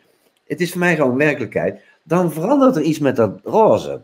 [0.47, 1.81] het is voor mij gewoon werkelijkheid.
[2.03, 4.01] Dan verandert er iets met dat roze.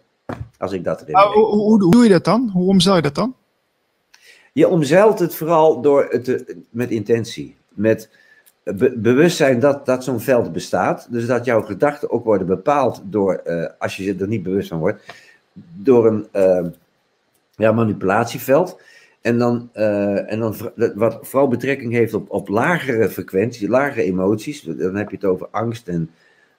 [0.58, 2.50] Als ik dat erin nou, hoe, hoe, hoe, doe je dat dan?
[2.54, 3.36] Hoe omzeil je dat dan?
[4.54, 7.56] Je omzeilt het vooral door het met intentie.
[7.70, 8.10] Met
[8.64, 11.08] be, bewustzijn dat, dat zo'n veld bestaat.
[11.12, 14.80] Dus dat jouw gedachten ook worden bepaald door, uh, als je er niet bewust van
[14.80, 15.04] wordt,
[15.74, 16.72] door een uh,
[17.56, 18.82] ja, manipulatieveld.
[19.22, 20.56] En dan, uh, en dan
[20.96, 24.62] wat vooral betrekking heeft op, op lagere frequenties, lagere emoties.
[24.62, 26.10] Dan heb je het over angst en.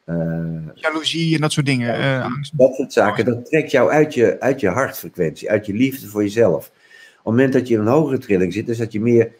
[0.06, 1.98] Uh, Jaloezie en dat soort dingen.
[1.98, 2.58] Uh, angst.
[2.58, 6.22] Dat soort zaken, dat trekt jou uit je, uit je hartfrequentie, uit je liefde voor
[6.22, 6.66] jezelf.
[6.66, 6.72] Op
[7.14, 9.32] het moment dat je in een hogere trilling zit, dus dat je meer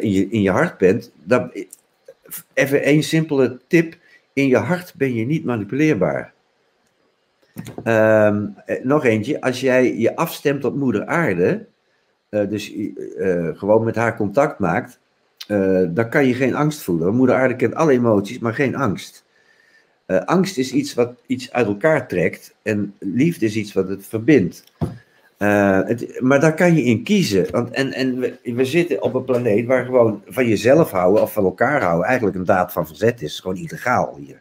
[0.00, 1.12] in, je, in je hart bent.
[1.22, 1.52] Dan,
[2.54, 3.96] even één simpele tip:
[4.32, 6.34] in je hart ben je niet manipuleerbaar.
[7.84, 11.66] Um, nog eentje, als jij je afstemt op Moeder Aarde,
[12.30, 14.98] uh, dus uh, gewoon met haar contact maakt,
[15.48, 17.14] uh, dan kan je geen angst voelen.
[17.14, 19.24] Moeder Aarde kent alle emoties, maar geen angst.
[20.06, 24.64] angst is iets wat iets uit elkaar trekt en liefde is iets wat het verbindt.
[25.38, 27.46] Het, maar daar kan je in kiezen.
[27.50, 28.18] Want, en en
[28.54, 32.36] we, zitten op een planeet waar gewoon van jezelf houden of van elkaar houden eigenlijk
[32.36, 33.40] een daad van verzet is.
[33.40, 34.40] Gewoon illegaal hier.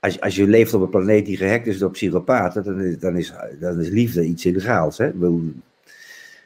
[0.00, 3.16] Als, als je leeft op een planeet die gehackt is door psychopaten, dan is, dan
[3.16, 4.98] is, dan is liefde iets illegaals.
[4.98, 5.10] Hè?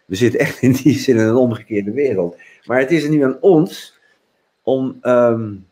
[0.09, 2.37] We, zitten echt in die zin in een omgekeerde wereld.
[2.65, 3.99] Maar het is nu aan ons
[4.63, 5.67] om um,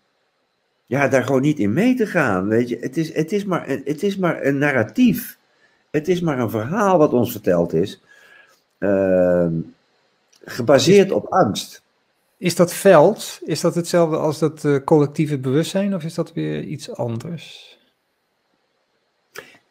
[0.87, 2.49] ja, daar gewoon niet in mee te gaan.
[2.49, 2.79] Weet je?
[2.81, 5.39] Het, is, het, is maar, het is maar een narratief.
[5.91, 8.03] Het is maar een verhaal wat ons verteld is.
[8.79, 9.47] Uh,
[10.45, 11.83] gebaseerd op angst.
[12.39, 16.63] Is dat veld, is dat hetzelfde als dat uh, collectieve bewustzijn of is dat weer
[16.63, 17.79] iets anders?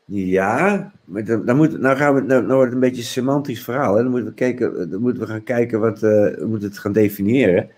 [0.06, 3.08] Ja, maar dan, dan moet, nou, gaan we, nou, nou wordt het een beetje een
[3.08, 3.96] semantisch verhaal.
[3.96, 4.02] Hè?
[4.02, 6.02] Dan, moeten we kijken, dan moeten we gaan kijken wat uh,
[6.36, 7.70] we moeten het gaan definiëren.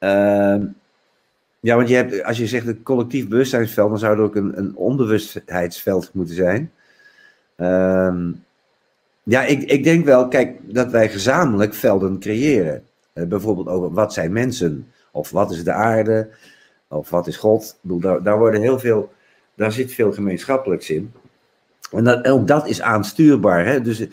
[0.00, 0.62] Uh,
[1.60, 4.58] ja, want je hebt, als je zegt een collectief bewustzijnsveld, dan zou er ook een,
[4.58, 6.72] een onbewustheidsveld moeten zijn.
[7.56, 8.14] Uh,
[9.22, 12.84] ja, ik, ik denk wel, kijk, dat wij gezamenlijk velden creëren.
[13.14, 16.28] Uh, bijvoorbeeld over wat zijn mensen, of wat is de aarde,
[16.88, 17.64] of wat is God.
[17.64, 19.12] Ik bedoel, daar, daar worden heel veel,
[19.54, 21.12] daar zit veel gemeenschappelijks in.
[21.94, 23.66] En, dat, ook dat is aanstuurbaar.
[23.66, 23.80] Hè?
[23.80, 24.06] Dus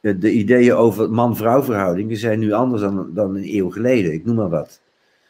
[0.00, 4.12] de, de ideeën over man-vrouw verhoudingen zijn nu anders dan, dan een eeuw geleden.
[4.12, 4.80] Ik noem maar wat.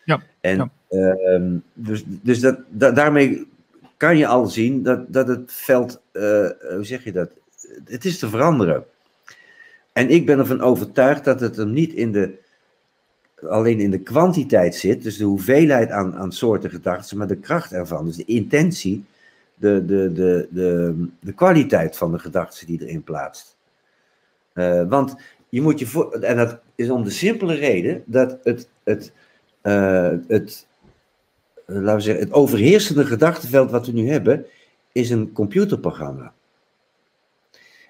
[0.05, 0.23] Ja.
[0.41, 0.71] En ja.
[0.91, 3.47] Uh, dus, dus dat, dat, daarmee
[3.97, 6.23] kan je al zien dat, dat het veld, uh,
[6.75, 7.31] hoe zeg je dat?
[7.85, 8.85] Het is te veranderen.
[9.93, 12.39] En ik ben ervan overtuigd dat het hem niet in de,
[13.49, 17.73] alleen in de kwantiteit zit, dus de hoeveelheid aan, aan soorten gedachten, maar de kracht
[17.73, 19.05] ervan, dus de intentie
[19.63, 23.57] de, de, de, de, de kwaliteit van de gedachten die erin plaatst.
[24.55, 25.17] Uh, want
[25.49, 29.13] je moet je voor, en dat is om de simpele reden dat het, het,
[29.63, 30.67] uh, het,
[31.67, 34.47] laten we zeggen, het overheersende gedachtenveld wat we nu hebben,
[34.93, 36.33] is een computerprogramma.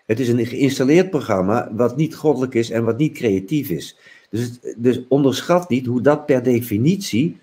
[0.07, 3.99] Het is een geïnstalleerd programma wat niet goddelijk is en wat niet creatief is.
[4.31, 7.40] Dus, dus onderschat niet hoe dat per definitie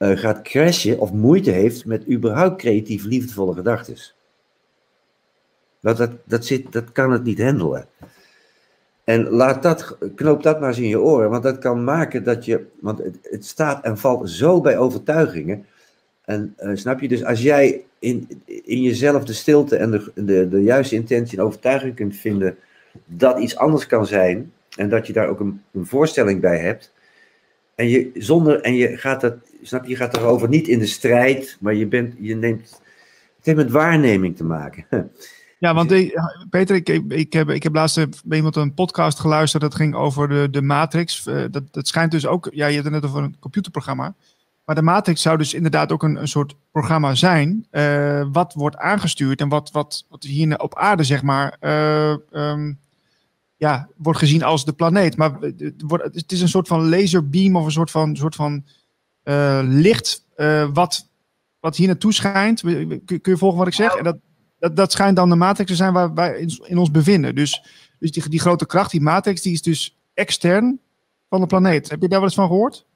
[0.00, 3.96] uh, gaat crashen of moeite heeft met überhaupt creatief liefdevolle gedachten.
[5.80, 7.86] Dat, dat, dat, zit, dat kan het niet handelen.
[9.04, 12.44] En laat dat, knoop dat maar eens in je oren, want dat kan maken dat
[12.44, 15.66] je, want het, staat en valt zo bij overtuigingen.
[16.24, 20.48] En uh, snap je, dus als jij in, in jezelf de stilte en de, de,
[20.48, 22.56] de juiste intentie en overtuiging kunt vinden
[23.04, 26.92] dat iets anders kan zijn, en dat je daar ook een, een voorstelling bij hebt,
[27.74, 30.86] en je, zonder, en je gaat dat, snap je, je gaat erover niet in de
[30.86, 32.80] strijd, maar je, bent, je neemt,
[33.36, 34.86] het heeft met waarneming te maken.
[35.60, 36.20] Ja, want ik,
[36.50, 40.28] Peter, ik, ik, heb, ik heb laatst bij iemand een podcast geluisterd dat ging over
[40.28, 41.24] de, de Matrix.
[41.24, 44.14] Dat, dat schijnt dus ook, ja, je hebt het net over een computerprogramma.
[44.70, 48.76] Maar de Matrix zou dus inderdaad ook een, een soort programma zijn, uh, wat wordt
[48.76, 52.78] aangestuurd en wat, wat, wat hier op aarde, zeg maar, uh, um,
[53.56, 55.16] ja, wordt gezien als de planeet.
[55.16, 55.36] Maar
[56.12, 58.64] het is een soort van laserbeam of een soort van, soort van
[59.62, 61.08] licht uh, wat
[61.60, 63.94] wat hier naartoe schijnt, kun, je volgen wat ik zeg?
[63.94, 64.16] En dat,
[64.58, 67.34] dat, dat schijnt dan de matrix te zijn waar wij in, in ons bevinden.
[67.34, 67.64] Dus,
[67.98, 70.80] dus die, die grote kracht, die matrix, die is dus extern
[71.28, 71.90] van de planeet.
[71.90, 72.86] Heb je daar wel eens van gehoord?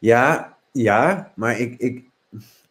[0.00, 1.78] Ja, ja, maar ik.
[1.78, 2.06] ik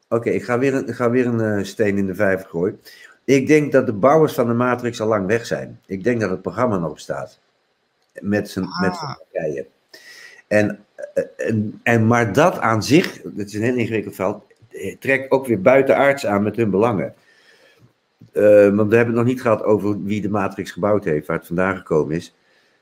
[0.10, 2.82] Oké, ik ga weer een, ik ga weer een eh, steen in de vijver gooien.
[3.24, 5.80] Ik denk dat de bouwers van de Matrix al lang weg zijn.
[5.86, 7.40] Ik denk dat het programma nog bestaat.
[8.20, 9.18] Met zijn met zijn Ah.
[9.18, 9.66] partijen.
[10.48, 10.76] En, eh,
[11.38, 14.42] en, en, maar dat aan zich, het is een heel ingewikkeld
[14.78, 17.14] eh, trekt ook weer buitenaards aan met hun belangen.
[18.32, 21.38] Eh, want we hebben het nog niet gehad over wie de Matrix gebouwd heeft, waar
[21.38, 22.34] het vandaan gekomen is.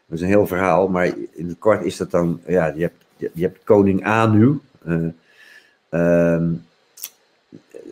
[0.07, 3.05] Dat is een heel verhaal, maar in het kort is dat dan, ja, je hebt,
[3.33, 4.59] je, hebt koning Anu.
[4.83, 5.07] eh
[5.89, 6.53] ehm,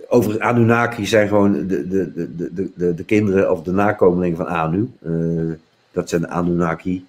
[0.08, 4.48] overigens, Anunnaki zijn gewoon de, de, de, de, de, de kinderen of de nakomelingen van
[4.48, 4.92] Anu.
[5.02, 5.12] Eh,
[5.92, 7.06] dat zijn de Anunnaki.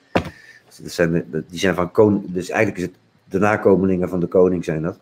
[0.82, 3.03] Dat zijn die zijn van koning, dus eigenlijk is het
[3.34, 4.98] de nakomelingen van de koning zijn dat.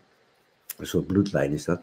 [0.77, 1.81] Een soort bloedlijn is dat.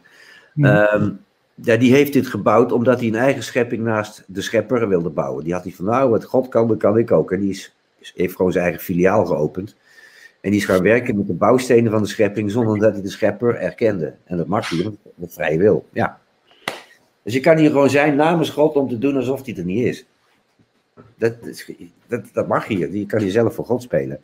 [0.53, 0.65] Hmm.
[0.65, 1.11] Ehm,
[1.55, 5.43] ja, die heeft dit gebouwd omdat hij een eigen schepping naast de schepper wilde bouwen.
[5.43, 7.31] Die had hij van, nou, wat God kan, dat kan ik ook.
[7.31, 9.75] En die is, is- heeft gewoon zijn eigen filiaal geopend.
[10.41, 13.09] En die is gaan werken met de bouwstenen van de schepping zonder dat hij de
[13.09, 14.15] schepper erkende.
[14.23, 15.85] En dat mag hij, met vrije wil.
[15.91, 16.19] Ja.
[17.23, 19.85] Dus je kan hier gewoon zijn namens God om te doen alsof hij er niet
[19.85, 20.05] is.
[21.17, 21.35] Dat,
[22.07, 22.91] dat, dat mag hier.
[22.95, 24.19] Je kan jezelf voor God spelen.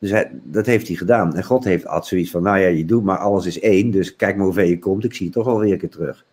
[0.00, 1.36] Dus dat heeft hij gedaan.
[1.36, 3.90] En God heeft had zoiets van, nou ja, je doet maar alles is één.
[3.90, 5.04] Dus kijk maar hoe je komt.
[5.04, 6.24] Ik zie je toch wel weer een keer terug.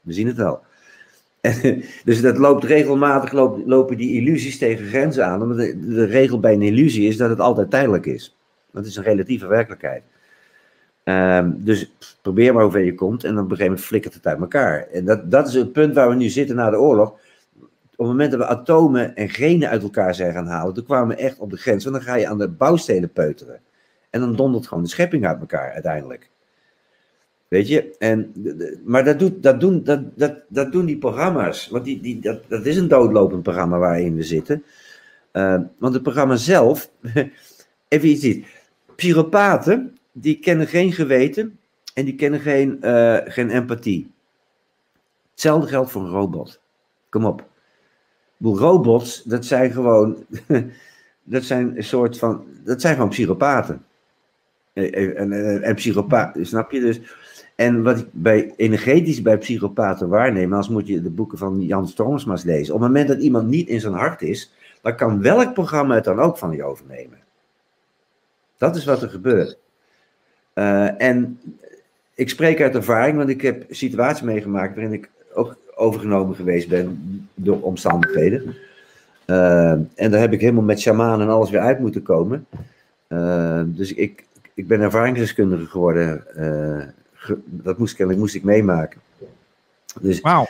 [0.00, 0.60] We zien het wel.
[1.40, 3.32] En, dus dat loopt regelmatig,
[3.66, 5.42] lopen die illusies tegen grenzen aan.
[5.42, 8.36] Omdat de, regel bij een illusie is dat het altijd tijdelijk is.
[8.72, 10.02] Dat is een relatieve werkelijkheid.
[11.04, 14.26] Ehm, dus probeer maar hoe je komt en dan op een gegeven moment flikkert het
[14.26, 14.86] uit elkaar.
[14.92, 17.18] En dat, dat is het punt waar we nu zitten na de oorlog.
[17.96, 21.16] Op het moment dat we atomen en genen uit elkaar zijn gaan halen, toen kwamen
[21.16, 21.84] we echt op de grens.
[21.84, 23.60] Want dan ga je aan de bouwstenen peuteren.
[24.10, 26.30] En dan dondert gewoon de schepping uit elkaar uiteindelijk.
[27.48, 27.96] Weet je?
[27.98, 28.32] En,
[28.84, 31.68] maar dat, doet, dat, doen, dat, dat, dat doen die programma's.
[31.68, 34.64] Want die, die, dat, dat is een doodlopend programma waarin we zitten.
[35.30, 36.90] Eh, want het programma zelf,
[37.88, 38.46] even iets niet.
[38.96, 41.58] Psychopaten, die kennen geen geweten
[41.94, 44.10] en die kennen geen, eh, geen empathie.
[45.30, 46.60] Hetzelfde geldt voor een robot.
[47.08, 47.48] Kom op.
[48.38, 50.24] Robots, dat zijn gewoon,
[51.22, 53.84] dat zijn een soort van, dat zijn gewoon psychopaten.
[54.72, 56.80] En, en, en, en psychopaten, snap je?
[56.80, 57.00] Dus,
[57.54, 61.88] en wat ik bij energetisch bij psychopaten waarneem, als moet je de boeken van Jan
[61.88, 62.74] Stormsma's lezen.
[62.74, 64.52] Op het moment dat iemand niet in zijn hart is,
[64.82, 67.18] dan kan welk programma het dan ook van je overnemen.
[68.56, 69.58] Dat is wat er gebeurt.
[70.52, 71.40] Eh, en
[72.14, 76.98] ik spreek uit ervaring, want ik heb situaties meegemaakt waarin ik ook overgenomen geweest ben
[77.34, 78.54] door omstandigheden.
[79.24, 82.46] Eh, en daar heb ik helemaal met shaman en alles weer uit moeten komen.
[83.06, 84.24] Eh, dus ik,
[84.54, 86.36] ik ben ervaringsdeskundige geworden.
[86.36, 89.00] Eh, ge- dat moest, kennelijk moest ik meemaken.
[90.00, 90.46] Dus Wauw.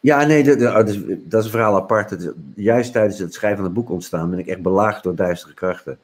[0.00, 2.10] ja, nee, dat, dat, is, dat is een verhaal apart.
[2.10, 5.54] Is- juist tijdens het schrijven van het boek ontstaan ben ik echt belaagd door duistere
[5.54, 5.98] krachten.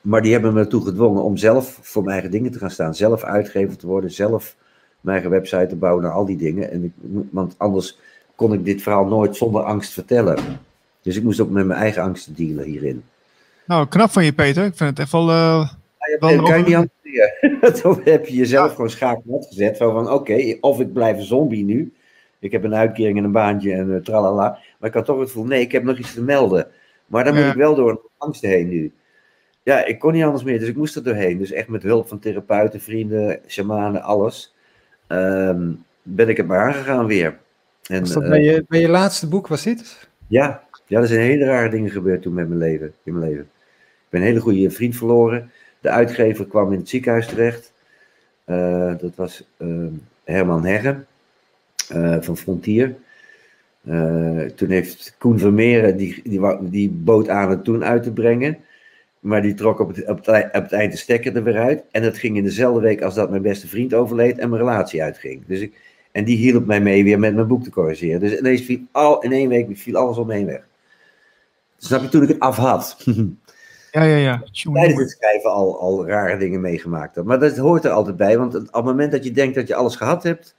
[0.00, 2.94] Maar die hebben me ertoe gedwongen om zelf voor mijn eigen dingen te gaan staan.
[2.94, 4.56] Zelf uitgever te worden, zelf
[5.06, 6.70] mijn eigen website te bouwen naar al die dingen.
[6.70, 6.92] En ik,
[7.30, 7.98] want anders
[8.34, 10.38] kon ik dit verhaal nooit zonder angst vertellen.
[11.02, 13.04] Dus ik moest ook met mijn eigen angsten dealen hierin.
[13.66, 14.64] Nou, knap van je, Peter.
[14.64, 15.30] Ik vind het echt wel...
[15.30, 15.70] eh,
[16.18, 16.94] Wel Dan kan je niet anders.
[17.82, 19.76] Dan heb je jezelf gewoon schaakmat gezet.
[19.76, 21.92] Zo van, oké, of ik blijf een zombie nu.
[22.38, 24.58] Ik heb een uitkering en een baantje en uh, tralala.
[24.78, 26.66] Maar ik had toch het gevoel, nee, ik heb nog iets te melden.
[27.06, 28.92] Maar dan moet ik wel door angsten heen nu.
[29.62, 31.38] Ja, ik kon niet anders meer, dus ik moest er doorheen.
[31.38, 34.55] Dus echt met hulp van therapeuten, vrienden, shamanen, alles.
[35.06, 35.70] Ehm,
[36.02, 37.38] ben ik het maar aangegaan weer.
[37.86, 40.08] En, Was dat eh, bij, je, bij je laatste boek, was dit?
[40.26, 43.44] ja, ja, er zijn hele rare dingen gebeurd toen met mijn leven, in mijn leven.
[43.44, 45.50] Ik ben een hele goede vriend verloren.
[45.80, 47.72] De uitgever kwam in het ziekenhuis terecht.
[48.44, 49.86] Eh, dat was eh,
[50.24, 51.06] Herman Heggen
[51.88, 52.94] eh, van Frontier.
[54.54, 58.58] Toen heeft Koen Vermeeren, die, die, die bood aan het toen uit te brengen.
[59.26, 61.58] Maar die trok op het, op, het, ei- op het eind de stekker er weer
[61.58, 61.82] uit.
[61.90, 65.02] En dat ging in dezelfde week als dat mijn beste vriend overleed en mijn relatie
[65.02, 65.46] uitging.
[65.46, 65.80] Dus ik,
[66.12, 68.20] en die hielp mij mee weer met mijn boek te corrigeren.
[68.20, 70.66] Dus ineens viel al, in één week viel alles om me heen weg.
[71.76, 72.96] Snap je, toen ik het af had.
[73.92, 74.42] ja, ja, ja.
[74.72, 77.24] Tijdens het schrijven al, al rare dingen meegemaakt.
[77.24, 79.74] Maar dat hoort er altijd bij, want op het moment dat je denkt dat je
[79.74, 80.54] alles gehad hebt,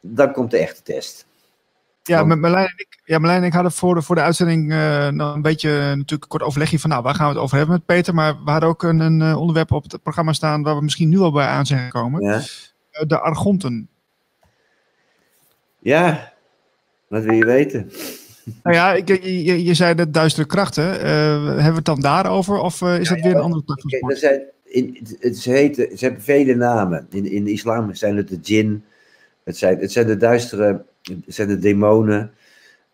[0.00, 1.26] dan komt de echte test.
[2.02, 4.72] Ja, met Marlijn en ik, ja, Marlijn en ik hadden voor de, voor de uitzending
[4.72, 7.42] eh, nog een beetje eh, natuurlijk een kort overlegje van nou, waar gaan we het
[7.42, 8.14] over hebben met Peter.
[8.14, 11.08] Maar we hadden ook een, een eh, onderwerp op het programma staan waar we misschien
[11.08, 12.22] nu al bij aan zijn gekomen.
[12.22, 12.42] Ja,
[13.06, 13.88] de Argonten.
[15.78, 16.32] ja.
[17.08, 17.90] wat wil je weten?
[18.62, 20.84] Nou ja, ik, je, je, zei de duistere krachten.
[20.84, 24.12] Hebben we het dan daarover of is dat weer een andere tak van sport?
[24.12, 27.06] er zijn, in, het, ze, heten, ze hebben vele namen.
[27.10, 28.84] In, in de islam zijn het de djinn,
[29.50, 32.32] het zijn, het zijn de duistere, het zijn de demonen.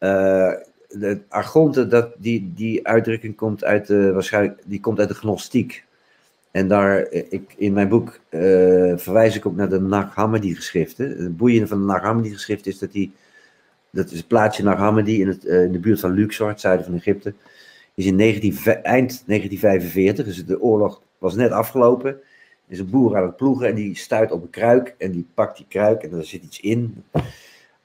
[0.01, 0.53] Uh,
[0.89, 5.85] de argonte, dat, die, die uitdrukking komt uit de, waarschijnlijk, die komt uit de gnostiek.
[6.51, 8.41] En daar, ik, in mijn boek uh,
[8.97, 11.09] verwijs ik ook naar de Nag Hammadi geschriften.
[11.09, 13.12] Het boeiende van de Nag Hammadi geschrift is dat die,
[13.91, 16.87] dat is het plaatsje Nag Hammadi in, het, in de buurt van Luxor, het zuiden
[16.87, 17.35] van Egypte,
[17.95, 18.53] is in 19,
[18.83, 22.20] eind 1945, dus de oorlog was net afgelopen.
[22.66, 25.26] Er is een boer aan het ploegen en die stuit op een kruik en die
[25.34, 27.05] pakt die kruik en daar zit iets in.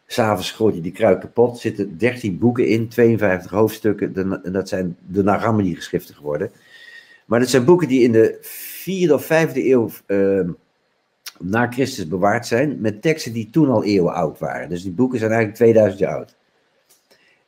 [0.06, 1.54] S'avonds gooit hij die kruik kapot.
[1.54, 4.42] Er zitten 13 boeken in, 52 hoofdstukken.
[4.44, 6.52] En dat zijn de Nag Hammadi geschriften geworden.
[7.26, 10.50] Maar dat zijn boeken die in de vierde of vijfde eeuw uh,
[11.40, 14.70] na Christus bewaard zijn, met teksten die toen al eeuwen oud waren.
[14.70, 16.36] Dus die boeken zijn eigenlijk 2000 jaar oud.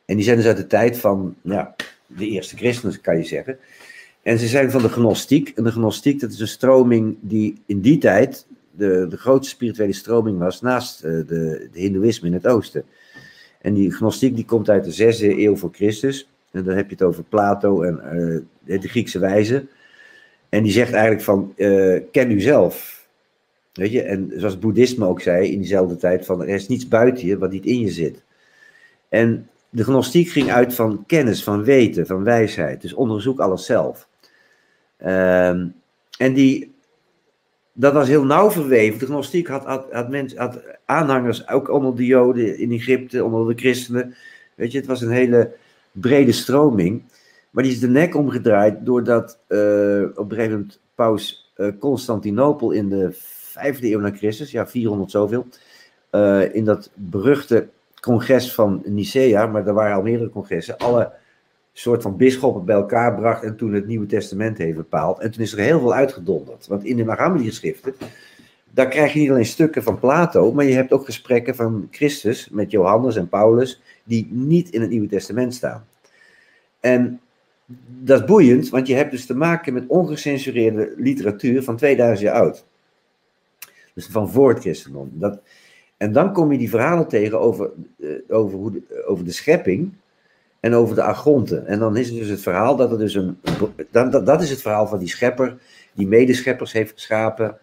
[0.04, 1.74] En die zijn dus uit de tijd van ja,
[2.06, 3.58] de eerste christenen, kan je zeggen.
[4.24, 5.52] En ze zijn van de gnostiek.
[5.54, 9.92] En de gnostiek, dat is een stroming die in die tijd de, de grootste spirituele
[9.92, 12.84] stroming was naast uh, de, de hindoeïsme in het oosten.
[13.60, 16.28] En die gnostiek die komt uit de zesde eeuw voor Christus.
[16.50, 18.00] En dan heb je het over Plato en
[18.64, 19.66] uh, de Griekse wijze.
[20.48, 23.06] En die zegt eigenlijk van, uh, ken u zelf.
[23.72, 26.88] Weet je, en zoals het boeddhisme ook zei in diezelfde tijd, van er is niets
[26.88, 28.22] buiten je wat niet in je zit.
[29.08, 32.80] En de gnostiek ging uit van kennis, van weten, van wijsheid.
[32.80, 34.08] Dus onderzoek alles zelf.
[35.04, 35.74] Um,
[36.18, 36.74] en die,
[37.72, 38.98] dat was heel nauw verweven.
[38.98, 39.92] De gnostiek had, had,
[40.36, 44.14] had, aanhangers, ook onder de Joden in Egypte, onder de christenen.
[44.54, 45.52] Weet je, het was een hele
[45.92, 47.02] brede stroming.
[47.50, 52.70] Maar die is de nek omgedraaid doordat uh, op een gegeven moment paus uh, Constantinopel
[52.70, 53.08] in de
[53.54, 55.46] vijfde eeuw na Christus, ja 400 zoveel,
[56.10, 57.68] uh, in dat beruchte
[58.00, 61.12] congres van Nicea, maar er waren al meerdere congressen, alle
[61.76, 65.18] soort van bisschoppen bij elkaar bracht en toen het Nieuwe Testament heeft bepaald.
[65.18, 66.66] En toen is er heel veel uitgedonderd.
[66.66, 67.94] Want in de Mohammedan-geschriften,
[68.70, 72.48] daar krijg je niet alleen stukken van Plato, maar je hebt ook gesprekken van Christus
[72.48, 75.86] met Johannes en Paulus, die niet in het Nieuwe Testament staan.
[76.80, 77.20] En
[77.86, 82.40] dat is boeiend, want je hebt dus te maken met ongecensureerde literatuur van 2000 jaar
[82.40, 82.64] oud.
[83.94, 85.10] Dus van voor het christendom.
[85.12, 85.40] Dat,
[85.96, 89.92] en dan kom je die verhalen tegen over, uh, over, hoe over de schepping
[90.64, 91.66] en over de agronten.
[91.66, 93.38] En dan is het dus het verhaal dat er dus een.
[93.90, 95.56] Dat, dat, is het verhaal van die schepper,
[95.94, 97.58] die medescheppers heeft geschapen.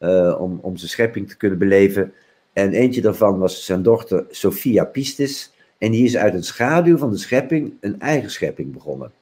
[0.00, 2.12] Uh, om, om zijn schepping te kunnen beleven.
[2.52, 5.52] En eentje daarvan was zijn dochter Sophia Pistis.
[5.78, 9.12] En die is uit een schaduw van de schepping een eigen schepping begonnen.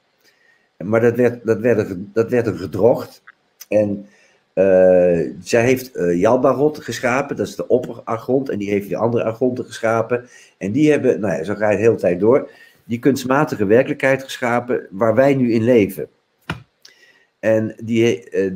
[0.76, 3.22] Maar dat werd, dat werd, dat werd er gedrocht.
[3.68, 4.06] En
[4.54, 8.48] uh, zij heeft uh, Jalbarot geschapen, dat is de opperargont.
[8.48, 10.28] En die heeft die andere argonten geschapen.
[10.58, 12.50] En die hebben, nou ja, zo ga je de hele tijd door
[12.92, 16.08] die kunstmatige werkelijkheid geschapen waar wij nu in leven.
[17.38, 18.52] En, die, uh,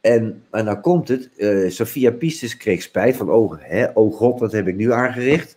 [0.00, 4.40] en, en dan komt het, uh, Sophia Pistis kreeg spijt van, oh, hè, oh God,
[4.40, 5.56] wat heb ik nu aangericht?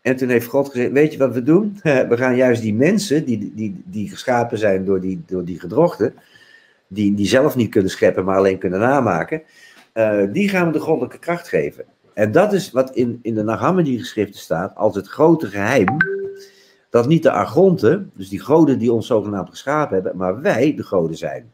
[0.00, 1.78] En toen heeft God gezegd, weet je wat we doen?
[2.10, 6.14] we gaan juist die mensen, die, die, die geschapen zijn door die, door die gedrochten,
[6.88, 9.42] die, die zelf niet kunnen scheppen, maar alleen kunnen namaken,
[9.94, 11.84] uh, die gaan we de goddelijke kracht geven.
[12.14, 15.96] En dat is wat in, in de Nag geschriften staat als het grote geheim
[16.94, 20.82] dat niet de argonten, dus die goden die ons zogenaamd geschapen hebben, maar wij de
[20.82, 21.52] goden zijn.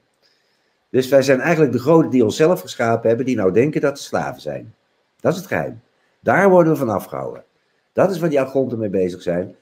[0.91, 4.05] Dus wij zijn eigenlijk de goden die onszelf geschapen hebben, die nou denken dat ze
[4.05, 4.75] slaven zijn.
[5.21, 5.81] Dat is het geheim.
[6.21, 7.45] Daar worden we van afgehouden.
[7.93, 9.55] Dat is waar die argonten mee bezig zijn.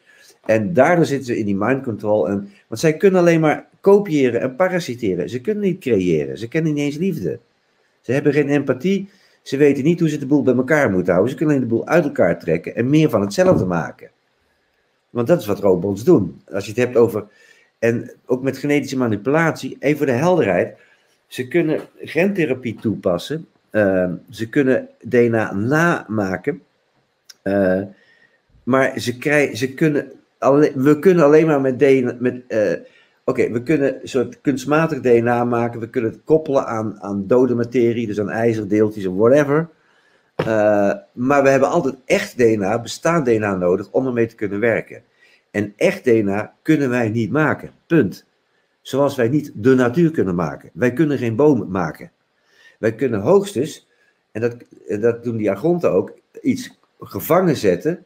[0.45, 2.29] En daardoor zitten ze in die mind control.
[2.29, 5.29] En, want zij kunnen alleen maar kopiëren en parasiteren.
[5.29, 6.39] Ze kunnen niet creëren.
[6.39, 7.39] Ze kennen niet eens liefde.
[8.01, 9.11] Ze hebben geen empathie.
[9.43, 11.33] Ze weten niet hoe ze de boel bij elkaar moeten houden.
[11.33, 14.11] Ze kunnen alleen de boel uit elkaar trekken en meer van hetzelfde maken.
[15.11, 16.41] Want dat is wat robots doen.
[16.53, 17.27] Als je het hebt over.
[17.79, 20.77] En ook met genetische manipulatie, even voor de helderheid.
[21.27, 23.47] Ze kunnen gentherapie toepassen.
[23.71, 26.63] Uh, ze kunnen DNA namaken.
[27.45, 27.83] Uh,
[28.63, 30.13] maar ze, krijgen, ze kunnen.
[30.39, 32.17] Alleen, we kunnen alleen maar met DNA.
[32.19, 32.73] Met, uh,
[33.29, 35.81] Oké, we kunnen een soort kunstmatig DNA maken.
[35.81, 39.69] We kunnen het koppelen aan, aan dode materie, dus aan ijzerdeeltjes of whatever.
[40.47, 45.02] Uh, maar we hebben altijd echt DNA, bestaand DNA nodig om ermee te kunnen werken.
[45.51, 47.70] En echt DNA kunnen wij niet maken.
[47.86, 48.27] Punt.
[48.81, 50.70] Zoals wij niet de natuur kunnen maken.
[50.73, 52.12] Wij kunnen geen boom maken.
[52.78, 53.89] Wij kunnen hoogstens,
[54.32, 54.56] en dat,
[55.01, 56.12] dat doen die argonten ook,
[56.43, 58.05] iets gevangen zetten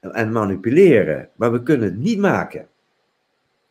[0.00, 1.28] en manipuleren.
[1.36, 2.68] Maar we kunnen het niet maken.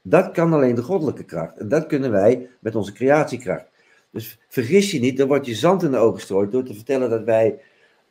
[0.01, 1.57] Dat kan alleen de goddelijke kracht.
[1.57, 3.65] En dat kunnen wij met onze creatiekracht.
[4.11, 7.09] Dus vergis je niet, dan wordt je zand in de ogen gestrooid door te vertellen
[7.09, 7.59] dat wij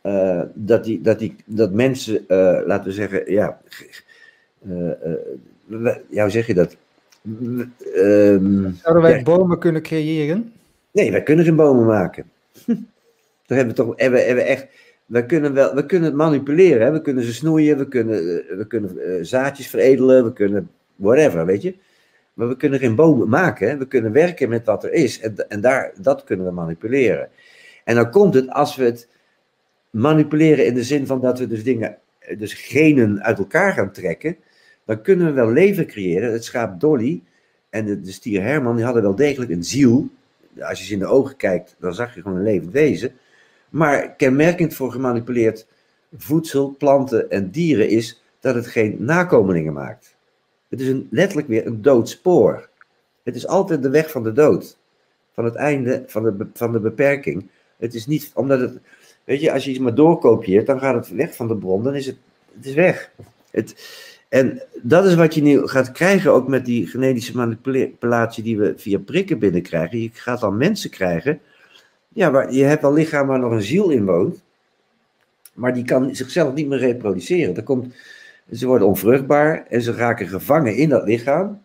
[0.06, 3.60] uh, dat, die, dat, die, dat mensen, uh, laten we zeggen, ja,
[4.68, 4.90] uh,
[6.10, 6.76] ja, hoe zeg je dat?
[7.96, 9.22] Um, Zouden wij ja.
[9.22, 10.52] bomen kunnen creëren?
[10.90, 12.30] Nee, wij kunnen geen bomen maken.
[13.46, 14.66] Daar hebben we toch hebben, hebben echt.
[15.06, 16.86] We kunnen, wel, we kunnen het manipuleren.
[16.86, 16.92] Hè?
[16.92, 21.62] We kunnen ze snoeien, we kunnen, eh, we kunnen zaadjes veredelen, we kunnen whatever, weet
[21.62, 21.74] je.
[22.34, 23.68] Maar we kunnen geen bomen maken.
[23.68, 23.76] Hè?
[23.76, 25.20] We kunnen werken met wat er is.
[25.20, 27.28] En, en daar, dat kunnen we manipuleren.
[27.84, 29.08] En dan komt het als we het
[29.94, 31.98] manipuleren in de zin van dat we dus dingen,
[32.38, 34.36] dus genen uit elkaar gaan trekken.
[34.84, 36.32] Dan kunnen we wel leven creëren.
[36.32, 37.22] Het schaap Dolly
[37.70, 40.08] en de, de stier Herman, die hadden wel degelijk een ziel.
[40.60, 43.12] Als je ze in de ogen kijkt, dan zag je gewoon een levend wezen.
[43.68, 45.66] Maar kenmerkend voor gemanipuleerd
[46.16, 50.16] voedsel, planten en dieren is dat het geen nakomelingen maakt.
[50.68, 52.68] Het is een, letterlijk weer een doodspoor.
[53.22, 54.76] Het is altijd de weg van de dood.
[55.32, 57.48] Van het einde van de, van de beperking.
[57.76, 58.78] Het is niet omdat het.
[59.24, 61.94] Weet je, als je iets maar doorkopieert, dan gaat het weg van de bron, dan
[61.94, 62.16] is het,
[62.56, 63.10] het is weg.
[63.50, 63.74] Het,
[64.28, 68.74] en dat is wat je nu gaat krijgen ook met die genetische manipulatie die we
[68.76, 70.00] via prikken binnenkrijgen.
[70.00, 71.40] Je gaat dan mensen krijgen,
[72.08, 74.42] ja, waar, je hebt wel lichaam waar nog een ziel in woont,
[75.54, 77.56] maar die kan zichzelf niet meer reproduceren.
[77.56, 77.94] Er komt,
[78.52, 81.62] ze worden onvruchtbaar en ze raken gevangen in dat lichaam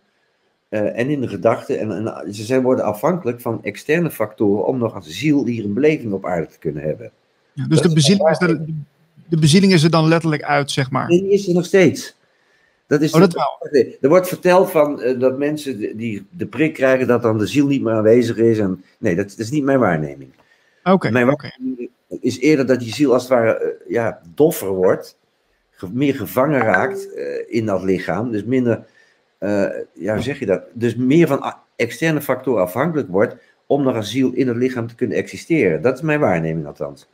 [0.69, 1.79] uh, en in de gedachten.
[1.79, 5.73] En, en, ze zijn, worden afhankelijk van externe factoren om nog als ziel hier een
[5.73, 7.11] beleving op aarde te kunnen hebben.
[7.59, 8.65] Ja, dus de bezieling, is er,
[9.29, 11.07] de bezieling is er dan letterlijk uit, zeg maar.
[11.07, 12.15] Die is er nog steeds.
[12.87, 13.69] Dat is oh, dat wel.
[14.01, 17.67] Er wordt verteld van, uh, dat mensen die de prik krijgen, dat dan de ziel
[17.67, 18.59] niet meer aanwezig is.
[18.59, 20.29] En, nee, dat, dat is niet mijn waarneming.
[20.83, 21.11] Oké.
[21.11, 21.89] mijn waarneming
[22.21, 25.17] is eerder dat die ziel als het ware uh, ja, doffer wordt,
[25.91, 28.31] meer gevangen raakt uh, in dat lichaam.
[28.31, 28.85] Dus minder,
[29.93, 30.61] ja, hoe zeg je dat?
[30.73, 34.95] Dus meer van externe factoren afhankelijk wordt om nog als ziel in het lichaam te
[34.95, 35.81] kunnen existeren.
[35.81, 37.07] Dat is mijn waarneming althans.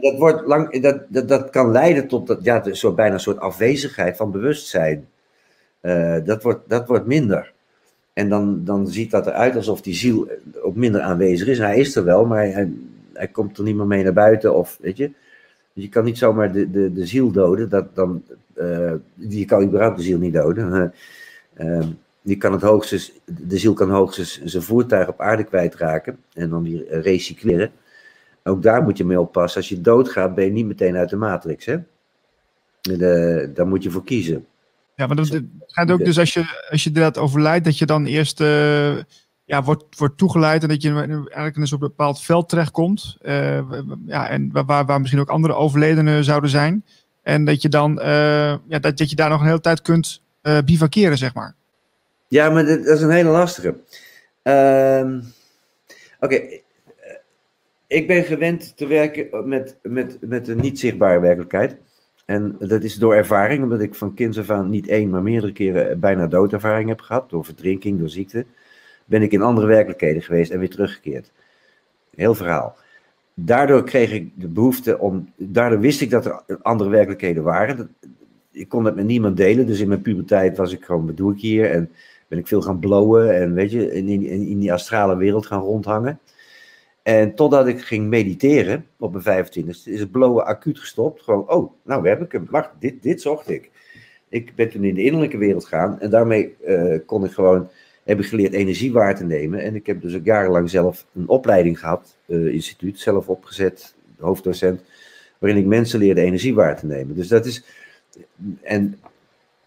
[0.00, 3.38] Dat, wordt lang, dat, dat, dat kan leiden tot dat, ja, zo bijna een soort
[3.38, 5.08] afwezigheid van bewustzijn.
[5.82, 7.52] Uh, dat, wordt, dat wordt minder.
[8.12, 10.28] En dan, dan ziet dat eruit alsof die ziel
[10.62, 11.58] ook minder aanwezig is.
[11.58, 12.72] Hij is er wel, maar hij,
[13.12, 14.54] hij komt er niet meer mee naar buiten.
[14.54, 15.10] Of, weet je?
[15.72, 17.68] Dus je kan niet zomaar de, de, de ziel doden.
[17.68, 18.22] Dat dan,
[18.56, 20.92] uh, je kan überhaupt de ziel niet doden.
[21.56, 21.80] Uh,
[22.22, 26.18] je kan het hoogstens, de ziel kan hoogstens zijn voertuig op aarde kwijtraken.
[26.32, 27.70] En dan weer recycleren.
[28.48, 29.60] Ook daar moet je mee oppassen.
[29.60, 31.64] Als je doodgaat, ben je niet meteen uit de matrix.
[31.64, 31.76] Hè?
[32.80, 34.46] De, daar moet je voor kiezen.
[34.94, 38.06] Ja, maar dat gaat ook dus als je, als je inderdaad overlijdt, dat je dan
[38.06, 38.96] eerst uh,
[39.44, 43.16] ja, wordt, wordt toegeleid en dat je eigenlijk in een soort bepaald veld terechtkomt.
[43.22, 43.60] Uh,
[44.06, 46.84] ja, en waar, waar misschien ook andere overledenen zouden zijn.
[47.22, 48.06] En dat je dan uh,
[48.68, 50.22] ja, dat, dat je daar nog een hele tijd kunt
[50.64, 51.54] bivakeren, zeg maar.
[52.28, 53.74] Ja, maar dat, dat is een hele lastige.
[54.42, 55.20] Ehm,
[56.20, 56.62] oké, okay
[57.88, 61.76] ik ben gewend te werken met, met, met een niet zichtbare werkelijkheid.
[62.24, 65.52] En dat is door ervaring, omdat ik van kinds af aan niet één, maar meerdere
[65.52, 67.30] keren bijna doodervaring heb gehad.
[67.30, 68.46] Door verdrinking, door ziekte.
[69.04, 71.32] Ben ik in andere werkelijkheden geweest en weer teruggekeerd.
[72.14, 72.76] Heel verhaal.
[73.34, 75.32] Daardoor kreeg ik de behoefte om.
[75.36, 77.94] Daardoor wist ik dat er andere werkelijkheden waren.
[78.52, 79.66] Ik kon dat met niemand delen.
[79.66, 81.70] Dus in mijn puberteit was ik gewoon, wat doe ik hier?
[81.70, 81.90] En
[82.28, 85.60] ben ik veel gaan blowen en weet je, in, in, in die astrale wereld gaan
[85.60, 86.20] rondhangen.
[87.08, 91.22] En totdat ik ging mediteren op mijn 25e, is het blowen acuut gestopt.
[91.22, 92.46] Gewoon, oh, nou, we hebben hem.
[92.50, 93.70] Wacht, dit, dit zocht ik.
[94.28, 97.68] Ik ben toen in de innerlijke wereld gegaan en daarmee uh, kon ik gewoon,
[98.04, 99.60] heb ik geleerd energie waar te nemen.
[99.60, 104.82] En ik heb dus ook jarenlang zelf een opleiding gehad, uh, instituut, zelf opgezet, hoofddocent,
[105.38, 107.14] waarin ik mensen leerde energie waar te nemen.
[107.14, 107.64] Dus dat is,
[108.62, 108.98] en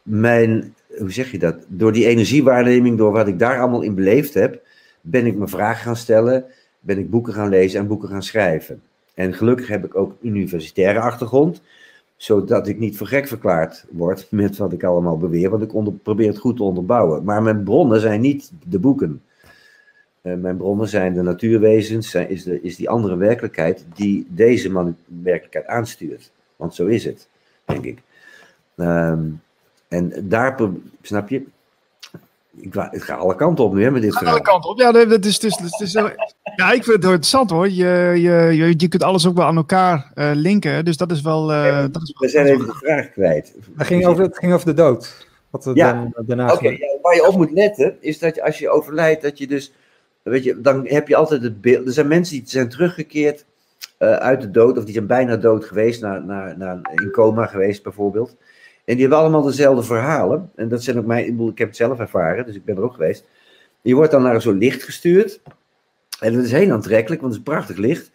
[0.04, 1.56] mijn, hoe zeg je dat?
[1.68, 4.62] Door die energiewaarneming, door wat ik daar allemaal in beleefd heb,
[5.02, 6.46] ben ik me vragen gaan stellen
[6.82, 8.82] ben ik boeken gaan lezen en boeken gaan schrijven.
[9.14, 11.62] En gelukkig heb ik ook universitaire achtergrond,
[12.16, 15.94] zodat ik niet voor gek verklaard word met wat ik allemaal beweer, want ik onder,
[15.94, 17.24] probeer het goed te onderbouwen.
[17.24, 19.22] Maar mijn bronnen zijn niet de boeken.
[20.22, 25.66] Uh, mijn bronnen zijn de natuurwezens, is, de, is die andere werkelijkheid die deze werkelijkheid
[25.66, 26.32] aanstuurt.
[26.56, 27.28] Want zo is het,
[27.66, 28.02] denk ik.
[28.76, 29.42] Um,
[29.88, 30.60] en daar,
[31.02, 31.44] snap je,
[32.58, 34.34] ik, het gaat alle kanten op nu, hè, met dit verhaal.
[34.34, 34.92] Alle kanten op, ja.
[34.92, 37.70] Dat is, dus, het is, ja, ik vind het interessant, hoor.
[37.70, 41.22] Je, je, je, je kunt alles ook wel aan elkaar uh, linken, dus dat is
[41.22, 41.52] wel...
[41.52, 43.56] Uh, dat is we zijn even de vraag kwijt.
[43.78, 45.28] Het ging over, het ging over de dood.
[45.50, 48.44] Wat er ja, dan, daarna okay, ja, waar je op moet letten, is dat je,
[48.44, 49.74] als je overlijdt, dat je dus...
[50.22, 51.88] Weet je, dan heb je altijd het beeld...
[51.88, 53.46] Er zijn mensen die zijn teruggekeerd
[54.00, 57.46] uh, uit de dood, of die zijn bijna dood geweest, naar, naar, naar in coma
[57.46, 58.36] geweest bijvoorbeeld.
[58.86, 60.52] En die hebben allemaal dezelfde verhalen.
[60.56, 62.94] En dat zijn ook mijn, ik heb het zelf ervaren, dus ik ben er ook
[62.94, 63.26] geweest.
[63.82, 65.42] Je wordt dan naar zo'n licht gestuurd.
[66.20, 68.12] En dat is heel aantrekkelijk, want het is prachtig licht.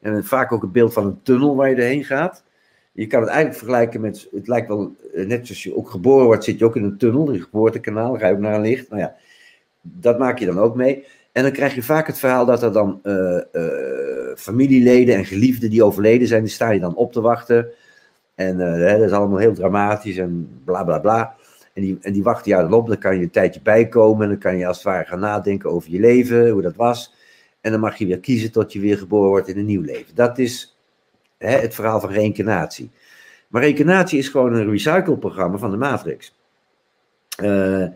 [0.00, 2.44] En vaak ook het beeld van een tunnel waar je doorheen gaat.
[2.92, 6.26] Je kan het eigenlijk vergelijken met, het lijkt wel, eh, net zoals je ook geboren
[6.26, 8.88] wordt, zit je ook in een tunnel, een geboortekanaal, ga je ook naar een licht.
[8.88, 9.14] Nou ja,
[9.80, 11.04] dat maak je dan ook mee.
[11.32, 15.70] En dan krijg je vaak het verhaal dat er dan eh, eh, familieleden en geliefden
[15.70, 17.68] die overleden zijn, die staan je dan op te wachten.
[18.38, 21.34] En eh, dat is allemaal heel dramatisch en bla bla bla.
[21.74, 24.22] En die, en die wachten jou dan op, dan kan je een tijdje bijkomen.
[24.22, 27.14] En dan kan je als het ware gaan nadenken over je leven, hoe dat was.
[27.60, 30.14] En dan mag je weer kiezen tot je weer geboren wordt in een nieuw leven.
[30.14, 30.78] Dat is
[31.38, 32.90] hè, het verhaal van reïncarnatie.
[33.48, 36.38] Maar reïncarnatie is gewoon een recycleprogramma van de Matrix.
[37.36, 37.86] Eh,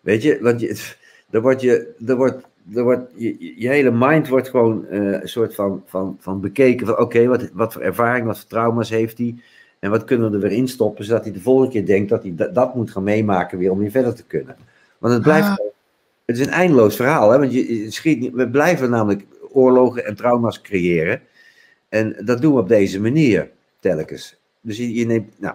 [0.00, 0.94] weet je, want je,
[1.30, 5.28] er wordt je, er wordt, er wordt, je, je hele mind wordt gewoon eh, een
[5.28, 9.18] soort van, van, van bekeken van oké, wat, wat voor ervaring, wat voor trauma's heeft
[9.18, 9.34] hij
[9.82, 12.22] en wat kunnen we er weer in stoppen, zodat hij de volgende keer denkt dat
[12.22, 14.56] hij dat, dat moet gaan meemaken weer om weer verder te kunnen.
[14.98, 15.56] Want het blijft, Ah.
[16.24, 17.38] het is een eindeloos verhaal, hè?
[17.38, 21.20] want je, je schiet niet, we blijven namelijk oorlogen en trauma's creëren
[21.88, 23.50] en dat doen we op deze manier
[23.80, 24.36] telkens.
[24.60, 25.54] Dus je, je neemt, nou,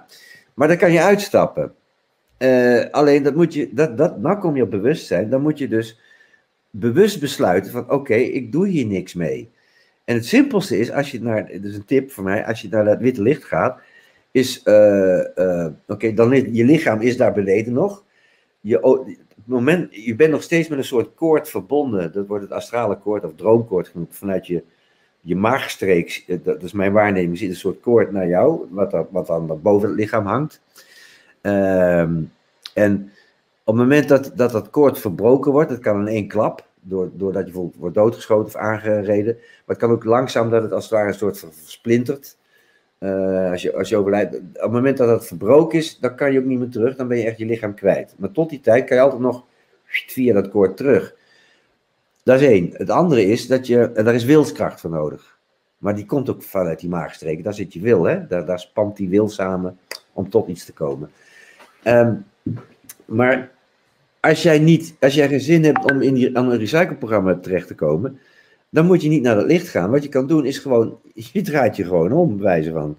[0.54, 1.74] maar dan kan je uitstappen.
[2.38, 5.68] Eh, alleen dat moet je, dat, dat, nou kom je op bewustzijn, dan moet je
[5.68, 6.00] dus
[6.70, 9.50] bewust besluiten van oké, ik doe hier niks mee.
[10.06, 12.68] En het simpelste is, als je naar, dat is een tip voor mij, als je
[12.70, 13.80] naar dat witte licht gaat,
[14.32, 18.04] is, eh, eh, oké, dan is je lichaam is daar beneden nog.
[18.62, 19.06] Je,
[19.48, 23.24] moment, je bent nog steeds met een soort koord verbonden, dat wordt het astrale koord
[23.24, 24.64] of droomkoord genoemd, vanuit je,
[25.22, 29.08] je maagstreek, eh, dat is mijn waarneming, zit een soort koord naar jou, wat dan,
[29.12, 30.62] wat dan boven het lichaam hangt.
[31.42, 32.22] Ehm,
[32.74, 33.12] en
[33.64, 37.10] op het moment dat, dat dat koord verbroken wordt, dat kan in één klap, door,
[37.14, 40.84] doordat je bijvoorbeeld wordt doodgeschoten of aangereden, maar het kan ook langzaam dat het als
[40.84, 42.38] het ware een soort versplintert.
[42.98, 46.32] Eh, als, je, als je overlijdt, op het moment dat het verbroken is, dan kan
[46.32, 48.16] je ook niet meer terug, dan ben je echt je lichaam kwijt.
[48.18, 49.46] Maar tot die tijd kan je altijd nog
[49.86, 51.16] via dat koord terug.
[52.24, 52.70] Dat is één.
[52.74, 55.38] Het andere is dat je, en daar is wilskracht voor nodig.
[55.78, 57.44] Maar die komt ook vanuit die maagstreken.
[57.44, 58.28] Daar zit je wil, hè?
[58.28, 59.80] Daar, daar spant die wil samen
[60.14, 61.12] om tot iets te komen.
[61.84, 62.14] Ehm,
[63.06, 63.52] maar
[64.20, 67.68] als jij, niet, als jij geen zin hebt om in die, aan een recycleprogramma terecht
[67.68, 68.20] te komen,
[68.70, 69.92] dan moet je niet naar het licht gaan.
[69.92, 71.00] Wat je kan doen is gewoon,
[71.34, 72.98] je draait je gewoon om, wijze van.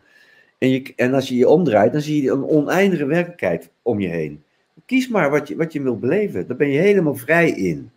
[0.59, 4.09] En, je, en als je je omdraait, dan zie je een oneindige werkelijkheid om je
[4.09, 4.43] heen.
[4.87, 6.47] Kies maar wat je, wat je wilt beleven.
[6.47, 7.91] Daar ben je helemaal vrij in.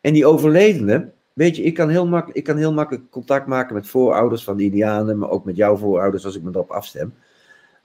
[0.00, 3.74] En die overledene, weet je, ik kan heel, mak ik kan heel makkelijk contact maken
[3.74, 7.14] met voorouders van de Indianen, maar ook met jouw voorouders als ik me erop afstem.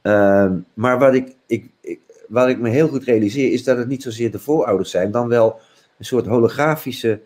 [0.01, 3.87] Ehm, maar wat ik, ik, ik, wat ik me heel goed realiseer, is dat het
[3.87, 5.59] niet zozeer de voorouders zijn, dan wel
[5.97, 7.19] een soort holografische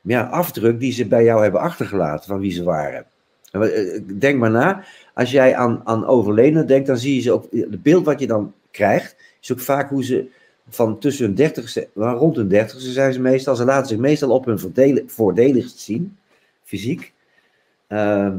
[0.00, 3.04] ja, afdruk die ze bij jou hebben achtergelaten van wie ze waren.
[3.52, 4.84] En wat- eh, Denk maar na,
[5.14, 8.26] als jij aan, aan overledenen denkt, dan zie je ze ook, het beeld wat je
[8.26, 10.26] dan krijgt, is ook vaak hoe ze
[10.68, 14.44] van tussen hun dertigste, rond hun dertigste zijn ze meestal, ze laten zich meestal op
[14.44, 16.16] hun voordelig, voordeligst zien,
[16.64, 17.12] fysiek.
[17.86, 18.36] Ehm,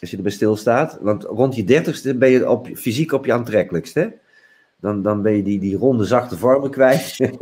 [0.00, 3.94] als je erbij stilstaat, want rond je dertigste ben je op, fysiek op je aantrekkelijkst,
[3.94, 4.06] hè?
[4.80, 7.18] Dan, dan ben je die, die ronde, zachte vormen kwijt.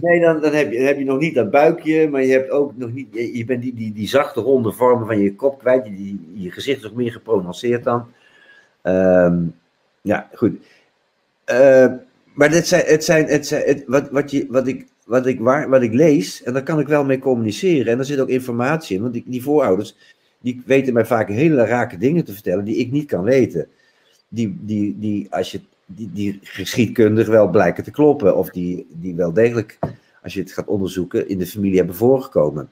[0.00, 2.50] Nee, dan, dan, heb je, dan heb je nog niet dat buikje, maar je hebt
[2.50, 3.06] ook nog niet.
[3.10, 5.84] Je, je bent die, die, die zachte ronde vormen van je kop kwijt.
[5.84, 8.06] Die, die, je gezicht is nog meer geprononceerd dan.
[8.82, 9.42] Ehm,
[10.02, 10.56] ja, goed.
[11.44, 11.92] Eh,
[12.34, 15.40] maar dit zijn, het zijn, het zijn, het, wat, wat, je, wat, ik, wat, ik,
[15.40, 17.86] waar, wat ik lees, en daar kan ik wel mee communiceren.
[17.86, 19.96] En daar zit ook informatie in, want die, die voorouders,
[20.40, 23.68] die weten mij vaak hele rake dingen te vertellen die ik niet kan weten.
[24.28, 29.14] Die, die, die, als je, die, die geschiedkundig wel blijken te kloppen, of die, die
[29.14, 29.78] wel degelijk,
[30.22, 32.68] als je het gaat onderzoeken, in de familie hebben voorgekomen.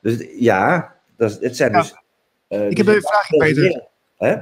[0.00, 1.80] Dus ja, dat het zijn Ja.
[1.80, 1.94] dus.
[2.48, 3.84] eh, Ik heb een vraagje, Peter.
[4.16, 4.32] Hè?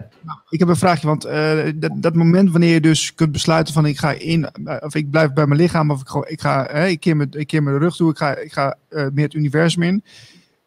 [0.49, 3.87] Ik heb een vraagje, want eh, dat, dat moment wanneer je dus kunt besluiten van
[3.87, 6.69] ik ga in, eh, of ik blijf bij mijn lichaam, of ik, gewoon, ik ga,
[6.71, 9.35] hè, ik, keer mijn, ik keer mijn rug toe, ik ga, ik ga meer het
[9.35, 10.05] universum in.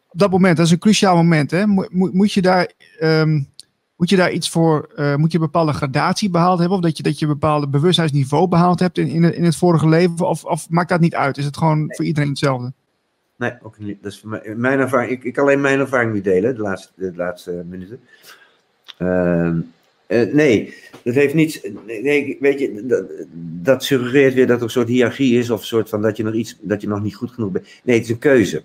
[0.08, 1.66] Op dat moment, dat is een cruciaal moment, hè?
[1.90, 3.40] Moet je daar, ehm,
[3.98, 6.96] moet je daar iets voor, eh, moet je een bepaalde gradatie behaald hebben, of dat
[6.96, 10.28] je, dat je een bepaalde bewustzijnsniveau behaald hebt in, in, het, in het vorige leven,
[10.28, 11.38] of, of maakt dat niet uit?
[11.38, 12.72] Is het gewoon voor iedereen hetzelfde?
[13.36, 14.02] Nee, ook niet.
[14.02, 15.10] Dat is voor mij, mijn ervaring.
[15.10, 18.00] Ik, ik kan alleen mijn ervaring nu delen, de laatste, de laatste minuten.
[18.98, 19.60] Ehm,
[20.06, 21.60] eh, nee, dat heeft niets.
[21.86, 23.04] Nee, nee, weet je, dat,
[23.62, 26.22] dat suggereert weer dat er een soort hiërarchie is, of een soort van dat je
[26.22, 27.66] nog iets, dat je nog niet goed genoeg bent.
[27.82, 28.62] Nee, het is een keuze.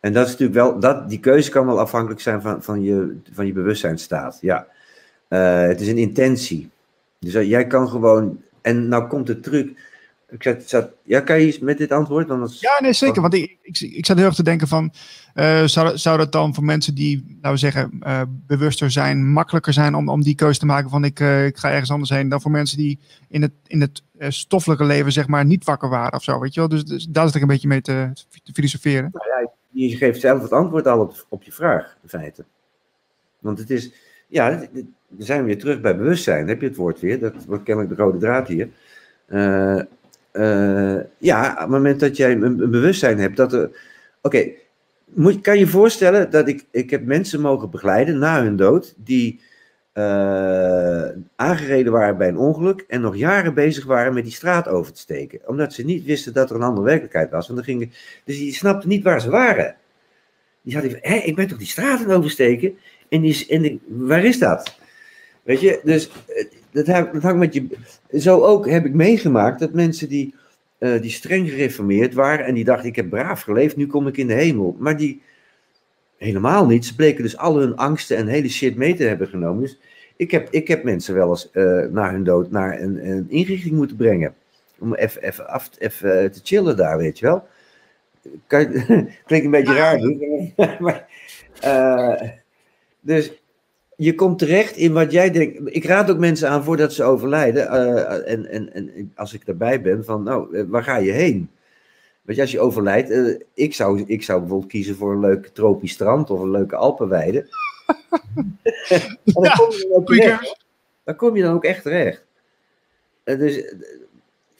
[0.00, 3.16] En dat is natuurlijk wel, dat, die keuze kan wel afhankelijk zijn van, van, je,
[3.32, 4.38] van je bewustzijnstaat.
[4.40, 4.66] Ja.
[5.28, 6.70] Eh, het is een intentie.
[7.18, 8.40] Dus eh, jij kan gewoon.
[8.62, 9.86] En nou komt de truc.
[10.30, 12.28] Ik zat, zat, ja, kan je iets met dit antwoord?
[12.28, 13.22] Want is- Ja, nee, zeker.
[13.22, 14.92] Want ik, ik, ik zat heel erg te denken van,
[15.34, 19.72] eh, zou, zou dat dan voor mensen die, laten we zeggen, eh, bewuster zijn, makkelijker
[19.72, 22.28] zijn om, om die keuze te maken van ik, eh, ik ga ergens anders heen,
[22.28, 22.98] dan voor mensen die
[23.28, 26.54] in het, in het eh, stoffelijke leven, zeg maar, niet wakker waren of zo, weet
[26.54, 26.68] je wel.
[26.68, 28.10] Dus, dus daar zit ik een beetje mee te,
[28.42, 29.10] te filosoferen.
[29.70, 32.44] Je geeft zelf het antwoord al op, op je vraag, in feite.
[33.38, 33.92] Want het is,
[34.28, 36.38] ja, het- het- we zijn weer terug bij bewustzijn.
[36.38, 38.68] Dan heb je het woord weer, dat wordt kennelijk de rode draad hier.
[39.26, 39.78] Eh,
[40.30, 43.70] eh, ja, op het moment dat jij een, bewustzijn hebt dat er.
[44.22, 44.50] Oké,
[45.40, 49.40] kan je voorstellen dat ik, ik heb mensen mogen begeleiden na hun dood die
[49.98, 54.92] eh, aangereden waren bij een ongeluk en nog jaren bezig waren met die straat over
[54.92, 55.40] te steken.
[55.46, 57.46] Omdat ze niet wisten dat er een andere werkelijkheid was.
[57.46, 57.92] Want dan gingen,
[58.24, 59.76] dus die snapten niet waar ze waren.
[60.62, 62.78] Die van, hé, ik ben toch die straat aan oversteken?
[63.08, 64.78] En, die, en waar is dat?
[65.42, 67.66] Weet je, dus eh, dat, dat hangt met je.
[68.18, 70.34] Zo ook heb ik meegemaakt dat mensen die,
[70.78, 74.16] uh, die streng gereformeerd waren en die dachten: ik heb braaf geleefd, nu kom ik
[74.16, 74.76] in de hemel.
[74.78, 75.22] Maar die
[76.18, 76.86] helemaal niet.
[76.86, 79.62] Ze bleken dus al hun angsten en hele shit mee te hebben genomen.
[79.62, 79.78] Dus
[80.16, 83.74] ik heb, ik heb mensen wel eens uh, na hun dood naar een, een inrichting
[83.74, 84.34] moeten brengen.
[84.78, 87.46] Om even, even, af, even te chillen daar, weet je wel.
[88.46, 88.66] Kan
[89.26, 90.00] klinkt een beetje raar,
[90.80, 91.06] maar.
[91.64, 92.28] Uh,
[93.00, 93.32] dus
[93.96, 95.60] je komt terecht in wat jij denkt.
[95.64, 97.66] Ik raad ook mensen aan voordat ze overlijden.
[97.66, 101.50] Uh, en, en, en als ik daarbij ben, van nou, waar ga je heen?
[102.28, 105.46] Weet je, als je overlijdt, uh, ik, zou, ik zou bijvoorbeeld kiezen voor een leuk
[105.46, 107.46] tropisch strand of een leuke Alpenweide.
[109.24, 110.64] dan, ja, kom je dan, terecht,
[111.04, 112.24] dan kom je dan ook echt terecht.
[113.24, 113.74] Uh, dus,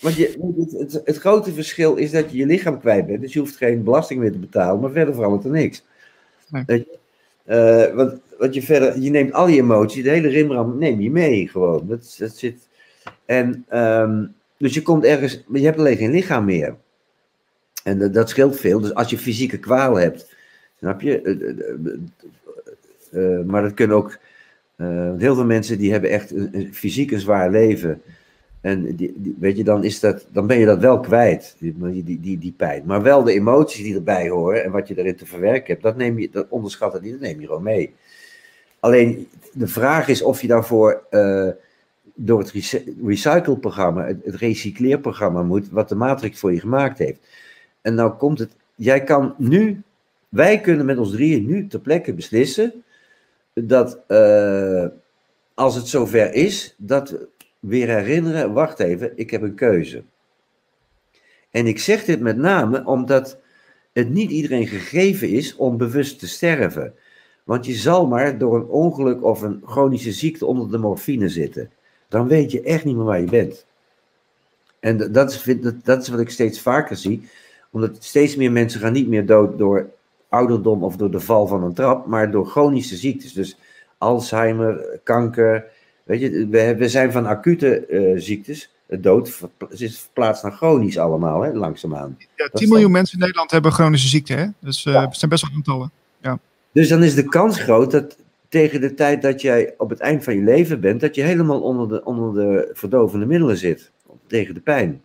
[0.01, 3.21] want je, het, het, het, grote verschil is dat je je lichaam kwijt bent.
[3.21, 5.85] Dus je hoeft geen belasting meer te betalen, maar verder verandert er niks.
[6.67, 6.87] Nee.
[7.47, 11.11] Uh, want, want je verder, je neemt al die emoties, de hele rimram neem je
[11.11, 11.87] mee gewoon.
[11.87, 12.69] Dat, dat zit.
[13.25, 16.77] En, um, dus je komt ergens, je hebt alleen geen lichaam meer.
[17.89, 18.81] En dat, dat scheelt veel.
[18.81, 20.35] Dus als je fysieke kwaal hebt,
[20.79, 21.23] snap je?
[23.13, 24.19] Uh, uh, maar dat kunnen ook.
[25.19, 28.03] heel veel mensen die hebben echt een, fysiek zwaar leven.
[28.61, 32.21] En die, weet je, dan, is dat, dan ben je dat wel kwijt, die, die,
[32.21, 32.83] die, die pijn.
[32.87, 35.97] Maar wel de emoties die erbij horen en wat je erin te verwerken hebt, dat,
[35.97, 37.95] neem je, dat onderschat het niet, dat neem je gewoon mee.
[38.81, 41.03] Alleen de vraag is of je daarvoor
[42.21, 42.51] door het
[43.05, 47.19] recycle-programma, het, het recycleerprogramma moet, wat de Matrix voor je gemaakt heeft.
[47.81, 49.83] En nou komt het, jij kan nu,
[50.29, 52.83] wij kunnen met ons drieën nu ter plekke beslissen
[53.55, 54.87] dat uh,
[55.55, 57.15] als het zover is, dat
[57.61, 60.03] weer herinneren, wacht even, ik heb een keuze.
[61.51, 63.39] En ik zeg dit met name omdat
[63.93, 66.95] het niet iedereen gegeven is om bewust te sterven.
[67.45, 71.71] Want je zal maar door een ongeluk of een chronische ziekte onder de morfine zitten.
[72.09, 73.67] Dan weet je echt niet meer waar je bent.
[74.81, 77.29] En dat is, dat is wat ik steeds vaker zie.
[77.71, 79.91] Omdat steeds meer mensen gaan niet meer dood door
[80.29, 83.33] ouderdom of door de val van een trap, maar door chronische ziektes.
[83.33, 83.59] Dus
[83.99, 85.65] Alzheimer, kanker,
[86.09, 91.43] Weet je, we, we zijn van acute uh, ziektes, dood, is verplaatst naar chronisch allemaal,
[91.43, 92.17] hè, langzaamaan.
[92.37, 94.47] Ja, 10 miljoen mensen in Nederland hebben chronische ziekte, hè?
[94.61, 95.05] Dus uh, ja.
[95.05, 95.91] het zijn best wel aantallen.
[96.23, 96.39] Ja.
[96.73, 98.17] Dus dan is de kans groot dat
[98.49, 101.61] tegen de tijd dat jij op het eind van je leven bent, dat je helemaal
[101.61, 103.91] onder de, onder de verdovende middelen zit,
[104.27, 105.03] tegen de pijn.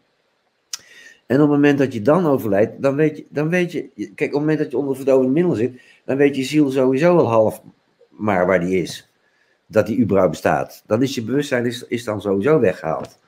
[1.25, 4.11] En op het moment dat je dan overlijdt, dan weet je, dan weet je kijk,
[4.19, 7.27] op het moment dat je onder verdovende middelen zit, dan weet je ziel sowieso al
[7.27, 7.61] half
[8.09, 9.11] maar waar die is
[9.65, 10.83] dat die überhaupt bestaat.
[10.85, 13.19] Dan is je bewustzijn is, is dan sowieso weggehaald.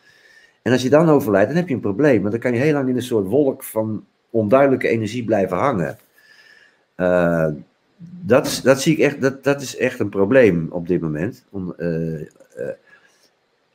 [0.62, 2.20] En als je dan overlijdt, dan heb je een probleem.
[2.20, 5.98] Want dan kan je heel lang in een soort wolk van onduidelijke energie blijven hangen.
[6.98, 7.48] Uh,
[8.22, 11.46] dat, dat zie ik echt, dat, dat is echt een probleem op dit moment.
[11.50, 12.28] Om, uh, uh,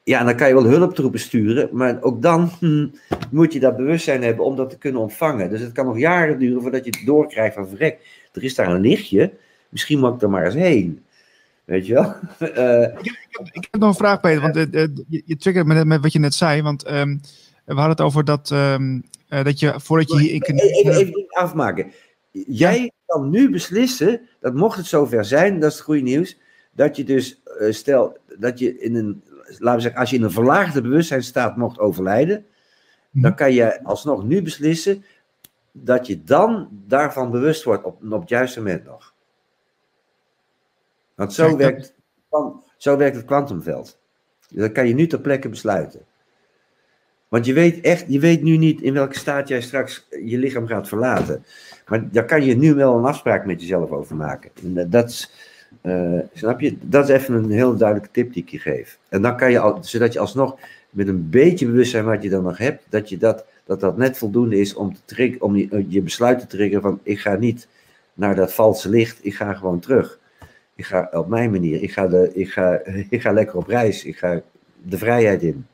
[0.03, 2.87] ja, en dan kan je wel hulptroepen sturen, maar ook dan hm,
[3.33, 5.51] moet je dat bewustzijn hebben om dat te kunnen ontvangen.
[5.51, 7.99] Dus het kan nog jaren duren voordat je het doorkrijgt van verrek.
[8.33, 9.33] Er is daar een lichtje,
[9.69, 11.05] misschien moet ik er maar eens heen.
[11.65, 12.15] Weet je wel?
[12.41, 14.41] Uh, ik, heb, ik, heb, nog een vraag, Peter.
[14.41, 16.63] Want uh, je, je triggert met, met wat je net zei.
[16.63, 17.21] Want um,
[17.65, 20.33] we hadden het over dat, um, uh, dat je voordat je hier...
[20.33, 21.93] Even, even, even afmaken.
[22.31, 22.91] Jij ja.
[23.07, 26.39] kan nu beslissen, dat mocht het zover zijn, dat is het goede nieuws,
[26.73, 29.23] dat je dus, stel, dat je in een,
[29.59, 32.45] laten we zeggen, als je in een verlaagde bewustzijnstaat mocht overlijden.
[33.11, 35.05] Dan kan je alsnog nu beslissen
[35.73, 39.15] dat je dan daarvan bewust wordt op, op het juiste moment nog.
[41.15, 41.95] Want zo, werkt,
[42.77, 43.99] zo werkt het kwantumveld.
[44.49, 46.01] Dat kan je nu ter plekke besluiten.
[47.29, 50.67] Want je weet echt, je weet nu niet in welke staat jij straks je lichaam
[50.67, 51.45] gaat verlaten.
[51.87, 54.51] Maar daar kan je nu wel een afspraak met jezelf over maken.
[54.65, 55.33] En dat is,
[55.83, 56.77] uh, snap je?
[56.81, 58.99] Dat is even een heel duidelijke tip die ik je geef.
[59.09, 60.59] En dan kan je, al, zodat je alsnog
[60.91, 64.19] met een beetje bewustzijn wat je dan nog hebt, dat je dat, dat, dat net
[64.19, 67.69] voldoende is om, te trigger, om je, je besluit te triggeren van ik ga niet
[68.15, 70.19] naar dat valse licht, ik ga gewoon terug.
[70.75, 71.83] Ik ga op mijn manier.
[71.83, 74.05] Ik ga, de, ik ga, ik ga lekker op reis.
[74.05, 74.41] Ik ga
[74.83, 75.67] de vrijheid in.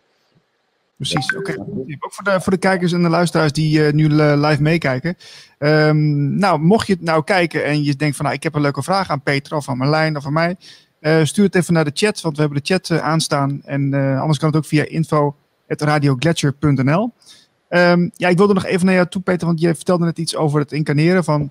[0.97, 1.51] Precies, oké.
[1.51, 1.67] Okay.
[1.99, 5.17] Ook voor de, voor de kijkers en de luisteraars die uh, nu live meekijken.
[5.59, 8.83] Um, nou, mocht je nou kijken en je denkt van nou, ik heb een leuke
[8.83, 10.57] vraag aan Peter of aan Marlijn of aan mij.
[11.07, 13.63] Uh, stuur het even naar de chat, want we hebben de chat uh, aanstaan.
[13.65, 17.13] En anders kan het ook via info.radioglacier.nl.
[17.69, 20.37] Ehm, ja, ik wilde nog even naar jou toe, Peter, want je vertelde net iets
[20.37, 21.51] over het incarneren van...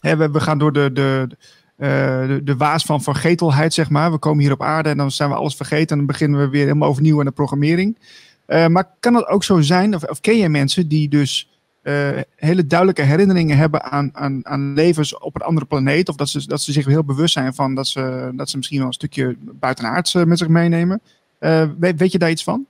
[0.00, 1.28] Hè, we, we gaan door de, de,
[1.76, 1.88] eh,
[2.26, 4.12] de, de waas van vergetelheid, zeg maar.
[4.12, 6.48] We komen hier op aarde en dan zijn we alles vergeten en dan beginnen we
[6.48, 7.98] weer helemaal overnieuw aan de programmering.
[8.46, 11.57] Eh, maar kan het ook zo zijn, of, of ken je mensen die dus
[11.88, 16.08] eh, hele duidelijke herinneringen hebben aan, aan, aan levens op een andere planeet.
[16.08, 18.78] Of dat ze, dat ze zich heel bewust zijn van dat ze, dat ze misschien
[18.78, 21.00] wel een stukje buitenaards uh, met zich meenemen.
[21.40, 22.66] Uh, weet, weet, je daar iets van?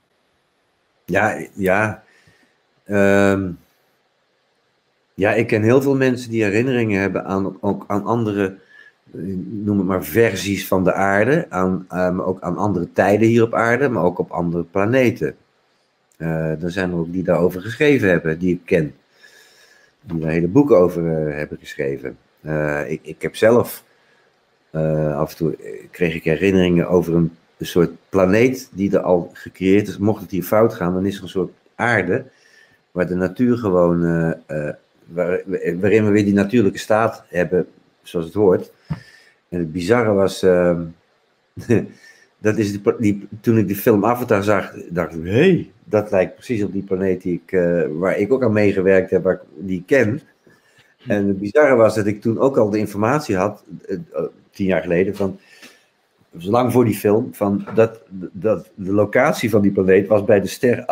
[1.05, 2.03] Ja, ja.
[2.87, 3.59] Um,
[5.13, 8.57] ja, ik ken heel veel mensen die herinneringen hebben aan, ook aan andere,
[9.45, 11.45] noem het maar, versies van de aarde.
[11.49, 15.35] Aan, um, ook aan andere tijden hier op aarde, maar ook op andere planeten.
[16.17, 18.93] Er zijn er ook die daarover geschreven hebben, die ik ken
[20.01, 22.17] die daar hele boeken over uh, hebben geschreven.
[22.41, 23.83] Uh, ik, ik heb zelf
[24.71, 25.57] uh, af en toe
[25.91, 29.97] kreeg ik herinneringen over een, een, soort planeet die er al gecreëerd is.
[29.97, 32.25] Mocht het hier fout gaan, dan is er een soort aarde
[32.91, 34.01] waar de natuur gewoon,
[35.05, 35.41] waar,
[35.79, 37.67] waarin we weer die natuurlijke staat hebben
[38.01, 38.71] zoals het hoort.
[39.49, 40.81] En het bizarre was, ehm,
[42.39, 46.63] dat is die, toen ik die film Avatar zag, dacht ik, hey, dat lijkt precies
[46.63, 49.83] op die planeet die ik, uh, waar ik ook aan meegewerkt heb, waar ik, die
[49.85, 50.21] ken.
[51.07, 53.97] En het bizarre was dat ik toen ook al de informatie had, uh,
[54.51, 55.39] tien jaar geleden, van,
[56.31, 58.01] lang voor die film, van dat,
[58.31, 60.85] dat de locatie van die planeet was bij de ster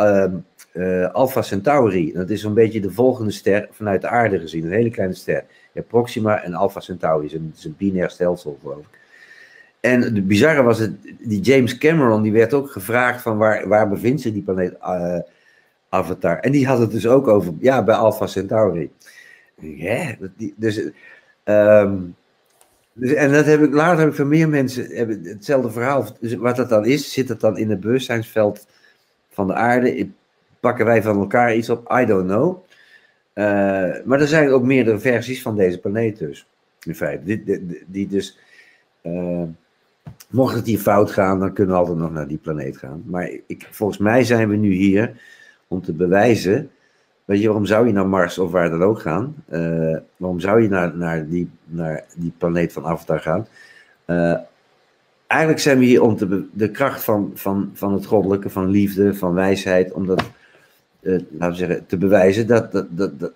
[0.74, 2.14] uh, Alpha Centauri.
[2.14, 5.46] Dat is zo'n beetje de volgende ster vanuit de aarde gezien, een hele kleine ster.
[5.88, 9.00] Proxima en Alpha Centauri, het is een, een binair stelsel geloof ik.
[9.80, 13.90] En het bizarre was, het, die James Cameron, die werd ook gevraagd van waar, waar
[13.90, 15.20] bevindt zich die planeet uh,
[15.90, 16.40] Avatar.
[16.40, 18.92] En die had het dus ook over, ja, bij Alpha Centauri.
[19.56, 20.16] Ja,
[20.56, 20.90] dus,
[21.44, 22.16] um,
[22.94, 26.08] dus, en dat heb ik, later heb ik van meer mensen hebben hetzelfde verhaal.
[26.20, 28.68] Dus wat dat dan is, zit het dan in het bewustzijnsveld
[29.30, 30.10] van de aarde?
[30.60, 31.92] Pakken wij van elkaar iets op?
[32.02, 32.66] I don't know.
[33.34, 33.44] Uh,
[34.06, 36.48] maar er zijn ook meerdere versies van deze planeet dus.
[36.82, 38.40] In feite, die, die, dus...
[39.04, 39.44] Uh,
[40.28, 43.04] Mocht het hier fout gaan, dan kunnen we altijd nog naar die planeet gaan.
[43.06, 45.22] Maar ik, volgens mij zijn we nu hier
[45.68, 46.70] om te bewijzen.
[47.26, 49.36] Weet je, waarom zou je naar Mars of waar dan ook gaan?
[49.50, 53.48] Uh, waarom zou je naar, naar, die, naar die planeet van Avatar gaan?
[54.06, 54.38] Uh,
[55.28, 56.18] eigenlijk zijn we hier om
[56.54, 60.24] de kracht van, van, van het goddelijke, van liefde, van wijsheid, om dat,
[61.02, 63.32] uh, laten we zeggen, te bewijzen dat dat, dat,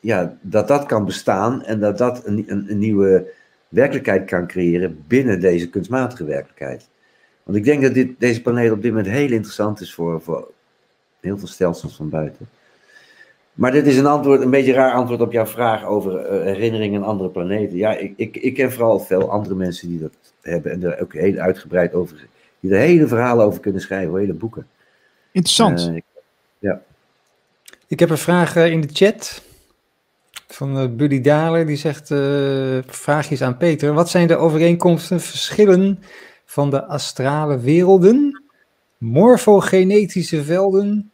[0.00, 3.32] ja, dat dat kan bestaan en dat dat een, een nieuwe
[3.68, 6.88] werkelijkheid kan creëren binnen deze kunstmatige werkelijkheid.
[7.42, 10.50] Want ik denk dat dit, deze planeet op dit moment heel interessant is voor, voor
[11.20, 12.48] heel veel stelsels van buiten.
[13.52, 17.02] Maar dit is een antwoord, een beetje raar antwoord op jouw vraag over uh, herinneringen
[17.02, 17.76] aan andere planeten.
[17.76, 20.12] Ja, ik, ik, ik ken vooral veel andere mensen die dat
[20.42, 22.26] hebben en er ook heel uitgebreid over,
[22.60, 24.66] die er hele verhalen over kunnen schrijven, hele boeken.
[25.32, 25.90] Interessant.
[25.92, 26.00] Uh,
[26.58, 26.82] ja.
[27.86, 29.42] Ik heb een vraag uh, in de chat
[30.48, 31.66] van uh, Buddy Dalen.
[31.66, 33.92] Die zegt, uh, vraagjes aan Peter.
[33.92, 36.02] Wat zijn de overeenkomsten, verschillen
[36.44, 38.42] van de astrale werelden,
[38.98, 41.10] morfogenetische velden,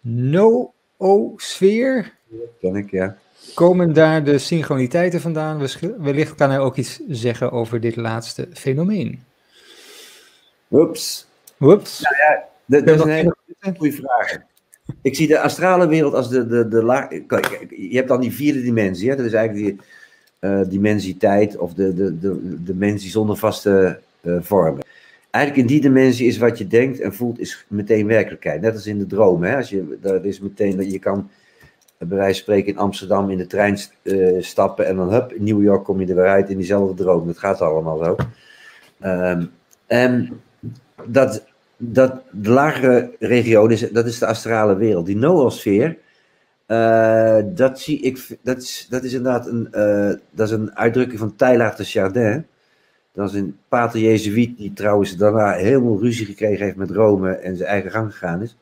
[0.00, 2.12] noosfeer?
[2.60, 3.16] Ken ik, ja.
[3.54, 5.68] Komen daar de synchroniteiten vandaan?
[5.98, 9.24] Wellicht kan hij ook iets zeggen over dit laatste fenomeen.
[10.70, 11.26] Oeps.
[11.60, 12.00] Oeps.
[12.00, 13.36] Nou ja, dat, dat is een hele
[13.76, 14.38] goede vraag.
[15.02, 17.10] Ik zie de astrale wereld als de, de, de laag.
[17.10, 19.10] Je hebt dan die vierde dimensie.
[19.10, 19.16] Hè?
[19.16, 19.86] Dat is eigenlijk die
[20.50, 24.84] uh, dimensie tijd of de, de, de, dimensie zonder vaste uh, vormen.
[25.30, 28.60] Eigenlijk in die dimensie is wat je denkt en voelt is meteen werkelijkheid.
[28.60, 29.42] Net als in de droom.
[29.42, 29.56] Hè?
[29.56, 31.30] Als je, dat is meteen dat je kan
[31.98, 33.78] bij wijze van spreken in Amsterdam in de trein
[34.42, 37.26] stappen en dan hup, in New York kom je er weer uit in diezelfde droom.
[37.26, 38.16] Dat gaat allemaal zo.
[39.08, 39.50] Um,
[39.86, 40.40] en
[41.06, 41.44] dat,
[41.92, 45.06] dat de lagere regio, dat is de astrale wereld.
[45.06, 45.96] Die noosfeer,
[46.66, 51.18] uh, dat zie ik, dat is, dat is inderdaad een, uh, dat is een uitdrukking
[51.18, 52.46] van Teilhard de Chardin.
[53.12, 57.56] Dat is een pater Jezuïet die trouwens daarna helemaal ruzie gekregen heeft met Rome en
[57.56, 58.56] zijn eigen gang gegaan is.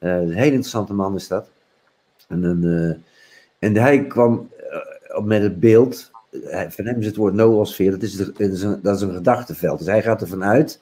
[0.00, 1.50] Uh, een heel interessante man is dat.
[2.28, 3.02] En, een,
[3.58, 4.50] en hij kwam
[5.24, 6.10] met het beeld,
[6.68, 8.18] van hem is het woord noosfeer, dat is,
[8.62, 9.78] een, dat gedachteveld.
[9.78, 10.80] Dus hij gaat ervan uit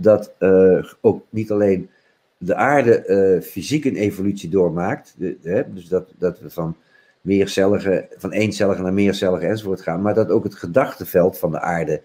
[0.00, 1.90] dat uh, ook niet alleen
[2.38, 6.76] de aarde uh, fysiek een evolutie doormaakt, hè, dus dat, dat we van
[7.20, 12.02] meercellige, van eencellige naar meercellige enzovoort gaan, maar dat ook het gedachteveld van de aarde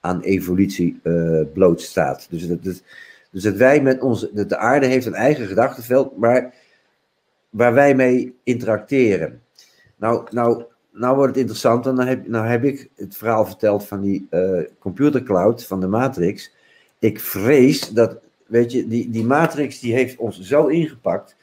[0.00, 2.26] aan evolutie uh, blootstaat.
[2.30, 2.82] Dus dat, dus,
[3.42, 6.54] dat wij met onze, de aarde heeft een eigen gedachteveld, maar
[7.50, 9.42] waar wij mee interacteren.
[9.96, 14.00] Nou, nou, nou wordt het interessant, dan heb, nou heb ik het verhaal verteld van
[14.00, 14.28] die
[14.78, 16.56] computercloud van de Matrix
[16.98, 18.16] ik vrees dat,
[18.46, 21.36] weet je, die, die matrix die heeft ons zo ingepakt,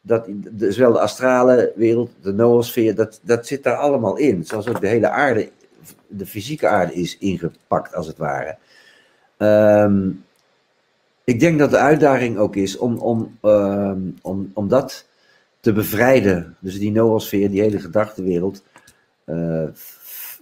[0.00, 4.44] dat, de, zowel de astrale wereld, de noosfeer, dat, dat zit daar allemaal in.
[4.44, 5.50] Zoals ook de hele aarde,
[6.06, 8.56] de fysieke aarde is ingepakt als het ware.
[9.36, 10.10] Ehm,
[11.24, 15.06] ik denk dat de uitdaging ook is om, om, ehm, om, om dat
[15.60, 16.56] te bevrijden.
[16.60, 18.62] Dus die noosfeer, die hele gedachtenwereld,
[19.24, 19.64] uh,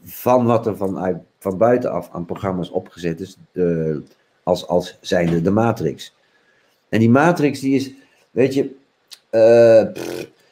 [0.05, 3.37] van wat er vanuit, van buitenaf aan programma's opgezet is,
[4.45, 6.15] als, als zijnde de matrix.
[6.89, 7.93] En die matrix die is,
[8.31, 8.71] weet je,
[9.31, 10.03] uh,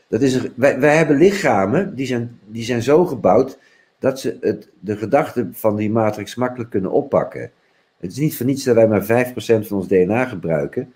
[0.09, 3.59] dat is, wij, wij hebben lichamen die zijn, die zijn zo gebouwd
[3.99, 7.51] dat ze het, de gedachten van die matrix makkelijk kunnen oppakken.
[8.01, 10.93] Het is niet voor niets dat wij maar 5% van ons DNA gebruiken.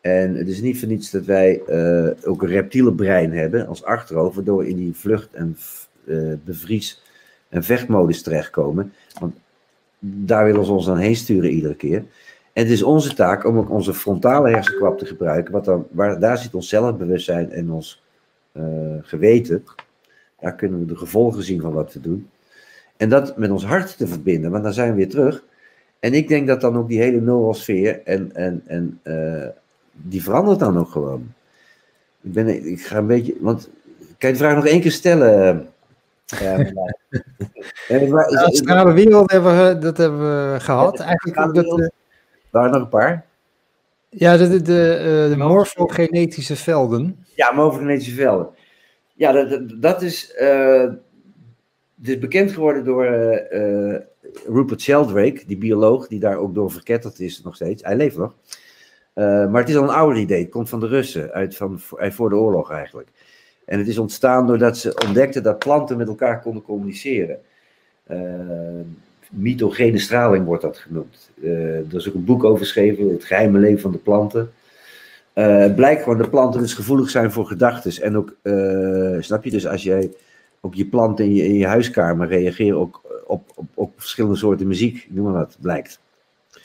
[0.00, 3.84] En het is niet voor niets dat wij uh, ook een reptiele brein hebben als
[3.84, 5.58] achterhoofd, waardoor we in die vlucht- en
[6.04, 7.02] uh, bevries-
[7.48, 8.92] en vechtmodus terechtkomen.
[9.20, 9.34] Want
[9.98, 12.04] daar willen ze ons dan heen sturen iedere keer.
[12.54, 15.52] En het is onze taak om ook onze frontale hersenkwap te gebruiken.
[15.52, 18.02] Wat dan, waar, daar zit ons zelfbewustzijn en ons
[18.52, 18.64] uh,
[19.02, 19.64] geweten.
[20.40, 22.28] Daar kunnen we de gevolgen zien van wat we doen.
[22.96, 25.44] En dat met ons hart te verbinden, want dan zijn we weer terug.
[26.00, 29.48] En ik denk dat dan ook die hele noosfeer en, en, en uh,
[29.92, 31.32] die verandert dan ook gewoon.
[32.22, 33.68] Ik, ben, ik ga een beetje, want
[34.18, 35.66] kan je de vraag nog één keer stellen?
[36.24, 36.56] Ja,
[37.88, 40.18] de astrale wereld hebben we, dat hebben
[40.52, 41.00] we gehad.
[41.00, 41.90] Eigenlijk dat,
[42.54, 43.26] waren nog een paar.
[44.08, 47.24] Ja, de, de, de, de morfogenetische velden.
[47.34, 48.48] Ja, morfogenetische velden.
[49.14, 50.90] Ja, dat, dat is, uh,
[51.94, 53.98] dit is bekend geworden door uh,
[54.46, 57.82] Rupert Sheldrake, die bioloog, die daar ook door verketterd is nog steeds.
[57.82, 58.34] Hij leeft nog.
[59.14, 60.42] Uh, maar het is al een ouder idee.
[60.42, 63.08] Het komt van de Russen, uit, van, uit voor de oorlog eigenlijk.
[63.66, 67.38] En het is ontstaan doordat ze ontdekten dat planten met elkaar konden communiceren.
[69.36, 71.30] Mitogene straling wordt dat genoemd.
[71.34, 74.52] Uh, er is ook een boek over geschreven, Het geheime leven van de planten.
[75.34, 78.02] Uh, het blijkt gewoon dat planten dus gevoelig zijn voor gedachten.
[78.02, 80.12] En ook, uh, snap je, dus als jij
[80.60, 84.66] op je planten in je, in je huiskamer reageert ook op, op, op verschillende soorten
[84.66, 86.00] muziek, noem maar wat, blijkt.
[86.52, 86.62] Het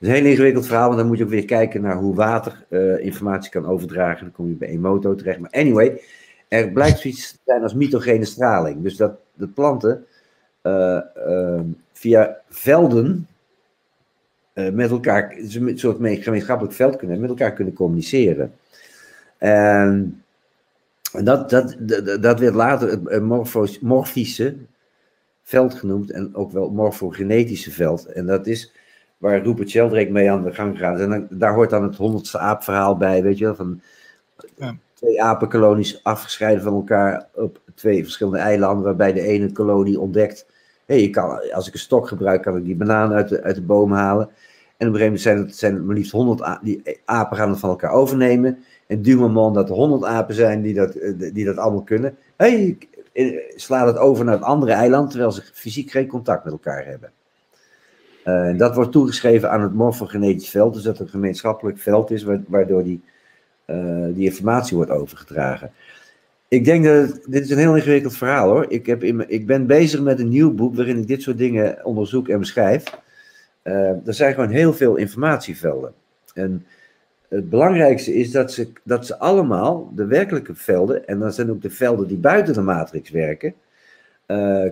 [0.00, 2.66] is een heel ingewikkeld verhaal, want dan moet je ook weer kijken naar hoe water
[3.00, 4.24] informatie kan overdragen.
[4.24, 5.38] Dan kom je bij Emoto terecht.
[5.38, 6.00] Maar anyway,
[6.48, 8.82] er blijkt zoiets te zijn als mitogene straling.
[8.82, 10.06] Dus dat de planten
[11.98, 13.28] via velden
[14.54, 18.54] uh, met elkaar, een soort gemeenschappelijk veld kunnen met elkaar kunnen communiceren.
[19.38, 20.22] En,
[21.12, 24.56] dat, dat, dat, dat werd later het morfos, morfische
[25.42, 28.06] veld genoemd en ook wel morfogenetische veld.
[28.06, 28.72] En dat is
[29.16, 31.00] waar Rupert Sheldrake mee aan de gang gaat.
[31.00, 33.80] En dan, daar hoort dan het honderdste aapverhaal bij, weet je wel, van
[34.56, 34.76] ja.
[34.94, 40.46] twee apenkolonies afgescheiden van elkaar op twee verschillende eilanden, waarbij de ene kolonie ontdekt
[40.88, 41.14] hey,
[41.52, 44.28] als ik een stok gebruik, kan ik die banaan uit de, uit de boom halen.
[44.76, 47.36] En op een gegeven moment zijn het, zijn het maar liefst 100 apen, die apen
[47.36, 48.58] gaan het van elkaar overnemen.
[48.86, 50.92] En du moment dat er 100 apen zijn die dat,
[51.32, 52.78] die dat allemaal kunnen, hey,
[53.56, 57.12] slaat het over naar het andere eiland, terwijl ze fysiek geen contact met elkaar hebben.
[58.24, 62.26] Uh, dat wordt toegeschreven aan het morfogenetisch veld, dus dat er een gemeenschappelijk veld is
[62.46, 63.02] waardoor die,
[64.14, 65.70] die informatie wordt overgedragen.
[66.48, 68.66] Ik denk dat dit is een heel ingewikkeld verhaal hoor.
[68.68, 71.84] Ik, heb in, ik ben bezig met een nieuw boek waarin ik dit soort dingen
[71.84, 72.84] onderzoek en beschrijf.
[73.64, 75.92] Uh, er zijn gewoon heel veel informatievelden.
[76.34, 76.66] En
[77.28, 81.62] het belangrijkste is dat ze, dat ze allemaal, de werkelijke velden, en dan zijn ook
[81.62, 83.54] de velden die buiten de matrix werken,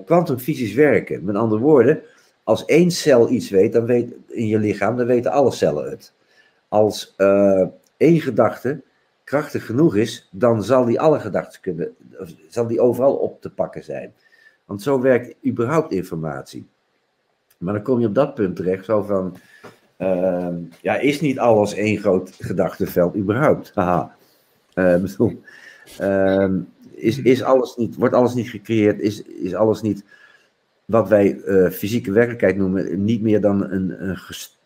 [0.05, 1.25] kwantumfysisch uh, werken.
[1.25, 2.01] Met andere woorden,
[2.43, 6.13] als één cel iets weet, dan weet in je lichaam, dan weten alle cellen het.
[6.69, 7.67] Als uh,
[7.97, 8.81] één gedachte
[9.27, 11.97] krachtig genoeg is, dan zal die alle gedachten kunnen,
[12.49, 14.15] zal die overal op te pakken zijn.
[14.65, 16.67] Want zo werkt überhaupt informatie.
[17.59, 19.37] Maar dan kom je op dat punt terecht, zo van,
[19.99, 20.49] uh,
[20.81, 23.73] ja, is niet alles één groot gedachtenveld überhaupt?
[23.75, 24.17] Haha.
[24.75, 25.05] Uh,
[26.95, 30.05] is, is alles niet, wordt alles niet gecreëerd, is, is alles niet
[30.85, 34.17] wat wij uh, fysieke werkelijkheid noemen, niet meer dan een, een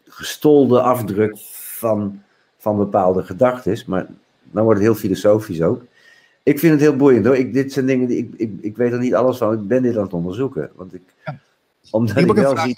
[0.04, 2.22] gestolde afdruk van,
[2.56, 4.06] van bepaalde gedachten, maar
[4.51, 5.85] dan wordt het heel filosofisch ook.
[6.43, 7.36] Ik vind het heel boeiend hoor.
[7.36, 9.52] Ik, dit zijn dingen die ik, ik, ik weet er niet alles van.
[9.52, 10.70] Ik ben dit aan het onderzoeken.
[10.74, 11.39] Want ik, ja.
[11.90, 12.77] omdat ik, ik wel zie.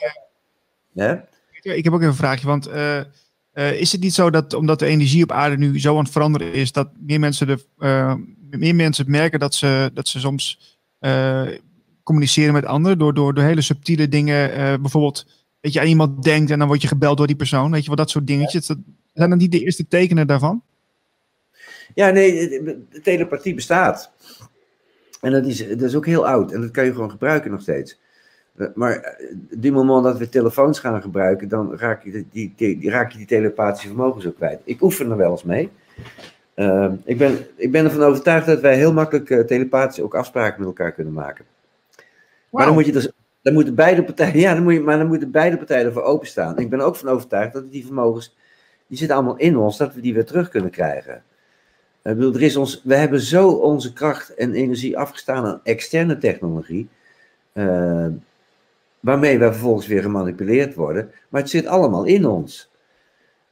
[0.92, 1.24] Ja?
[1.62, 2.46] Ik heb ook even een vraagje.
[2.46, 3.00] Want uh,
[3.54, 6.12] uh, is het niet zo dat omdat de energie op aarde nu zo aan het
[6.12, 8.14] veranderen is, dat meer mensen, de, uh,
[8.50, 10.76] meer mensen merken dat ze, dat ze soms
[12.02, 14.50] communiceren met anderen door, door, door hele subtiele dingen.
[14.80, 15.26] bijvoorbeeld
[15.60, 17.70] dat je aan iemand denkt en dan word je gebeld door die persoon.
[17.70, 18.66] Weet je wel, dat soort dingetjes.
[18.66, 18.78] Dat,
[19.14, 20.62] zijn dat niet de eerste tekenen daarvan?
[21.94, 22.48] Ja, nee,
[22.90, 24.12] de telepathie bestaat.
[25.20, 26.52] En dat is, dat is ook heel oud.
[26.52, 28.00] En dat kan je gewoon gebruiken nog steeds.
[28.56, 32.78] Eh, maar eh, die moment dat we telefoons gaan gebruiken, dan raak je die, die,
[32.78, 34.60] die, raak je die telepathische vermogens ook kwijt.
[34.64, 35.70] Ik oefen er wel eens mee.
[36.54, 40.58] Ehm, ik, ben, ik ben ervan overtuigd dat wij heel makkelijk uh, telepathisch ook afspraken
[40.58, 41.44] met elkaar kunnen maken.
[42.50, 43.12] Maar dan moet je dus,
[43.42, 46.58] dan moeten beide partijen, ja, dan moet je, maar dan moeten beide partijen ervoor openstaan.
[46.58, 48.36] Ik ben ook van overtuigd dat die vermogens,
[48.86, 51.22] die zitten allemaal in ons, dat we die weer terug kunnen krijgen.
[52.02, 56.88] Er is ons, we hebben zo onze kracht en energie afgestaan aan externe technologie,
[57.52, 58.06] uh,
[59.00, 61.10] waarmee we vervolgens weer gemanipuleerd worden.
[61.28, 62.70] Maar het zit allemaal in ons.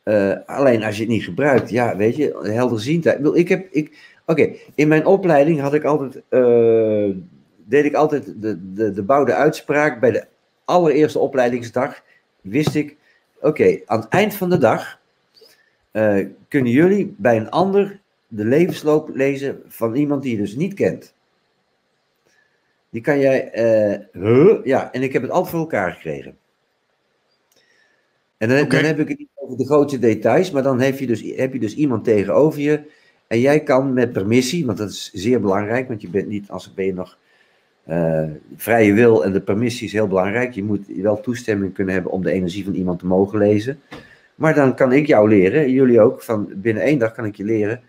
[0.05, 3.27] Uh, alleen als je het niet gebruikt, ja, weet je, helderziendheid.
[3.27, 7.17] Ik, ik heb, ik, oké, in mijn opleiding had ik altijd, uh,
[7.65, 10.27] deed ik altijd de, de, de bouwde uitspraak bij de
[10.65, 12.03] allereerste opleidingsdag.
[12.41, 12.97] Wist ik,
[13.41, 14.99] oké, aan het eind van de dag
[16.49, 18.00] kunnen jullie bij een ander
[18.31, 21.15] de levensloop lezen van iemand die je dus niet kent.
[22.91, 23.51] Die kan jij,
[24.13, 24.65] huh?
[24.65, 26.37] ja, en ik heb het altijd voor elkaar gekregen.
[28.37, 31.07] En dan, dan, heb ik het niet over de grote details, maar dan heb je,
[31.07, 32.81] dus, heb je dus iemand tegenover je.
[33.27, 36.75] En jij kan met permissie, want dat is zeer belangrijk, want je bent niet, als
[36.75, 37.19] ben je nog
[37.89, 40.53] uh, vrije wil en de permissie is heel belangrijk.
[40.53, 43.81] Je moet wel toestemming kunnen hebben om de energie van iemand te mogen lezen.
[44.35, 47.45] Maar dan kan ik jou leren, jullie ook, van binnen één dag kan ik je
[47.45, 47.81] leren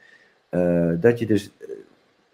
[0.52, 1.52] uh, dat je dus,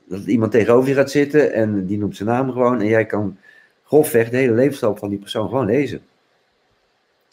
[0.05, 3.37] dat iemand tegenover je gaat zitten en die noemt zijn naam gewoon en jij kan
[3.83, 6.01] grofweg de hele levensloop van die persoon gewoon lezen.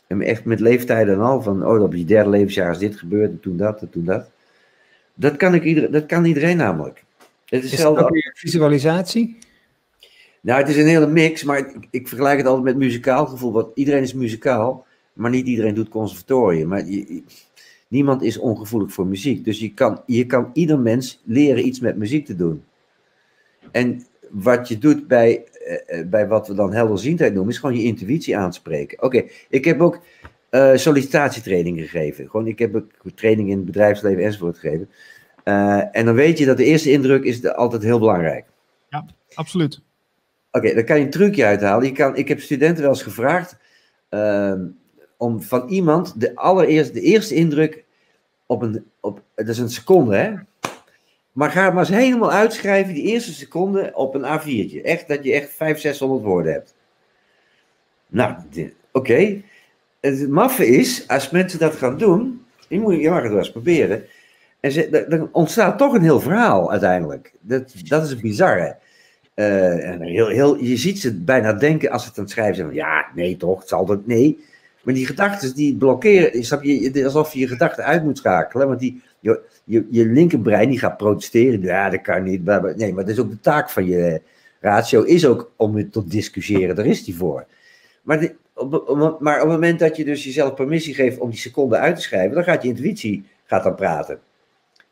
[0.06, 3.31] En echt met leeftijden en al, van oh, op je derde levensjaar is dit gebeurd,
[3.31, 4.31] en toen dat, en toen dat.
[5.15, 7.05] Dat kan, ik ieder, dat kan iedereen namelijk.
[7.44, 9.39] Het is, is dat ook weer visualisatie?
[10.40, 13.52] Nou, het is een hele mix, maar ik, ik, vergelijk het altijd met muzikaal gevoel.
[13.52, 16.69] Want iedereen is muzikaal, maar niet iedereen doet conservatorium.
[16.69, 17.23] Maar je,
[17.95, 19.45] niemand is ongevoelig voor muziek.
[19.45, 22.65] Dus je kan, je kan ieder mens leren iets met muziek te doen.
[23.71, 27.77] En wat je doet bij eh, eh, bij wat we dan helderziendheid noemen, is gewoon
[27.77, 29.03] je intuïtie aanspreken.
[29.03, 30.01] Oké, ik heb ook
[30.51, 32.31] uh, sollicitatietraining gegeven.
[32.31, 34.91] Gewoon, ik heb ook training in het bedrijfsleven enzovoort gegeven.
[35.45, 38.47] Uh, en dan weet je dat de eerste indruk is de, altijd heel belangrijk.
[38.89, 39.05] Ja,
[39.35, 39.81] absoluut.
[40.51, 41.87] Oké, okay, dan kan je een trucje uithalen.
[41.87, 43.57] Je kan, ik heb studenten wel eens gevraagd
[44.11, 44.55] uh,
[45.16, 47.84] om van iemand de allereerste, de eerste indruk
[48.47, 50.35] op een, op, dat is een seconde hè,
[51.35, 54.83] maar ga maar eens helemaal uitschrijven, die eerste seconde op een A4'tje.
[54.83, 56.75] Echt, dat je echt 500, 600 woorden hebt.
[58.07, 58.35] Nou,
[58.93, 59.43] oké.
[60.01, 63.51] Het maffe is, als mensen dat gaan doen, je, moet, je mag het wel eens
[63.51, 64.05] proberen.
[64.61, 67.33] En ze, dan ontstaat toch een heel verhaal uiteindelijk.
[67.41, 68.77] Dat, dat is het bizarre.
[69.35, 72.57] Uh, en heel, heel, je ziet ze bijna denken als ze het aan het schrijven
[72.57, 72.73] zijn.
[72.73, 74.45] ja, nee toch, het zal dat, nee.
[74.85, 78.69] Maar die gedachten die blokkeren, snap je, alsof je je gedachten uit moet schakelen.
[78.69, 81.62] Want die, je, je, linkerbrein die gaat protesteren.
[81.62, 82.44] Ja, dat kan niet.
[82.44, 84.23] Nee, maar dat is ook de taak van je
[84.61, 86.77] ratio, is ook om het tot discussiëren.
[86.77, 87.47] Daar is die voor.
[88.02, 91.77] Maar, op, maar op het moment dat je dus jezelf permissie geeft om die seconde
[91.77, 94.20] uit te schrijven, dan gaat je intuïtie gaat dan praten.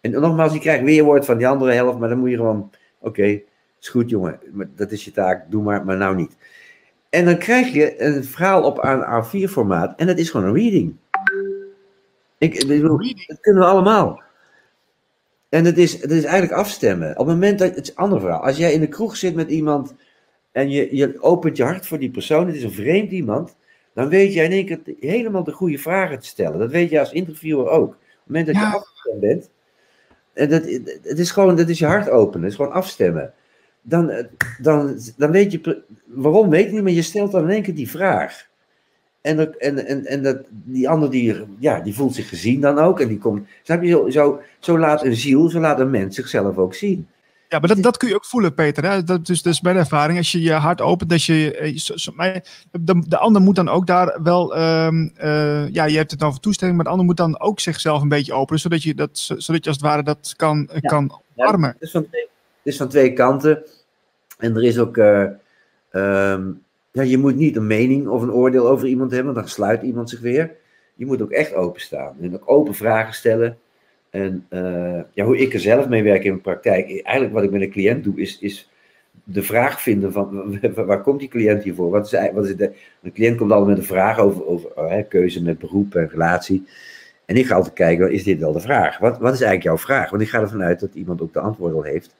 [0.00, 3.40] En nogmaals, je krijgt weerwoord van die andere helft, maar dan moet je gewoon, oké,
[3.80, 4.38] is goed jongen,
[4.76, 6.36] dat is je taak, doe maar, maar nou niet.
[7.12, 10.96] En dan krijg je een verhaal op een A4-formaat en dat is gewoon een reading.
[12.38, 14.22] Ik, ik bedoel, dat kunnen we allemaal.
[15.48, 17.10] En het is, het is eigenlijk afstemmen.
[17.10, 18.44] Op het moment dat, het is een ander verhaal.
[18.44, 19.94] Als jij in de kroeg zit met iemand
[20.52, 23.56] en je, je opent je hart voor die persoon, het is een vreemd iemand,
[23.94, 26.58] dan weet jij in één keer helemaal de goede vragen te stellen.
[26.58, 27.88] Dat weet je als interviewer ook.
[27.88, 29.50] Op het moment dat je afgestemd bent,
[30.32, 30.64] en dat,
[31.02, 33.34] het is gewoon, dat is je hart openen, het is gewoon afstemmen.
[33.82, 34.26] Dan,
[34.58, 37.74] dan, dan weet je, waarom weet ik niet, maar je stelt dan in één keer
[37.74, 38.50] die vraag.
[39.20, 42.78] En, dat, en, en, en dat, die ander die, ja, die voelt zich gezien dan
[42.78, 43.00] ook.
[43.00, 46.14] En die komt, snap je, zo, zo, zo laat een ziel, zo laat een mens
[46.14, 47.06] zichzelf ook zien.
[47.52, 48.90] Ja, maar dat, dat kun je ook voelen, Peter.
[48.90, 49.04] Hè?
[49.04, 50.18] Dat is dus bij de ervaring.
[50.18, 51.56] Als je je hart opent, dat je.
[51.56, 52.36] Eh,
[52.70, 54.58] de, de ander moet dan ook daar wel.
[54.58, 58.02] Um, uh, ja, je hebt het over toestemming, maar de ander moet dan ook zichzelf
[58.02, 60.80] een beetje openen, zodat je, dat, zodat je als het ware dat kan, ja.
[60.80, 61.68] kan armen.
[61.68, 62.06] Ja, het, is van
[62.62, 63.62] is van twee kanten.
[64.38, 64.96] En er is ook.
[64.96, 65.28] Uh,
[65.92, 66.62] um,
[66.92, 70.10] ja, je moet niet een mening of een oordeel over iemand hebben, dan sluit iemand
[70.10, 70.50] zich weer.
[70.94, 73.58] Je moet ook echt openstaan en ook open vragen stellen.
[74.10, 77.50] En uh, ja, hoe ik er zelf mee werk in mijn praktijk, eigenlijk wat ik
[77.50, 78.70] met een cliënt doe, is, is
[79.24, 81.90] de vraag vinden van waar komt die cliënt hiervoor?
[81.90, 82.72] Wat is, wat is de,
[83.02, 86.08] een cliënt komt altijd met een vraag over, over oh, hè, keuze met beroep en
[86.08, 86.66] relatie.
[87.24, 88.98] En ik ga altijd kijken, is dit wel de vraag?
[88.98, 90.10] Wat, wat is eigenlijk jouw vraag?
[90.10, 92.14] Want ik ga ervan uit dat iemand ook de antwoord al heeft.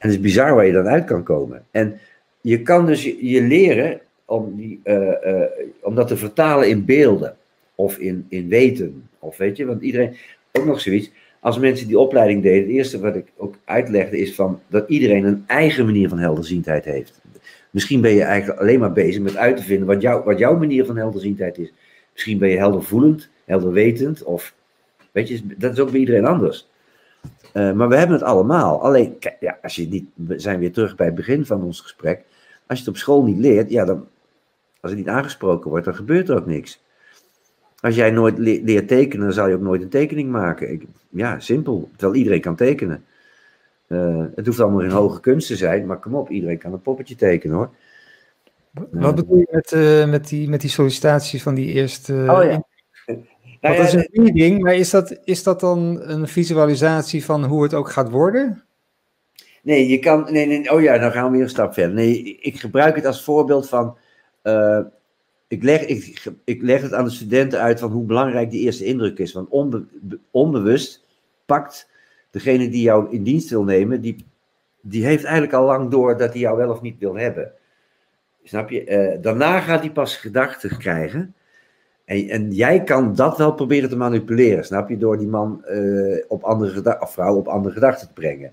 [0.00, 1.64] En het is bizar waar je dan uit kan komen.
[1.70, 1.98] En
[2.40, 5.42] je kan dus je, leren om, die, uh, uh,
[5.82, 7.36] om dat te vertalen in beelden
[7.74, 9.08] of in, in weten.
[9.18, 10.16] Of weet je, want iedereen,
[10.52, 11.10] ook nog zoiets,
[11.40, 15.24] als mensen die opleiding deden, het eerste wat ik ook uitlegde is van dat iedereen
[15.24, 17.20] een eigen manier van helderziendheid heeft.
[17.70, 20.56] Misschien ben je eigenlijk alleen maar bezig met uit te vinden wat, jou, wat jouw
[20.56, 21.72] manier van helderziendheid is.
[22.12, 24.54] Misschien ben je heldervoelend, helderwetend, of
[25.12, 26.68] weet je, dat is ook bij iedereen anders.
[27.52, 28.82] Eh, maar we hebben het allemaal.
[28.82, 31.80] Alleen, kijk, ja, als je niet, we zijn weer terug bij het begin van ons
[31.80, 32.22] gesprek.
[32.66, 34.06] Als je het op school niet leert, ja, dan,
[34.80, 36.82] als het niet aangesproken wordt, dan gebeurt er ook niks.
[37.80, 40.72] Als jij nooit le- leert tekenen, dan zal je ook nooit een tekening maken.
[40.72, 41.88] Ik, ja, simpel.
[41.96, 43.04] Terwijl iedereen kan tekenen.
[43.86, 46.82] Eh, het hoeft allemaal geen hoge kunst te zijn, maar kom op, iedereen kan een
[46.82, 47.70] poppetje tekenen hoor.
[48.90, 52.12] Wat bedoel je met, eh, met, die, met die sollicitaties van die eerste...
[52.12, 52.62] Oh ja.
[53.60, 57.62] Nou dat is een reading, maar is dat, is dat dan een visualisatie van hoe
[57.62, 58.62] het ook gaat worden?
[59.62, 60.32] Nee, je kan.
[60.32, 61.94] Nee, nee, oh ja, dan gaan we weer een stap verder.
[61.94, 63.96] Nee, ik gebruik het als voorbeeld van.
[64.42, 64.80] eh,
[65.48, 68.84] ik, leg, ik, ik leg het aan de studenten uit van hoe belangrijk die eerste
[68.84, 69.32] indruk is.
[69.32, 69.84] Want onbe-
[70.30, 71.06] onbewust
[71.46, 71.88] pakt
[72.30, 74.24] degene die jou in dienst wil nemen, die,
[74.80, 77.52] die heeft eigenlijk al lang door dat hij jou wel of niet wil hebben.
[78.44, 78.84] Snap je?
[78.84, 81.34] Eh, daarna gaat hij pas gedachten krijgen.
[82.10, 84.96] En, jij kan dat wel proberen te manipuleren, snap je?
[84.96, 88.52] Door die man eh, op andere of vrouw op andere gedachten te brengen.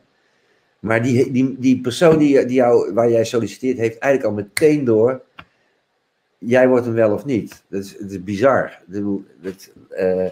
[0.79, 4.83] Maar die, die, die persoon die, die jou, waar jij solliciteert, heeft eigenlijk al meteen
[4.85, 5.21] door.
[6.37, 7.63] Jij wordt hem wel of niet.
[7.67, 8.79] Dat is, is bizar.
[9.41, 10.27] Dat, eh,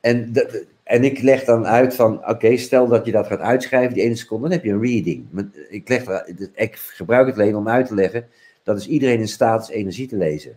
[0.00, 3.94] en, dat- en ik leg dan uit van: oké, stel dat je dat gaat uitschrijven,
[3.94, 5.26] die ene seconde, dan heb je een reading.
[5.68, 6.24] Ik, leg,
[6.54, 8.26] ik gebruik het alleen om uit te leggen:
[8.62, 10.56] dat is iedereen in staat is energie te lezen.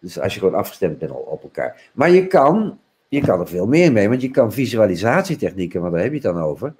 [0.00, 1.90] Dus als je gewoon afgestemd bent op elkaar.
[1.92, 6.02] Maar je kan, je kan er veel meer mee, want je kan visualisatietechnieken, want daar
[6.02, 6.74] heb je het dan over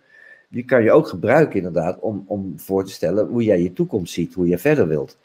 [0.48, 4.12] die kan je ook gebruiken inderdaad om, om voor te stellen hoe jij je toekomst
[4.12, 5.16] ziet, hoe je verder wilt.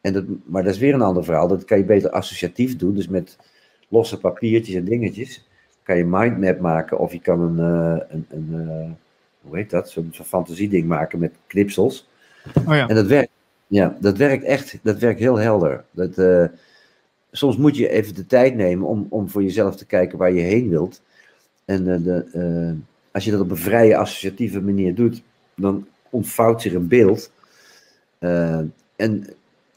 [0.00, 1.48] En dat, maar dat is weer een ander verhaal.
[1.48, 3.36] Dat kan je beter associatief doen, dus met
[3.88, 5.48] losse papiertjes en dingetjes.
[5.82, 8.90] Kan je mindmap maken of je kan een, eh, een, een eh,
[9.40, 12.08] hoe heet dat, zo'n zo'n fantasieding maken met knipsels.
[12.66, 12.88] Oh ja.
[12.88, 13.30] En dat werkt,
[13.66, 15.84] ja, dat werkt echt, dat werkt heel helder.
[15.90, 16.44] Dat, eh,
[17.36, 20.40] soms moet je even de tijd nemen om, om voor jezelf te kijken waar je
[20.40, 21.02] heen wilt.
[21.64, 25.22] En eh, de, eh, als je dat op een vrije associatieve manier doet,
[25.54, 27.32] dan ontvouwt zich een beeld.
[28.18, 28.60] Eh,
[28.96, 29.26] en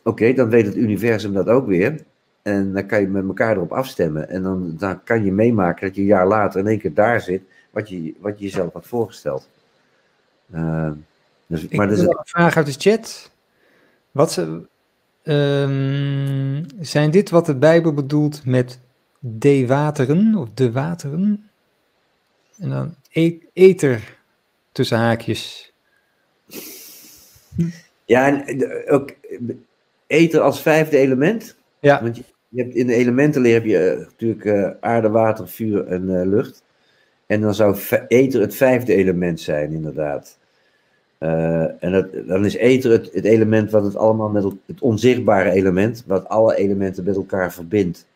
[0.04, 2.04] oké, dan weet het universum dat ook weer.
[2.42, 4.30] En dan kan je met elkaar erop afstemmen.
[4.30, 7.22] En dan, dan kan je meemaken dat je een jaar later in één keer daar
[7.22, 9.50] zit, wat je, wat je jezelf had voorgesteld.
[11.48, 13.32] Dus, Ik maar heb dus, een vraag uit de chat.
[14.12, 14.62] Wat ze,
[15.30, 18.80] ehm, zijn dit wat de Bijbel bedoelt met
[19.20, 21.50] de wateren of de wateren?
[22.58, 24.18] En dan e- ether
[24.72, 25.74] tussen haakjes.
[28.06, 29.12] Ja, en de- ook
[30.08, 31.56] eten als vijfde element.
[31.80, 32.24] Ja, Want je,
[32.62, 36.64] hebt in de elementenleer heb je eh, natuurlijk eh, aarde, water, vuur en eh, lucht.
[37.26, 37.78] En dan zou
[38.08, 40.38] ether het vijfde element zijn, inderdaad.
[41.20, 46.04] Eh, en dan is ether het, het element wat het allemaal met het onzichtbare element,
[46.08, 48.08] wat alle elementen met elkaar verbindt.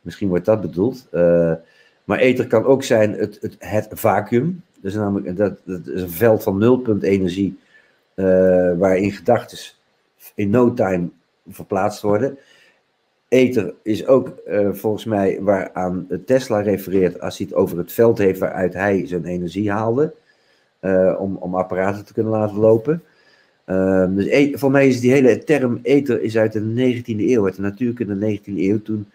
[0.00, 1.06] Misschien wordt dat bedoeld.
[1.10, 1.52] Eh,
[2.04, 4.62] maar ether kan ook zijn het, het, vacuüm.
[4.80, 7.58] Dus namelijk, dat, dat is een veld van nulpunt energie,
[8.14, 8.24] eh,
[8.78, 9.58] waarin gedachten
[10.34, 11.08] in no time
[11.48, 12.38] verplaatst worden.
[13.28, 14.32] Ether is ook
[14.72, 19.24] volgens mij waaraan Tesla refereert als hij het over het veld heeft waaruit hij zijn
[19.24, 20.14] energie haalde.
[20.80, 23.02] Eh, om, om apparaten te kunnen laten lopen.
[23.64, 27.44] Ehm, dus e- voor mij is die hele term ether is uit de 19e eeuw,
[27.44, 29.06] uit de natuurkunde 19e eeuw toen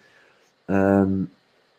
[0.65, 1.11] ehm,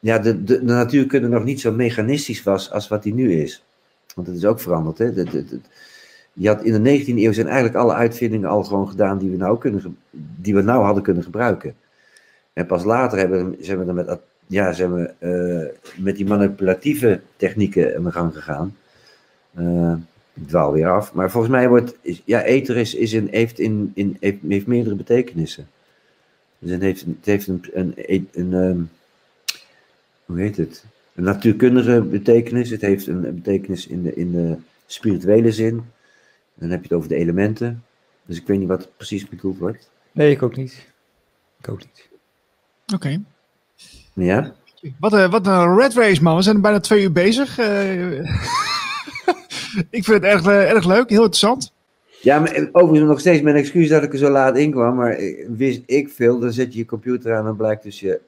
[0.00, 3.64] ja, de, de, de natuurkunde nog niet zo mechanistisch was als wat die nu is.
[4.14, 4.98] Want het is ook veranderd.
[4.98, 5.04] Hè?
[6.32, 9.36] Je had in de 19e eeuw zijn eigenlijk alle uitvindingen al gewoon gedaan die we
[9.36, 11.74] nou, kunnen, die we nou hadden kunnen gebruiken.
[12.52, 17.20] En pas later hebben, zijn we er met, ja, zijn we, eh, met die manipulatieve
[17.36, 18.76] technieken aan de gang gegaan.
[19.54, 19.94] Eh,
[20.34, 21.12] ik dwaal weer af.
[21.12, 24.66] Maar volgens mij wordt, is, ja, ether is, is in, heeft, in, in, heeft, heeft
[24.66, 25.68] meerdere betekenissen.
[26.58, 28.80] Dus het heeft, het heeft een, een, een, een, ehm,
[30.24, 30.84] hoe heet het?
[31.14, 32.70] Een natuurkundige betekenis.
[32.70, 34.56] Het heeft een, betekenis in de, in de
[34.86, 35.82] spirituele zin.
[36.54, 37.82] Dan heb je het over de elementen.
[38.26, 39.90] Dus ik weet niet wat precies bedoeld wordt.
[40.12, 40.86] nee, ik ook niet.
[41.60, 42.08] Ik ook niet.
[42.94, 43.22] Oké.
[44.12, 44.54] Ja?
[44.98, 46.36] Wat, een- wat een red race, man.
[46.36, 47.58] We zijn bijna twee uur bezig.
[47.58, 48.18] Eh,
[49.90, 51.72] ik vind het erg, eh, erg leuk, heel interessant.
[52.24, 54.94] Ja, maar eh, overigens nog steeds mijn excuus dat ik er zo laat in kwam.
[54.94, 58.00] Maar eh, wist ik veel, dan zet je je computer aan en dan blijkt dus
[58.00, 58.20] je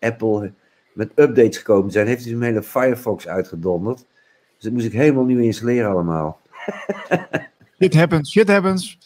[0.00, 0.52] Apple
[0.92, 2.06] met updates gekomen zijn.
[2.06, 3.96] Heeft dus een hele Firefox uitgedonderd.
[4.54, 6.40] Dus dat moest ik helemaal nieuw installeren allemaal.
[7.80, 8.98] Shit happens, shit happens.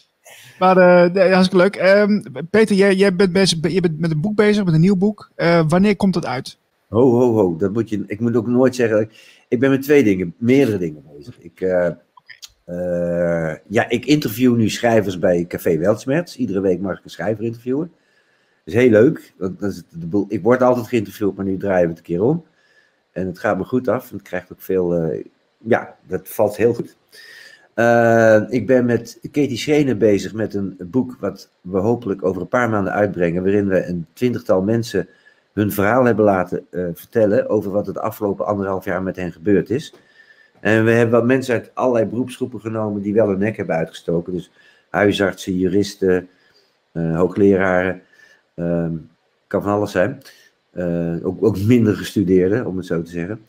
[0.59, 1.77] Maar eh, nee, hartstikke leuk.
[1.77, 4.97] Ehm, Peter, jij, jij bent, bezig, je bent met een boek bezig, met een nieuw
[4.97, 5.31] boek.
[5.69, 6.59] Wanneer komt het uit?
[6.89, 7.57] Ho, ho, ho.
[7.57, 9.11] Dat moet je, ik moet ook nooit zeggen.
[9.53, 11.39] Ik, ben met twee dingen, meerdere dingen bezig.
[11.39, 11.87] Ik, eh,
[12.65, 16.37] eh, ja, ik interview nu schrijvers bij Café Weltschmerz.
[16.37, 17.93] Iedere week mag ik een schrijver interviewen.
[18.65, 19.33] Dat is heel leuk.
[19.39, 19.83] Dat is
[20.29, 22.45] ik word altijd geïnterviewd, maar nu draaien we het een keer om.
[23.13, 24.11] En het gaat me goed af.
[24.11, 25.25] En het krijgt ook veel, eh,
[25.59, 26.97] ja, dat valt heel goed.
[28.51, 32.71] Ik ben met Katie Schrener bezig met een boek wat we hopelijk over een paar
[32.71, 35.09] maanden uitbrengen, waarin we een twintigtal mensen
[35.53, 39.71] hun verhaal hebben laten eh, vertellen over wat het afgelopen anderhalf jaar met hen gebeurd
[39.71, 39.95] is.
[40.61, 44.33] En we hebben wat mensen uit allerlei beroepsgroepen genomen die wel hun nek hebben uitgestoken.
[44.33, 44.51] Dus
[44.91, 46.29] huisartsen, juristen,
[46.93, 48.03] uh, hoogleraren,
[48.55, 48.93] ehm,
[49.47, 50.23] kan van alles zijn.
[51.23, 53.47] ook, ook minder gestudeerden, om het zo te zeggen.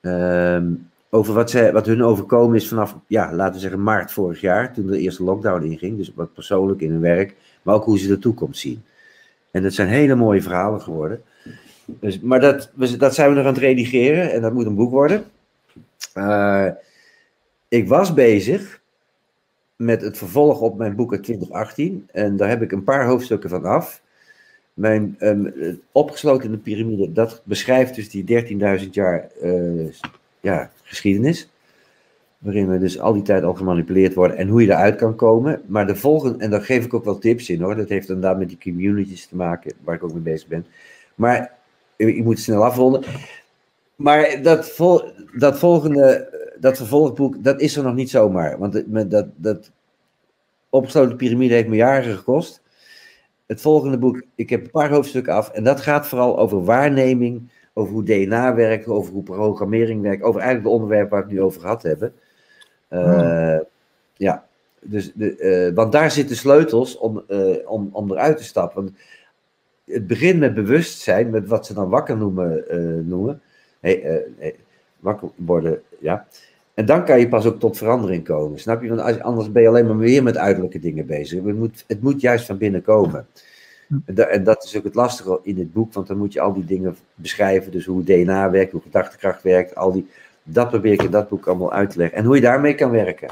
[0.00, 0.72] Ehm,
[1.10, 4.72] over wat, zij, wat hun overkomen is vanaf, ja, laten we zeggen, maart vorig jaar,
[4.72, 5.96] toen de eerste lockdown inging.
[5.96, 8.82] Dus wat persoonlijk in hun werk, maar ook hoe ze de toekomst zien.
[9.50, 11.22] En dat zijn hele mooie verhalen geworden.
[12.00, 14.90] Dus, maar dat, dat zijn we nog aan het redigeren en dat moet een boek
[14.90, 15.24] worden.
[16.14, 16.66] Uh,
[17.68, 18.80] ik was bezig
[19.76, 23.50] met het vervolg op mijn boek uit 2018 en daar heb ik een paar hoofdstukken
[23.50, 24.02] van af.
[24.74, 25.52] Mijn um,
[25.92, 28.44] opgesloten in de piramide, dat beschrijft dus die
[28.80, 29.92] 13.000 jaar uh,
[30.40, 31.50] ja, geschiedenis.
[32.38, 35.62] Waarin we dus al die tijd al gemanipuleerd worden en hoe je eruit kan komen.
[35.66, 37.76] Maar de volgende, en daar geef ik ook wel tips in hoor.
[37.76, 40.66] Dat heeft inderdaad met die communities te maken, waar ik ook mee bezig ben.
[41.14, 41.58] Maar
[42.08, 43.02] ik moet snel afronden.
[43.96, 45.02] Maar dat, vol,
[45.36, 46.28] dat volgende,
[46.60, 48.58] dat vervolgboek, dat is er nog niet zomaar.
[48.58, 49.70] Want dat, dat, dat
[50.68, 52.62] opgesloten piramide heeft me jaren gekost.
[53.46, 55.50] Het volgende boek, ik heb een paar hoofdstukken af.
[55.50, 60.40] En dat gaat vooral over waarneming over hoe DNA werkt, over hoe programmering werkt, over
[60.40, 62.12] eigenlijk de onderwerpen waar we het nu over gehad hebben.
[62.90, 63.58] Uh,
[64.16, 64.44] Ja,
[64.80, 68.84] dus de, uh, want daar zitten sleutels om, uh, om, om eruit te stappen.
[68.84, 68.96] Want
[69.90, 72.64] het begint met bewustzijn, met wat ze dan wakker noemen.
[73.08, 73.40] noemen.
[73.80, 74.54] Hey, hey,
[74.98, 76.26] wakker worden, ja.
[76.74, 78.58] En dan kan je pas ook tot verandering komen.
[78.58, 78.88] Snap je?
[78.88, 81.44] Want als, anders ben je alleen maar weer met uiterlijke dingen bezig.
[81.44, 83.26] Het moet, het moet juist van binnen komen.
[84.06, 86.64] En dat is ook het lastige in het boek, want dan moet je al die
[86.64, 87.72] dingen beschrijven.
[87.72, 90.08] Dus hoe DNA werkt, hoe gedachtekracht werkt, al die.
[90.42, 92.18] Dat probeer ik in dat boek allemaal uit te leggen.
[92.18, 93.30] En hoe je daarmee kan werken.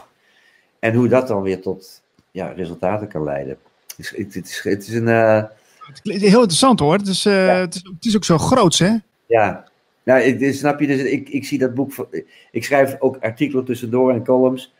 [0.78, 3.56] En hoe dat dan weer tot ja, resultaten kan leiden.
[3.96, 5.06] Het is, het is, het is een.
[5.06, 5.44] Uh...
[5.92, 6.92] Het heel interessant hoor.
[6.92, 7.54] Het is, uh, ja.
[7.54, 8.96] het, is, het is ook zo groots, hè?
[9.26, 9.68] Ja,
[10.08, 12.08] nou, ik, snap je, dus ik, ik zie dat boek.
[12.50, 14.74] Ik schrijf ook artikelen tussendoor en columns.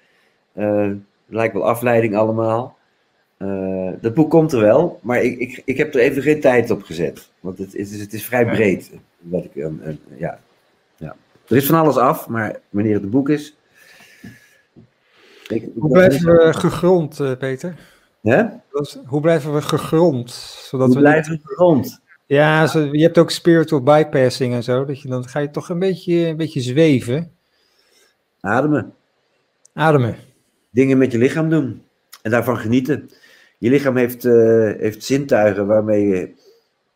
[0.57, 0.91] Uh,
[1.27, 2.77] lijkt wel afleiding allemaal.
[3.39, 6.71] Uh, dat boek komt er wel, maar ik, ik, ik heb er even geen tijd
[6.71, 7.31] op gezet.
[7.41, 8.91] Want het is, het is vrij breed.
[9.19, 9.71] Wat ik,
[10.17, 10.41] ja.
[10.97, 11.17] Ja.
[11.49, 13.57] Er is van alles af, maar wanneer het een boek is.
[15.47, 17.75] Ik, hoe blijven we gegrond, Peter?
[18.29, 18.45] Hè?
[19.07, 20.31] Hoe blijven we gegrond?
[20.31, 22.01] Zodat hoe we blijven we gegrond?
[22.27, 24.85] Ja, zo, je hebt ook spiritual bypassing en zo.
[24.85, 27.33] Dat je, dan ga je toch een beetje, een beetje zweven.
[28.41, 28.95] Ademen.
[29.73, 30.17] Ademen.
[30.71, 31.83] Dingen met je lichaam doen.
[32.23, 33.11] En daarvan genieten.
[33.59, 36.33] Je lichaam heeft, uh, heeft zintuigen waarmee je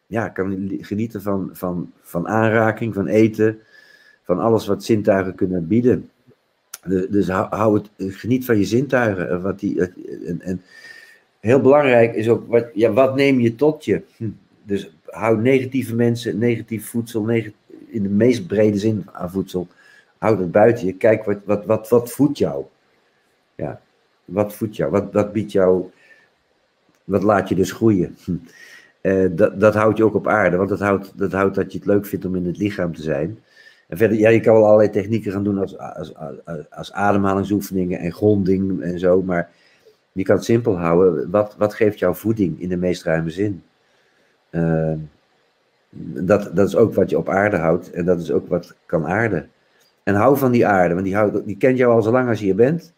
[0.06, 3.58] ja, kan genieten van, van, van aanraking, van eten,
[4.22, 6.10] van alles wat zintuigen kunnen bieden.
[7.10, 9.42] dus hou het, geniet van je zintuigen.
[9.42, 9.80] Wat die,
[10.26, 10.62] en, en
[11.42, 14.02] heel belangrijk is ook, wat, ja, wat neem je tot je?
[14.16, 14.28] Hm.
[14.62, 17.50] Dus hou negatieve mensen, negatief voedsel, neg
[17.86, 19.66] in de meest brede zin aan voedsel,
[20.18, 20.92] houd het buiten je.
[20.94, 22.64] Kijk, wat, wat, wat, wat voedt jou?
[23.54, 23.80] Ja,
[24.24, 24.90] wat voedt jou?
[24.90, 25.90] Wat, wat biedt jou
[27.04, 28.16] wat laat je dus groeien.
[29.02, 31.78] Uh, dat, dat houdt je ook op aarde, want dat houdt, dat houdt dat je
[31.78, 33.38] het leuk vindt om in het lichaam te zijn.
[33.88, 37.98] En verder, ja, je kan wel allerlei technieken gaan doen als, als, als, als ademhalingsoefeningen
[37.98, 39.50] en gronding en zo, maar
[40.12, 41.30] je kan het simpel houden.
[41.30, 43.62] Wat, wat geeft jouw voeding in de meest ruime zin?
[44.50, 44.92] Uh,
[45.90, 49.06] dat, dat is ook wat je op aarde houdt en dat is ook wat kan
[49.06, 49.50] aarden.
[50.02, 52.38] En hou van die aarde, want die, houdt, die kent jou al zo lang als
[52.38, 52.92] je hier bent.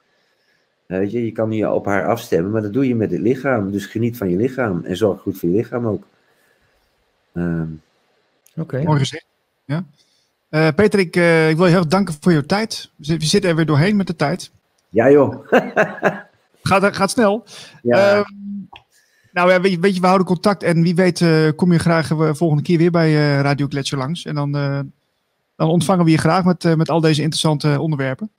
[0.86, 3.70] Weet je, je kan niet op haar afstemmen, maar dat doe je met het lichaam.
[3.70, 6.06] Dus geniet van je lichaam en zorg goed voor je lichaam ook.
[7.32, 7.82] Um,
[8.50, 8.60] Oké.
[8.60, 8.82] Okay.
[8.82, 9.26] Mooi gezegd.
[9.64, 9.84] Ja.
[10.50, 12.90] Uh, Peter, ik, uh, ik wil je heel danken voor je tijd.
[12.96, 14.50] We zitten er weer doorheen met de tijd.
[14.88, 15.50] Ja, joh.
[16.68, 17.44] gaat, gaat snel.
[17.82, 18.18] Ja.
[18.18, 18.24] Uh,
[19.32, 21.78] nou ja, weet je, weet je, we houden contact en wie weet uh, kom je
[21.78, 24.24] graag volgende keer weer bij Radio Gletscher langs.
[24.24, 24.52] En dan,
[25.56, 28.30] dan ontvangen we je graag met, met al deze interessante onderwerpen.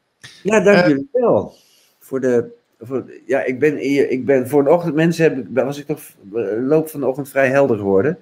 [0.43, 1.55] Ja, dank jullie wel
[1.99, 2.53] voor de.
[2.79, 6.01] Voor, ja, ik ben, ik ben voor een ochtend, mensen heb, was ik toch
[6.59, 8.17] loop van de ochtend vrij helder geworden.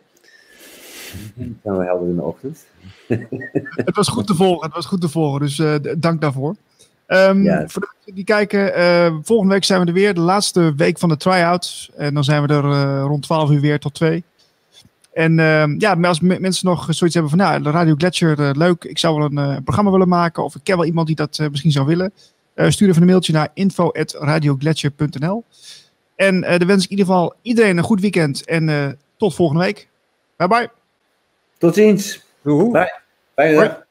[1.63, 2.65] zijn we helder in de ochtend.
[3.85, 6.55] het was goed te volgen, het was goed te volgen, dus uh, dank daarvoor.
[7.07, 7.67] Um, ja.
[7.67, 10.99] Voor de mensen die kijken, uh, volgende week zijn we er weer, de laatste week
[10.99, 11.91] van de try-outs.
[11.97, 14.23] En dan zijn we er uh, rond 12 uur weer tot 2.
[15.13, 18.97] En uh, ja, als mensen nog zoiets hebben van, nou, de Radio Gletscher, leuk, ik
[18.97, 20.43] zou wel een programma willen maken.
[20.43, 22.13] Of ik ken wel iemand die dat misschien zou willen.
[22.55, 25.43] Uh, stuur even een mailtje naar info.radioglacier.nl.
[26.15, 29.35] En uh, dan wens ik in ieder geval iedereen een goed weekend en uh, tot
[29.35, 29.87] volgende week.
[30.35, 30.69] Bye bye.
[31.57, 32.23] Tot ziens.
[32.41, 32.71] Doei.
[32.71, 33.01] Bye.
[33.35, 33.82] Bye.